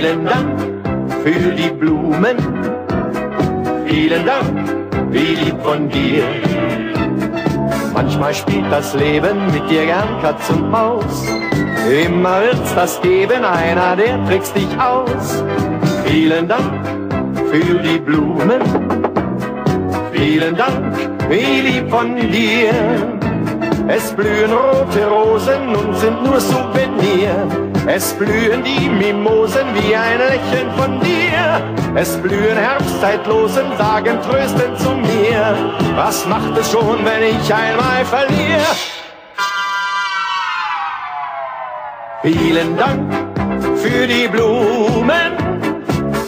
[0.00, 0.58] Vielen Dank
[1.22, 2.38] für die Blumen.
[3.86, 6.24] Vielen Dank, wie lieb von dir.
[7.92, 11.26] Manchmal spielt das Leben mit dir gern Katz und Maus.
[12.02, 15.44] Immer wird's das geben, einer, der trickst dich aus.
[16.06, 16.82] Vielen Dank
[17.50, 18.62] für die Blumen.
[20.12, 20.96] Vielen Dank,
[21.28, 22.72] wie lieb von dir.
[23.86, 27.69] Es blühen rote Rosen und sind nur Souvenir.
[27.86, 31.62] Es blühen die Mimosen wie ein Lächeln von dir.
[31.94, 35.74] Es blühen Herbstzeitlosen, sagen tröstend zu mir.
[35.96, 38.60] Was macht es schon, wenn ich einmal verliere?
[42.22, 43.12] Vielen Dank
[43.76, 45.32] für die Blumen.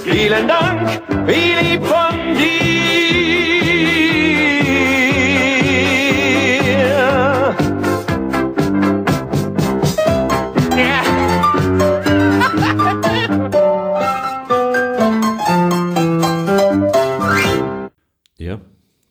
[0.04, 2.71] Vielen Dank, wie lieb von dir.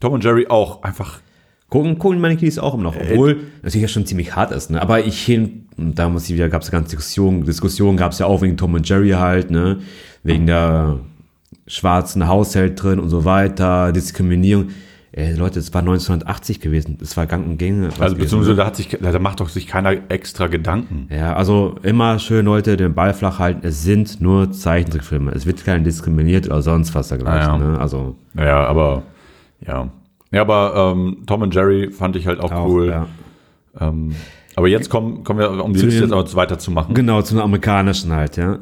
[0.01, 1.21] Tom und Jerry auch einfach.
[1.69, 4.81] Gucken, gucken meine Kiddies auch immer noch, obwohl natürlich ja schon ziemlich hart ist, ne?
[4.81, 8.19] Aber ich hin, und da muss ich wieder, gab es ganz Diskussionen, Diskussionen gab es
[8.19, 9.79] ja auch wegen Tom und Jerry halt, ne?
[10.23, 10.99] Wegen der
[11.67, 14.67] schwarzen Haushalt drin und so weiter, Diskriminierung.
[15.13, 18.75] Ey, Leute, es war 1980 gewesen, das war gang und was Also beziehungsweise da hat
[18.75, 21.07] sich, da macht doch sich keiner extra Gedanken.
[21.09, 23.61] Ja, also immer schön, Leute, den Ball flach halten.
[23.63, 25.31] Es sind nur Zeichentrickfilme.
[25.31, 27.49] Es wird keiner diskriminiert oder sonst was dergleichen.
[27.49, 27.71] Ah, ja.
[27.71, 27.79] Ne?
[27.79, 29.03] Also Ja, aber
[29.65, 29.89] ja.
[30.33, 32.87] Ja, aber ähm, Tom und Jerry fand ich halt auch, Auch, cool.
[32.87, 33.07] ja.
[33.79, 34.15] Ähm,
[34.55, 36.93] aber jetzt kommen, kommen wir, um die Zu Liste den- jetzt weiterzumachen.
[36.95, 38.59] Genau, zu den amerikanischen halt, ja.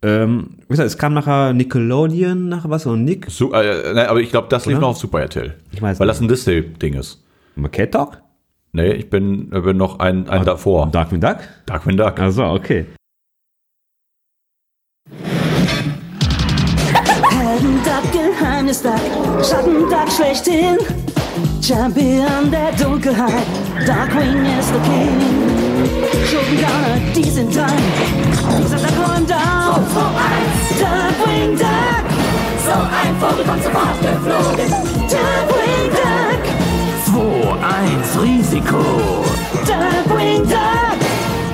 [0.00, 3.26] Ähm, wie gesagt, es kam nachher Nickelodeon, nachher was, und Nick.
[3.30, 4.82] So, äh, ne, aber ich glaube, das lief Oder?
[4.82, 5.54] noch auf Super RTL.
[5.72, 6.16] Ich weiß Weil nicht.
[6.16, 7.22] das ein Disney-Ding ist.
[7.72, 8.22] Cat Talk?
[8.72, 10.88] Nee, ich bin, äh, bin noch ein, ein davor.
[10.92, 11.38] Darkwing Duck?
[11.66, 12.20] Darkwing Duck.
[12.20, 12.86] Also, okay.
[17.58, 19.00] Heldenduck, Geheimnisduck,
[19.42, 20.78] Schattenduck schlechthin.
[21.60, 23.46] Champion der Dunkelheit,
[23.84, 25.18] Darkwing ist der King.
[26.30, 27.82] Schurkengarner, die sind dein,
[28.62, 29.80] dieser Duck räumt auf.
[29.92, 32.06] 2, 2, 1, Darkwing Duck.
[32.64, 34.70] So ein Vogel kommt sofort geflogen.
[35.10, 36.42] Darkwing Duck.
[37.06, 38.82] 2, 1, Risiko.
[39.66, 40.98] Darkwing Duck.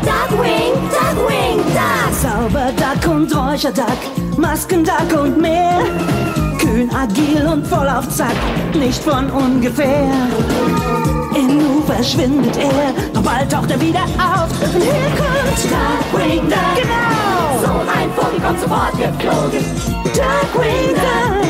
[0.04, 1.43] Darkwing, Darkwing
[1.74, 2.04] Duck.
[2.22, 5.80] Zauberduck und Räucherduck, Maskenduck und mehr.
[6.58, 8.36] Kühn, agil und voll auf Zack,
[8.74, 10.08] nicht von ungefähr.
[11.34, 14.48] In Nu verschwindet er, doch bald taucht er wieder auf.
[14.62, 16.76] Und hier kommt Darkwing Duck.
[16.76, 17.60] Genau!
[17.60, 19.64] So ein Vogel kommt sofort geflogen.
[20.14, 21.44] Darkwing Duck.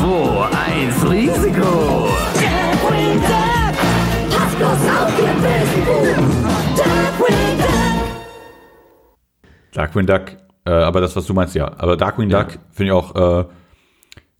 [0.00, 2.08] 2-1 Risiko.
[2.34, 3.74] Darkwing Duck.
[4.30, 6.44] Pass bloß auf, ihr bösen Buben.
[6.76, 7.43] Darkwing.
[9.74, 10.22] Darkwing Duck,
[10.64, 11.70] äh, aber das, was du meinst, ja.
[11.78, 13.44] Aber Darkwing Duck finde ich auch äh,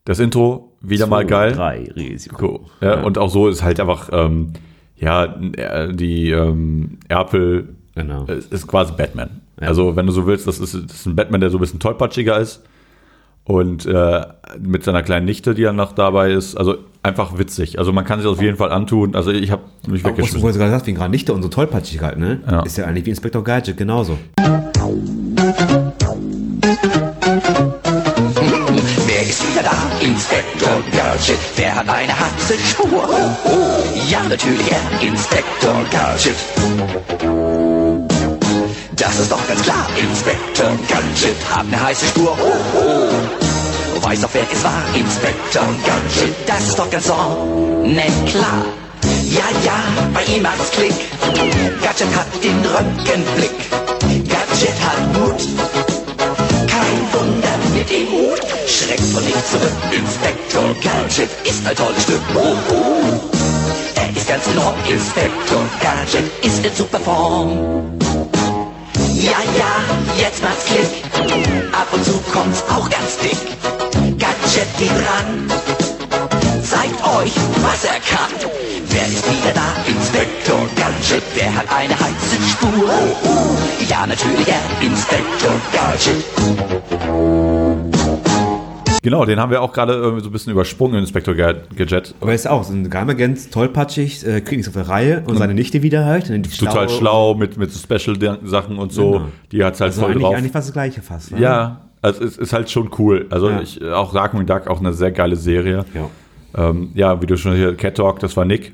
[0.04, 1.52] das Intro wieder mal geil.
[1.52, 2.60] Drei Risiko.
[2.80, 2.88] Cool.
[2.88, 4.52] Ja, Und auch so ist halt einfach, ähm,
[4.96, 5.24] ja,
[5.56, 8.24] äh, die ähm, Erpel Genau.
[8.24, 9.40] ist, ist quasi Batman.
[9.60, 11.78] Also, wenn du so willst, das ist, das ist ein Batman, der so ein bisschen
[11.78, 12.62] tollpatschiger ist.
[13.44, 14.22] Und äh,
[14.58, 16.56] mit seiner kleinen Nichte, die dann noch dabei ist.
[16.56, 17.78] Also einfach witzig.
[17.78, 19.14] Also man kann sich das auf jeden Fall antun.
[19.14, 20.40] Also ich habe mich was du weggeschmissen.
[20.40, 22.40] vorhin sogar gesagt, wegen gerade nicht und so Tollpatschigkeit, ne?
[22.50, 22.60] Ja.
[22.62, 24.18] Ist ja eigentlich wie Inspektor Gadget, genauso.
[29.06, 29.72] Wer ist wieder da?
[30.00, 31.38] Inspektor Gadget.
[31.56, 33.08] Wer hat eine Haxenspur?
[33.08, 33.82] Oh, oh.
[34.08, 36.36] Ja, natürlich er, Inspektor Gadget.
[38.96, 39.86] Das ist doch ganz klar.
[39.96, 42.36] Inspektor Gadget hat eine heiße Spur.
[42.40, 44.06] Oh, oh.
[44.06, 44.82] Weiß auch wer es war.
[44.94, 46.34] Inspektor Gadget.
[46.46, 48.26] Das ist doch ganz sonnenklar.
[48.26, 48.64] klar.
[49.24, 50.94] Ja, ja, bei ihm es Klick.
[51.82, 53.50] Gadget hat den Röntgenblick.
[54.54, 55.40] Gadget hat Mut.
[56.68, 58.40] Kein Wunder mit dem Hut.
[58.68, 59.72] Schreckt von nicht zurück.
[59.90, 62.20] Inspektor Gadget ist ein tolles Stück.
[62.36, 63.30] Oh, oh.
[63.96, 64.74] Er ist ganz enorm.
[64.88, 67.98] Inspektor Gadget ist in super Form.
[69.14, 71.02] Ja, ja, jetzt macht's Klick.
[71.72, 73.38] Ab und zu kommt's auch ganz dick.
[74.20, 75.73] Gadget geht ran.
[76.64, 78.30] Zeigt euch, was er kann.
[78.88, 79.74] Wer ist wieder da?
[79.86, 81.22] Inspektor Gadget.
[81.34, 82.84] Wer hat eine heiße Spur?
[82.88, 83.56] Oh, oh.
[83.88, 86.24] Ja, natürlich er, Inspektor Gadget.
[89.02, 92.14] Genau, den haben wir auch gerade irgendwie so ein bisschen übersprungen, Inspektor Ga- Gadget.
[92.22, 95.36] Aber er ist auch so ein Geheimagent, tollpatschig, äh, kriegt nichts auf der Reihe und
[95.36, 96.28] seine Nichte wieder halt.
[96.58, 99.10] Total schlaue- schlau mit, mit so Special-Sachen und so.
[99.12, 99.24] Genau.
[99.52, 100.34] Die hat's halt Also voll eigentlich, drauf.
[100.34, 101.32] eigentlich fast das gleiche fast.
[101.32, 101.40] ne?
[101.40, 103.26] Ja, also es ist halt schon cool.
[103.28, 103.60] Also Ja.
[103.60, 105.84] ich, auch Darkwing Duck, auch eine sehr geile Serie.
[105.94, 106.08] Ja,
[106.56, 108.72] ähm, ja wie du schon hier, Cat Talk, das war Nick.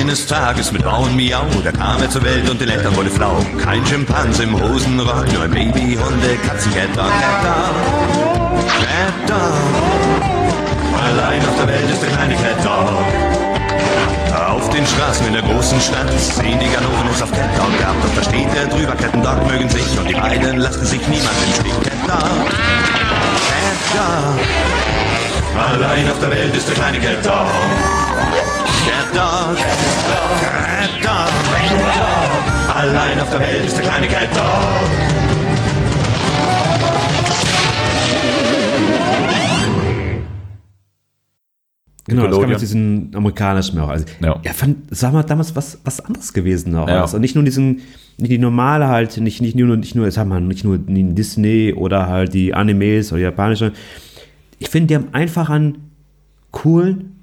[0.00, 3.36] Eines Tages mit braunen Miau, da kam er zur Welt und den Eltern wurde flau.
[3.62, 8.66] Kein Schimpanse im Hosenrock, nur ein Baby, Hunde, Katzen, Cat Dog, Cat Dog.
[8.68, 9.91] Cat Dog.
[15.82, 18.00] Stadt sehen die Ganoven es auf Cat Dog gab.
[18.02, 21.36] Doch da steht er drüber, Cat und mögen sich und die beiden lassen sich niemand
[21.44, 21.72] im Stich.
[21.82, 22.48] Cat Dog.
[25.58, 27.50] Allein auf der Welt ist der kleine Cat Dog.
[28.86, 29.56] Cat Dog,
[30.40, 30.90] Cat
[32.76, 35.21] Allein auf der Welt ist der kleine Cat.
[42.16, 43.88] Genau, das kam jetzt diesen amerikanischen auch.
[43.88, 44.38] Also, Ja.
[44.42, 46.88] Er fand, sag mal, damals was, was anderes gewesen auch.
[46.88, 47.02] Ja.
[47.02, 47.80] Also nicht nur diesen,
[48.18, 52.08] nicht die normale halt, nicht, nicht nur, nicht nur, sag mal, nicht nur Disney oder
[52.08, 53.72] halt die Animes oder japanische.
[54.58, 55.78] Ich finde, die haben einfach einen
[56.50, 57.16] coolen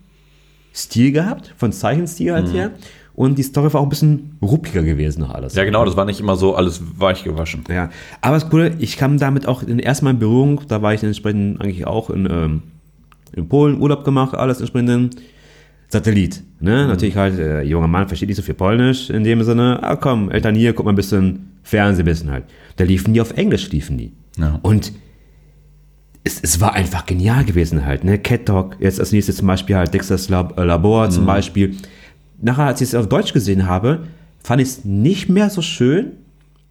[0.73, 2.51] Stil gehabt, von Zeichenstil halt Mhm.
[2.53, 2.71] her.
[3.15, 5.53] Und die Story war auch ein bisschen ruppiger gewesen noch alles.
[5.55, 7.65] Ja, genau, das war nicht immer so alles weich gewaschen.
[7.69, 7.89] Ja,
[8.21, 11.03] aber das Coole, ich kam damit auch in ersten Mal in Berührung, da war ich
[11.03, 12.61] entsprechend eigentlich auch in, ähm,
[13.35, 15.15] in Polen Urlaub gemacht, alles entsprechend
[15.87, 16.43] Satellit.
[16.59, 16.87] Ne?
[16.87, 20.29] Natürlich halt, äh, junger Mann versteht nicht so viel Polnisch in dem Sinne, ah komm,
[20.29, 22.43] Eltern hier, guck mal ein bisschen Fernsehen, ein bisschen halt.
[22.75, 24.11] Da liefen die auf Englisch, liefen die.
[24.37, 24.59] Ja.
[24.61, 24.91] Und
[26.23, 28.19] es, es war einfach genial gewesen halt, ne?
[28.19, 31.27] Cat Dog, jetzt als nächstes zum Beispiel halt Dexter's Lab äh, Labor zum Mhm.
[31.27, 31.75] Beispiel.
[32.41, 34.03] Nachher, als ich es auf Deutsch gesehen habe,
[34.43, 36.11] fand ich es nicht mehr so schön,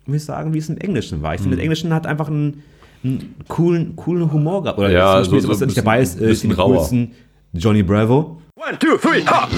[0.06, 1.34] muss ich sagen, wie es im Englischen war.
[1.34, 1.58] Ich finde, Mhm.
[1.58, 2.62] der Englischen hat einfach einen,
[3.04, 4.78] einen coolen, coolen Humor gehabt.
[4.78, 6.76] Oder Ja, zum Beispiel, so- so was ein nicht dabei ist, bisschen- äh, den rauer.
[6.76, 7.12] coolsten
[7.52, 8.40] Johnny Bravo.
[8.56, 9.48] One, two, three, ha!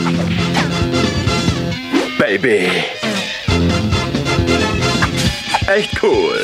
[2.18, 2.68] Baby.
[5.66, 6.36] Echt cool.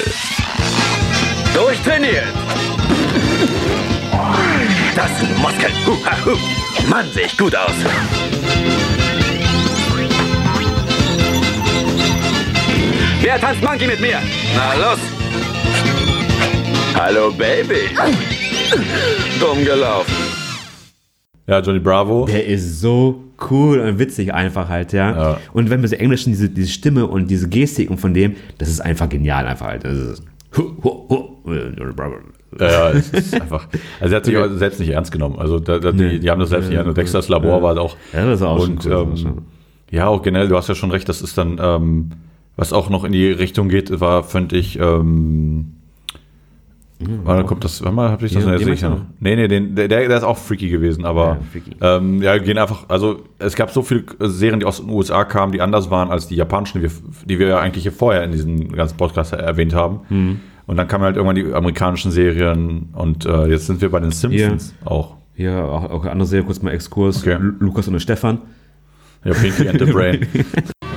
[1.54, 2.24] Durchtrainiert.
[4.94, 5.72] Das sind Muskeln.
[5.86, 6.36] Hu, ha, hu.
[6.88, 7.72] Mann, sehe ich gut aus.
[13.20, 14.18] Wer tanzt Monkey mit mir?
[14.54, 14.98] Na los.
[16.98, 17.90] Hallo, Baby.
[19.38, 20.12] Dumm gelaufen.
[21.46, 22.24] Ja, Johnny Bravo.
[22.26, 25.38] Der ist so cool und witzig einfach halt, ja.
[25.52, 28.80] Und wenn wir so Englischen, diese, diese Stimme und diese Gestiken von dem, das ist
[28.80, 29.84] einfach genial einfach halt.
[29.84, 30.22] Das ist,
[30.56, 32.14] hu, hu, hu, Johnny Bravo.
[32.58, 33.68] Ja, ja, es ist einfach.
[34.00, 35.38] Also er hat sich auch selbst nicht ernst genommen.
[35.38, 36.88] Also da, da, die, die haben das selbst nicht ernst.
[36.88, 37.62] Und Dexters Labor Ja.
[37.62, 37.96] war auch.
[38.14, 39.42] Ja, das war auch und, schon cool, ähm,
[39.90, 42.10] Ja, auch generell, du hast ja schon recht, das ist dann, ähm,
[42.56, 45.74] Was auch noch in die Richtung geht, war, finde ich, ähm,
[46.98, 49.02] Warte, kommt das, warte mal, hab ich das in der Serie?
[49.20, 51.38] Nee, nee, den, der, der ist auch freaky gewesen, aber
[51.80, 55.24] ja, ähm, ja, gehen einfach, also es gab so viele Serien, die aus den USA
[55.24, 56.90] kamen, die anders waren als die japanischen, die wir,
[57.26, 60.00] die wir ja eigentlich hier vorher in diesem ganzen Podcast erwähnt haben.
[60.08, 60.40] Mhm.
[60.66, 64.10] Und dann kamen halt irgendwann die amerikanischen Serien und äh, jetzt sind wir bei den
[64.10, 65.16] Simpsons auch.
[65.36, 67.24] Ja, auch, auch eine andere Serie, kurz mal Exkurs.
[67.26, 68.38] Lu- Lukas und Stefan.
[69.22, 70.26] Ja, Pinky and the Brain.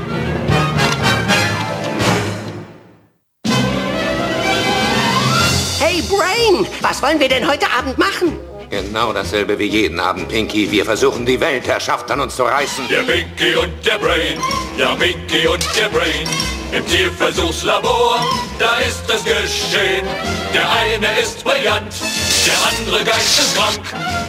[6.99, 8.37] was wollen wir denn heute Abend machen?
[8.69, 10.69] Genau dasselbe wie jeden Abend, Pinky.
[10.69, 12.87] Wir versuchen, die Weltherrschaft an uns zu reißen.
[12.89, 14.37] Der Pinky und der Brain,
[14.77, 16.27] ja Pinky und der Brain.
[16.71, 18.19] Im Tierversuchslabor,
[18.59, 20.05] da ist es geschehen.
[20.53, 21.93] Der eine ist brillant,
[22.45, 23.81] der andere geisteskrank.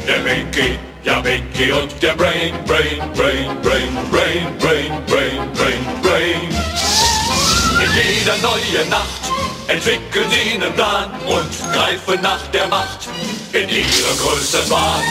[0.06, 6.48] Der Pinky, ja Pinky und der Brain, Brain, Brain, Brain, Brain, Brain, Brain, Brain, Brain.
[7.82, 9.19] In jeder neuen Nacht
[9.70, 13.08] entwickeln sie einen Plan und greifen nach der Macht
[13.52, 15.02] in ihrem größten Wahn.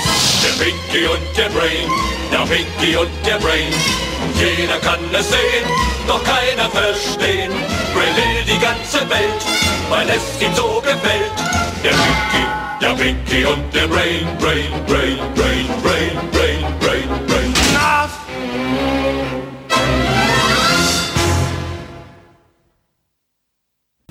[0.44, 1.90] Der Pinky und der Brain,
[2.32, 3.74] der Pinky und der Brain.
[4.36, 5.66] Jeder kann es sehen,
[6.08, 7.52] doch keiner verstehen.
[7.94, 9.42] Brain will die ganze Welt,
[9.90, 11.38] weil es ihm so gefällt.
[11.84, 12.46] Der Pinky,
[12.82, 17.54] der Pinky und der Brain, Brain, Brain, Brain, Brain, Brain, Brain, Brain.
[17.70, 19.39] Enough!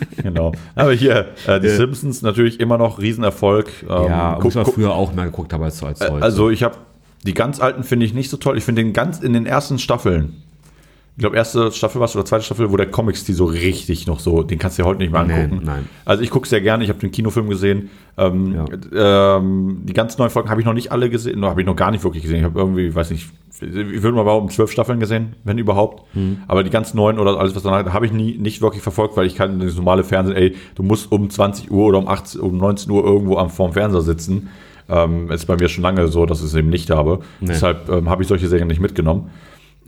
[0.23, 0.53] genau.
[0.75, 1.77] Aber hier, äh, die Äh.
[1.77, 3.69] Simpsons natürlich immer noch Riesenerfolg.
[3.83, 6.23] Ähm, ja, guck- muss man früher auch mehr geguckt haben als, als Äh, heute.
[6.25, 6.77] Also ich habe
[7.25, 8.57] die ganz alten finde ich nicht so toll.
[8.57, 10.43] Ich finde den ganz in den ersten Staffeln.
[11.19, 14.07] Ich glaube, erste Staffel war es oder zweite Staffel, wo der Comics die so richtig
[14.07, 15.63] noch so, den kannst du dir heute nicht mehr angucken.
[15.65, 15.89] nein.
[16.05, 17.91] Also ich gucke sehr gerne, ich habe den Kinofilm gesehen.
[18.17, 18.65] Ähm,
[18.95, 21.91] ähm, die ganz neuen Folgen habe ich noch nicht alle gesehen, habe ich noch gar
[21.91, 22.39] nicht wirklich gesehen.
[22.39, 23.31] Ich habe irgendwie, weiß nicht,
[23.61, 26.05] ich würde mal behaupten, zwölf Staffeln gesehen, wenn überhaupt.
[26.13, 26.43] Hm.
[26.47, 29.27] Aber die ganz neuen oder alles, was danach, habe ich nie nicht wirklich verfolgt, weil
[29.27, 32.57] ich kann das normale Fernsehen, ey, du musst um 20 Uhr oder um 18, um
[32.57, 34.51] 19 Uhr irgendwo am vorm Fernseher sitzen.
[34.89, 37.23] Ähm, ist bei mir schon lange so, dass ich es eben nicht habe.
[37.41, 37.49] Nee.
[37.49, 39.31] Deshalb ähm, habe ich solche Serien nicht mitgenommen.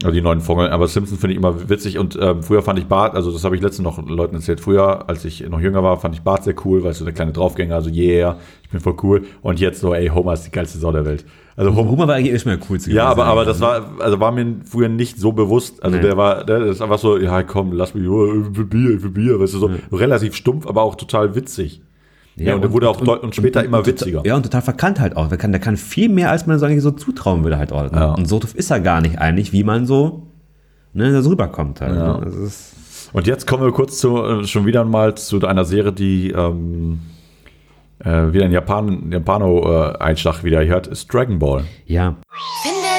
[0.03, 0.71] Also die neuen Folgen.
[0.71, 1.97] Aber Simpsons finde ich immer witzig.
[1.97, 4.59] Und ähm, früher fand ich Bart, also das habe ich letztens noch Leuten erzählt.
[4.59, 7.31] Früher, als ich noch jünger war, fand ich Bart sehr cool, weil so der kleine
[7.31, 9.23] Draufgänger, also yeah, ich bin voll cool.
[9.41, 11.25] Und jetzt so, ey, Homer ist die geilste Sau der Welt.
[11.55, 14.31] Also Homer, Homer war eigentlich mehr cool zu ja, aber, aber das war, also war
[14.31, 15.83] mir früher nicht so bewusst.
[15.83, 16.03] Also Nee.
[16.03, 19.11] der war, der ist einfach so, ja komm, lass mich, oh, will Bier, ich will
[19.11, 21.81] Bier, weißt du, so relativ stumpf, aber auch total witzig.
[22.35, 24.21] Ja, und, der wurde auch deut- und später immer witziger.
[24.25, 25.27] Ja, und total verkannt halt auch.
[25.27, 27.91] Der kann, der kann viel mehr, als man so eigentlich so zutrauen würde halt auch.
[27.91, 28.13] Ja.
[28.13, 30.23] Und so doof ist er gar nicht eigentlich, wie man so,
[30.93, 31.95] ne, das rüberkommt halt.
[31.95, 32.17] Ja.
[32.17, 32.25] ne.
[32.25, 32.73] Das ist,
[33.13, 37.01] Und jetzt kommen wir kurz zu, äh, schon wieder mal zu einer Serie, die ähm,
[37.99, 41.63] äh, wieder ein Japan, Japano-Einschlag wieder hier hat, ist Dragon Ball.
[41.85, 42.15] ja.
[42.63, 42.90] Findet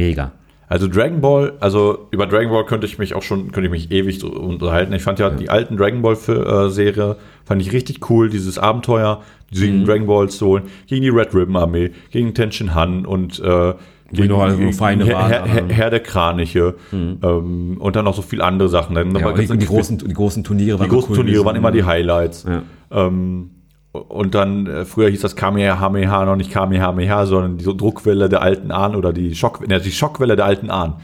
[0.00, 0.32] Mega.
[0.68, 3.90] Also Dragon Ball, also über Dragon Ball könnte ich mich auch schon, könnte ich mich
[3.90, 4.92] ewig unterhalten.
[4.92, 9.20] Ich fand ja, die alten Dragon Ball äh, Serie fand ich richtig cool, dieses Abenteuer,
[9.50, 13.40] die sieben Dragon Balls zu holen, gegen die Red Ribbon Armee, gegen Tenshin Han und
[13.40, 13.74] äh,
[14.12, 18.14] gegen, noch alle so gegen Feinde Herr, waren, Herr, der Kraniche ähm, und dann noch
[18.14, 18.94] so viele andere Sachen.
[18.94, 21.72] Dann Ja, die, die, großen, die großen Turniere die waren großen cool Turniere waren immer
[21.72, 22.46] die Highlights.
[22.48, 22.62] Ja.
[22.92, 23.50] Ähm,
[23.92, 28.70] und dann, äh, früher hieß das Kamehameha noch nicht Kamehameha, sondern die Druckwelle der alten
[28.70, 30.94] Ahnen oder die, Schock, ne, die Schockwelle der alten Ahnen.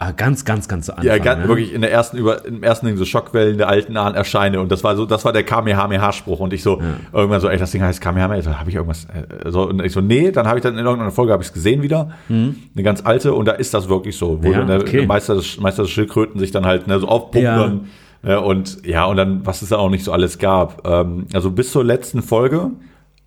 [0.00, 1.06] Ah, ganz, ganz, ganz zu Anfang.
[1.06, 1.48] Ja, ganz, ne?
[1.48, 4.70] wirklich in der ersten über im ersten Ding so Schockwellen der alten Ahnen erscheine und
[4.70, 6.80] das war so das war der Kamehameha Spruch und ich so
[7.12, 9.90] irgendwann so ey das Ding heißt Kamehameha so, habe ich irgendwas äh, so und ich
[9.90, 12.84] so nee dann habe ich dann in irgendeiner Folge habe ich es gesehen wieder eine
[12.84, 14.54] ganz alte und da ist das wirklich so wo Mhm.
[14.54, 14.98] Ja, der, okay.
[14.98, 17.80] der Meister des Meister des Schildkröten sich dann halt ne, so aufpumpen ne,
[18.22, 21.72] und ja und dann was es da auch nicht so alles gab ähm, also bis
[21.72, 22.72] zur letzten Folge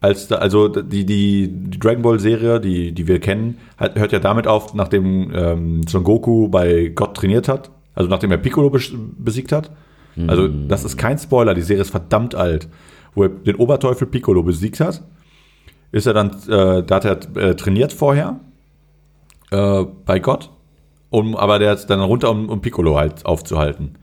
[0.02, 4.12] als da, also die, die, die Dragon Ball Serie, die, die wir kennen, hat, hört
[4.12, 8.70] ja damit auf, nachdem ähm, Son Goku bei Gott trainiert hat, also nachdem er Piccolo
[8.70, 9.70] bes- besiegt hat.
[10.28, 12.68] Also das ist kein Spoiler, die Serie ist verdammt alt,
[13.14, 15.04] wo er den Oberteufel Piccolo besiegt hat.
[15.92, 18.40] ist er dann, äh, da hat er äh, trainiert vorher
[19.52, 20.50] äh, bei Gott,
[21.10, 23.96] um, aber der ist dann runter, um, um Piccolo halt aufzuhalten.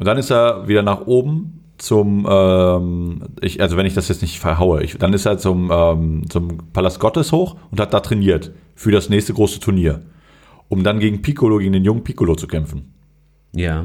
[0.00, 4.22] Und dann ist er wieder nach oben zum, ähm, ich, also wenn ich das jetzt
[4.22, 8.00] nicht verhaue, ich, dann ist er zum, ähm, zum Palast Gottes hoch und hat da
[8.00, 10.00] trainiert für das nächste große Turnier,
[10.70, 12.94] um dann gegen Piccolo, gegen den jungen Piccolo zu kämpfen.
[13.54, 13.84] Ja.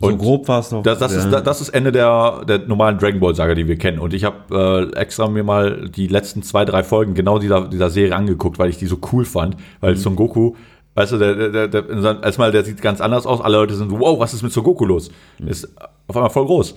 [0.00, 0.82] So grob war es noch.
[0.82, 1.40] Das, das, ist, ja.
[1.42, 3.98] das ist Ende der, der normalen Dragon Ball Saga, die wir kennen.
[3.98, 7.88] Und ich habe äh, extra mir mal die letzten zwei, drei Folgen genau dieser, dieser
[7.90, 9.56] Serie angeguckt, weil ich die so cool fand.
[9.80, 9.98] Weil Mhm.
[9.98, 10.54] Son Goku,
[10.96, 13.40] weißt du, der, der, der, erstmal, der sieht ganz anders aus.
[13.40, 15.10] Alle Leute sind so, wow, was ist mit Son Goku los?
[15.38, 15.48] Mhm.
[15.48, 15.68] Ist
[16.08, 16.74] auf einmal voll groß.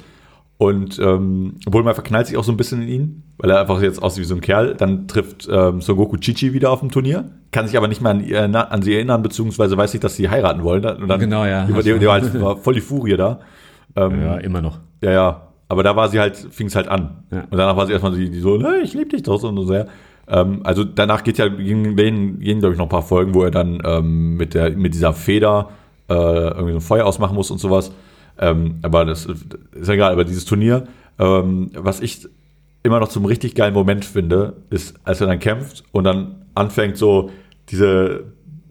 [0.57, 3.81] Und ähm, obwohl man verknallt sich auch so ein bisschen in ihn, weil er einfach
[3.81, 4.75] jetzt aussieht wie so ein Kerl.
[4.75, 8.11] Dann trifft ähm, Son Goku Chichi wieder auf dem Turnier, kann sich aber nicht mehr
[8.11, 10.83] an, ihr- an sie erinnern, beziehungsweise weiß nicht, dass sie heiraten wollen.
[10.85, 11.65] Und dann, Genau, ja.
[11.65, 13.39] Die, die, die war, halt, war voll die Furie da.
[13.95, 14.79] Ähm, Ja, immer noch.
[15.01, 15.41] Ja, ja.
[15.69, 17.23] Aber da war sie halt, fing es halt an.
[17.31, 17.43] Ja.
[17.49, 19.55] Und danach war sie erstmal die, die so, ne, ich liebe dich doch so und
[19.55, 19.87] so sehr.
[20.29, 23.51] Ähm, also danach geht ja, gehen, gehen, glaube ich, noch ein paar Folgen, wo er
[23.51, 25.69] dann ähm, mit, der, mit dieser Feder
[26.09, 27.91] äh, irgendwie so ein Feuer ausmachen muss und sowas.
[28.39, 30.11] Ähm, aber das ist ja egal.
[30.13, 30.87] Aber dieses Turnier,
[31.19, 32.27] ähm, was ich
[32.83, 36.97] immer noch zum richtig geilen Moment finde, ist, als er dann kämpft und dann anfängt
[36.97, 37.31] so
[37.69, 38.23] diese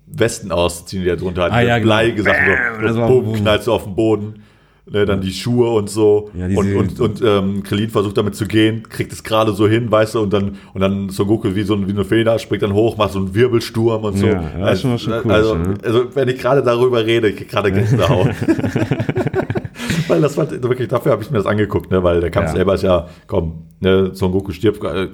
[0.07, 1.53] Westen auszuziehen, die er drunter hat.
[1.53, 1.89] Ah, ja, genau.
[1.89, 4.43] Bleige Sachen Bam, so, das so war- bumm, knallst du auf den Boden.
[4.91, 6.31] Ne, dann die Schuhe und so.
[6.35, 9.91] Ja, und und, und ähm, Krillin versucht damit zu gehen, kriegt es gerade so hin,
[9.91, 12.63] weißt du, und dann, und dann Son Goku wie so ein, wie eine Feder, springt
[12.63, 14.27] dann hoch, macht so einen Wirbelsturm und so.
[14.27, 15.75] Ja, ja, ist schon- schon cool, also, ne?
[15.85, 18.31] also, wenn ich gerade darüber rede, ich gerade Gänsehaut.
[20.09, 22.53] weil das war wirklich, dafür habe ich mir das angeguckt, ne, weil der Kampf Ja.
[22.55, 25.09] selber ist ja, komm, ne, Son Goku stirbt, äh,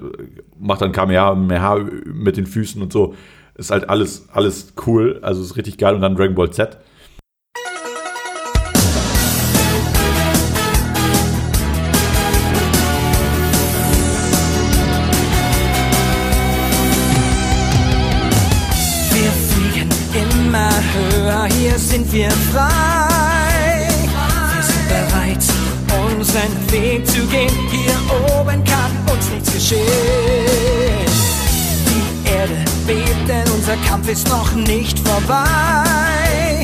[0.59, 3.13] macht dann Kamehameha mit den Füßen und so.
[3.57, 6.77] Ist halt alles, alles cool, also ist richtig geil und dann Dragon Ball Z.
[22.15, 23.89] wir frei.
[24.53, 25.43] Wir sind bereit,
[26.17, 27.51] unseren Weg zu gehen.
[27.69, 27.93] Hier
[28.39, 29.85] oben kann uns nichts geschehen.
[31.89, 32.55] Die Erde
[32.87, 36.63] bebt, denn unser Kampf ist noch nicht vorbei.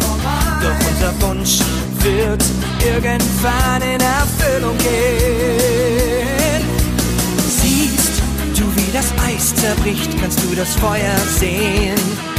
[0.61, 1.59] Doch unser Wunsch
[1.99, 2.43] wird
[2.85, 6.63] irgendwann in Erfüllung gehen.
[7.61, 8.21] Siehst
[8.57, 12.30] du, wie das Eis zerbricht, kannst du das Feuer sehen.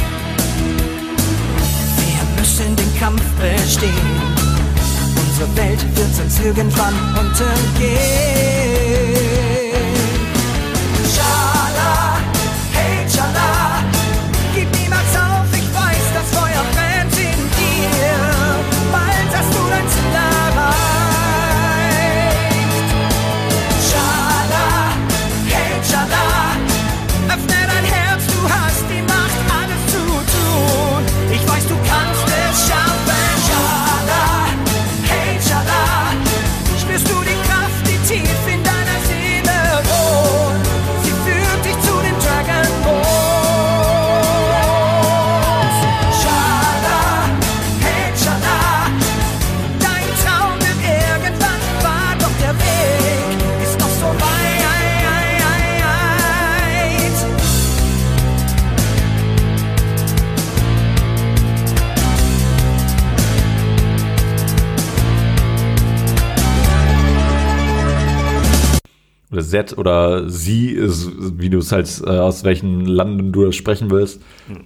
[2.55, 3.89] Müssen den Kampf bestehen.
[5.27, 9.32] Unsere Welt wird sonst irgendwann untergehen.
[69.77, 74.21] Oder sie, ist, wie du es halt, äh, aus welchen Landen du das sprechen willst,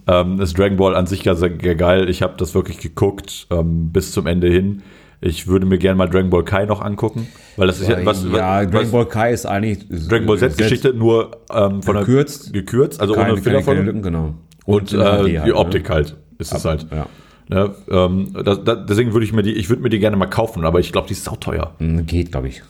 [0.07, 2.09] ähm, ist Dragon Ball an sich ganz sehr geil.
[2.09, 4.81] Ich habe das wirklich geguckt ähm, bis zum Ende hin.
[5.19, 8.23] Ich würde mir gerne mal Dragon Ball Kai noch angucken, weil das ist ja, was,
[8.23, 8.29] ja,
[8.63, 12.53] was, Dragon Ball Kai ist eigentlich Dragon Ball Z-Geschichte nur ähm, von Gekürzt.
[12.53, 13.81] der gekürzt, also Keine- ohne keine Fehlerfolge.
[13.81, 14.35] Lücken, genau.
[14.65, 15.95] Und, Und äh, HD die halt, Optik ne?
[15.95, 16.85] halt ist es halt.
[16.91, 17.07] Ja.
[17.49, 20.25] Ne, ähm, das, das, deswegen würde ich mir die, ich würde mir die gerne mal
[20.27, 21.73] kaufen, aber ich glaube, die ist sauteuer.
[21.79, 22.61] Hm, Geht, glaube ich.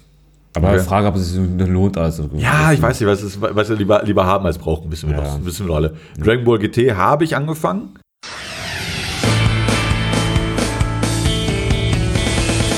[0.57, 0.79] Aber Okay.
[0.79, 1.97] frage, ob es sich lohnt.
[1.97, 5.09] Also, Ja, ich weiß nicht, was ist, was wir lieber, lieber haben als brauchen, wissen
[5.09, 5.93] wir doch, wissen wir alle.
[6.19, 7.89] Dragon Ball GT habe ich angefangen.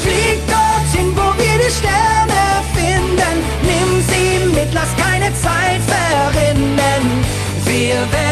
[0.04, 2.42] Flieg dorthin, wo wir die Sterne
[2.76, 3.36] finden.
[3.64, 7.04] Nimm sie mit, lass keine Zeit verrinnen.
[7.66, 8.29] Wir werden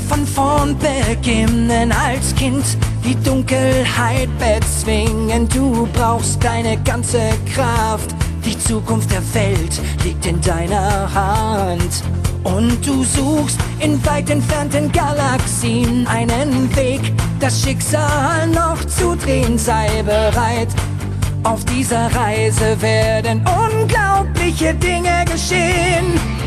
[0.00, 2.64] von vorn beginnen als Kind,
[3.04, 5.48] die Dunkelheit bezwingen.
[5.48, 7.20] Du brauchst deine ganze
[7.54, 8.14] Kraft.
[8.44, 12.02] Die Zukunft der Welt liegt in deiner Hand.
[12.44, 20.02] Und du suchst in weit entfernten Galaxien einen Weg, das Schicksal noch zu drehen, sei
[20.02, 20.68] bereit.
[21.42, 26.37] Auf dieser Reise werden unglaubliche Dinge geschehen.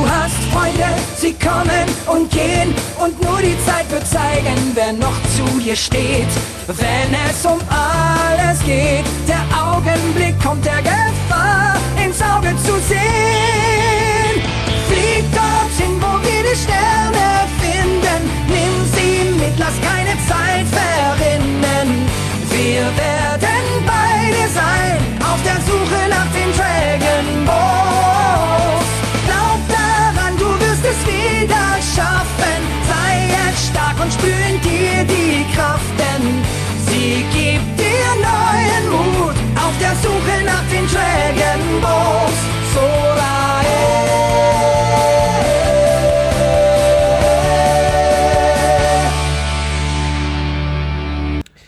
[0.00, 5.20] Du hast Freunde, sie kommen und gehen und nur die Zeit wird zeigen, wer noch
[5.36, 6.32] zu dir steht.
[6.68, 14.40] Wenn es um alles geht, der Augenblick kommt der Gefahr ins Auge zu sehen.
[14.88, 18.20] Flieg dorthin, wo wir die Sterne finden.
[18.48, 22.08] Nimm sie mit, lass keine Zeit verrinnen.
[22.48, 24.96] Wir werden bei dir sein,
[25.30, 27.49] auf der Suche nach den Dragon
[34.02, 36.24] und spür in dir die Kraft, denn
[36.86, 42.38] sie gibt dir neuen Mut auf der Suche nach den Dragon Balls.
[42.74, 43.20] Solae.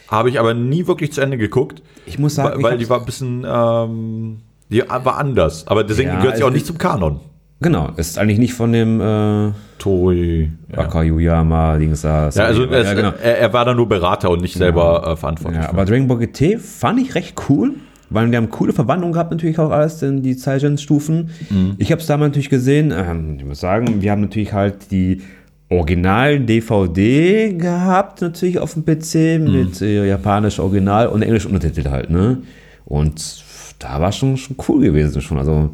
[0.08, 1.82] Habe ich aber nie wirklich zu Ende geguckt.
[2.04, 5.66] Ich muss sagen, weil, ich weil hab's- die war ein bisschen, ähm, die war anders.
[5.66, 7.20] Aber deswegen Ja, gehört sie auch also nicht zum Kanon.
[7.62, 12.28] Genau, ist eigentlich nicht von dem äh, Tori Akayuyama, Dings da.
[12.28, 13.12] Ja, also es, ja, genau.
[13.22, 15.62] er, er war da nur Berater und nicht selber äh, verantwortlich.
[15.62, 17.74] Ja, aber Dragon Ball GT fand ich recht cool,
[18.10, 21.30] weil wir haben coole Verwandlungen gehabt, natürlich auch alles in die Saiyajin-Stufen.
[21.50, 21.74] Mhm.
[21.78, 25.22] Ich habe es damals natürlich gesehen, ähm, ich muss sagen, wir haben natürlich halt die
[25.70, 29.52] Original-DVD gehabt, natürlich auf dem PC Mhm.
[29.52, 32.38] mit äh, japanisch Original und englisch Untertitel halt, ne?
[32.84, 33.44] Und
[33.78, 35.70] da war schon, schon cool gewesen schon, also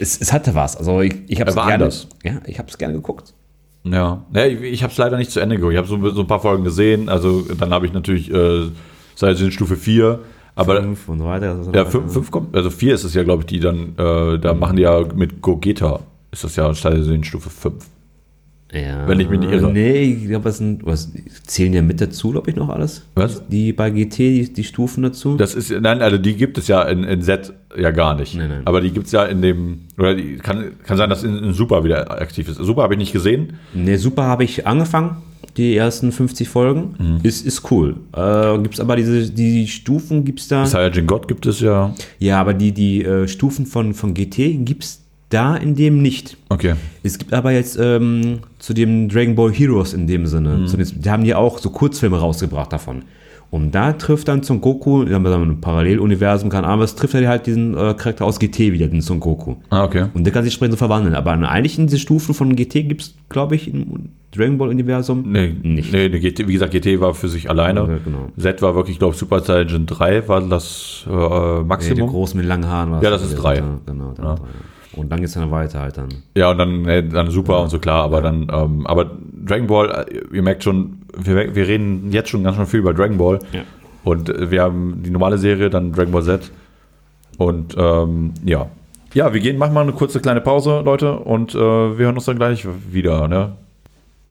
[0.00, 2.08] es, es hatte was, also ich, ich habe es Er gerne, anders.
[2.24, 3.34] ja, ich habe es gerne geguckt.
[3.84, 5.72] Ja, ja ich, ich habe es leider nicht zu Ende geguckt.
[5.72, 7.08] Ich habe so, so ein paar Folgen gesehen.
[7.08, 8.68] Also dann habe ich natürlich äh,
[9.14, 10.20] Saiyajin Stufe 4.
[10.54, 11.50] Aber Fünf und so weiter.
[11.50, 11.84] also so ja.
[11.84, 14.76] 5 fünf kommt, also 4 ist es ja, glaube ich, die dann, äh, da machen
[14.76, 16.00] die ja mit Gogeta,
[16.32, 17.74] ist das ja Saiyajin Stufe 5.
[18.72, 19.72] Ja, Wenn ich mich nicht irre.
[19.72, 21.10] Nee, ich glaube, das sind, was,
[21.46, 23.02] zählen ja mit dazu, glaube ich, noch alles.
[23.14, 23.42] Was?
[23.48, 25.36] Die bei GT, die, die Stufen dazu.
[25.36, 28.38] Das ist, nein, also die gibt es ja in, in Z ja gar nicht.
[28.66, 31.52] Aber die gibt es ja in dem, oder die, kann, kann sein, dass in, in
[31.54, 32.56] Super wieder aktiv ist.
[32.58, 33.54] Super habe ich nicht gesehen.
[33.72, 35.16] Ne, super habe ich angefangen,
[35.56, 36.94] die ersten 50 Folgen.
[36.98, 37.20] Mhm.
[37.22, 37.96] Ist, ist cool.
[38.14, 40.66] Äh, gibt's aber diese, die Stufen, gibt's da.
[40.66, 41.94] Saiyajin God gibt es ja.
[42.18, 46.36] Ja, aber die, die äh, Stufen von, von GT gibt's da in dem nicht.
[46.48, 46.74] Okay.
[47.02, 50.66] Es gibt aber jetzt ähm, zu dem Dragon Ball Heroes in dem Sinne, Mhm.
[50.76, 53.02] den, die haben die auch so Kurzfilme rausgebracht davon.
[53.50, 57.14] Und da trifft dann Son Goku, wir haben da ein Paralleluniversum, keine Ahnung, was trifft
[57.14, 59.54] er halt diesen äh, Charakter aus GT wieder, den Son Goku.
[59.70, 60.06] Ah, okay.
[60.12, 61.14] Und der kann sich entsprechend so verwandeln.
[61.14, 65.32] Aber eigentlich in diese Stufen von GT gibt es, glaube ich, im Dragon Ball Universum
[65.32, 65.90] Nee, nicht.
[65.94, 67.80] nee GT, wie gesagt, GT war für sich alleine.
[67.80, 68.28] Ja, genau.
[68.38, 72.08] Z war wirklich, glaube ich, Super Saiyajin 3 war das äh, Nee, der Maximum.
[72.10, 73.56] groß mit langen Haaren war Ja, das ist gewesen, 3.
[73.56, 74.34] Ja, genau, Ja.
[74.34, 74.34] drei.
[74.98, 76.08] Und dann geht es dann weiter halt dann.
[76.34, 79.10] Ja, und dann, äh, dann Super und so klar, aber dann, ähm, aber
[79.46, 82.92] Dragon Ball, äh, ihr merkt schon, wir, wir reden jetzt schon ganz schön viel über
[82.92, 83.38] Dragon Ball.
[83.52, 83.62] Ja.
[84.04, 86.50] Und äh, wir haben die normale Serie, dann Dragon Ball Z.
[87.38, 88.68] Und ähm, ja.
[89.14, 92.26] Ja, wir gehen, machen mal eine kurze kleine Pause, Leute, und äh, wir hören uns
[92.26, 93.52] dann gleich wieder, ne?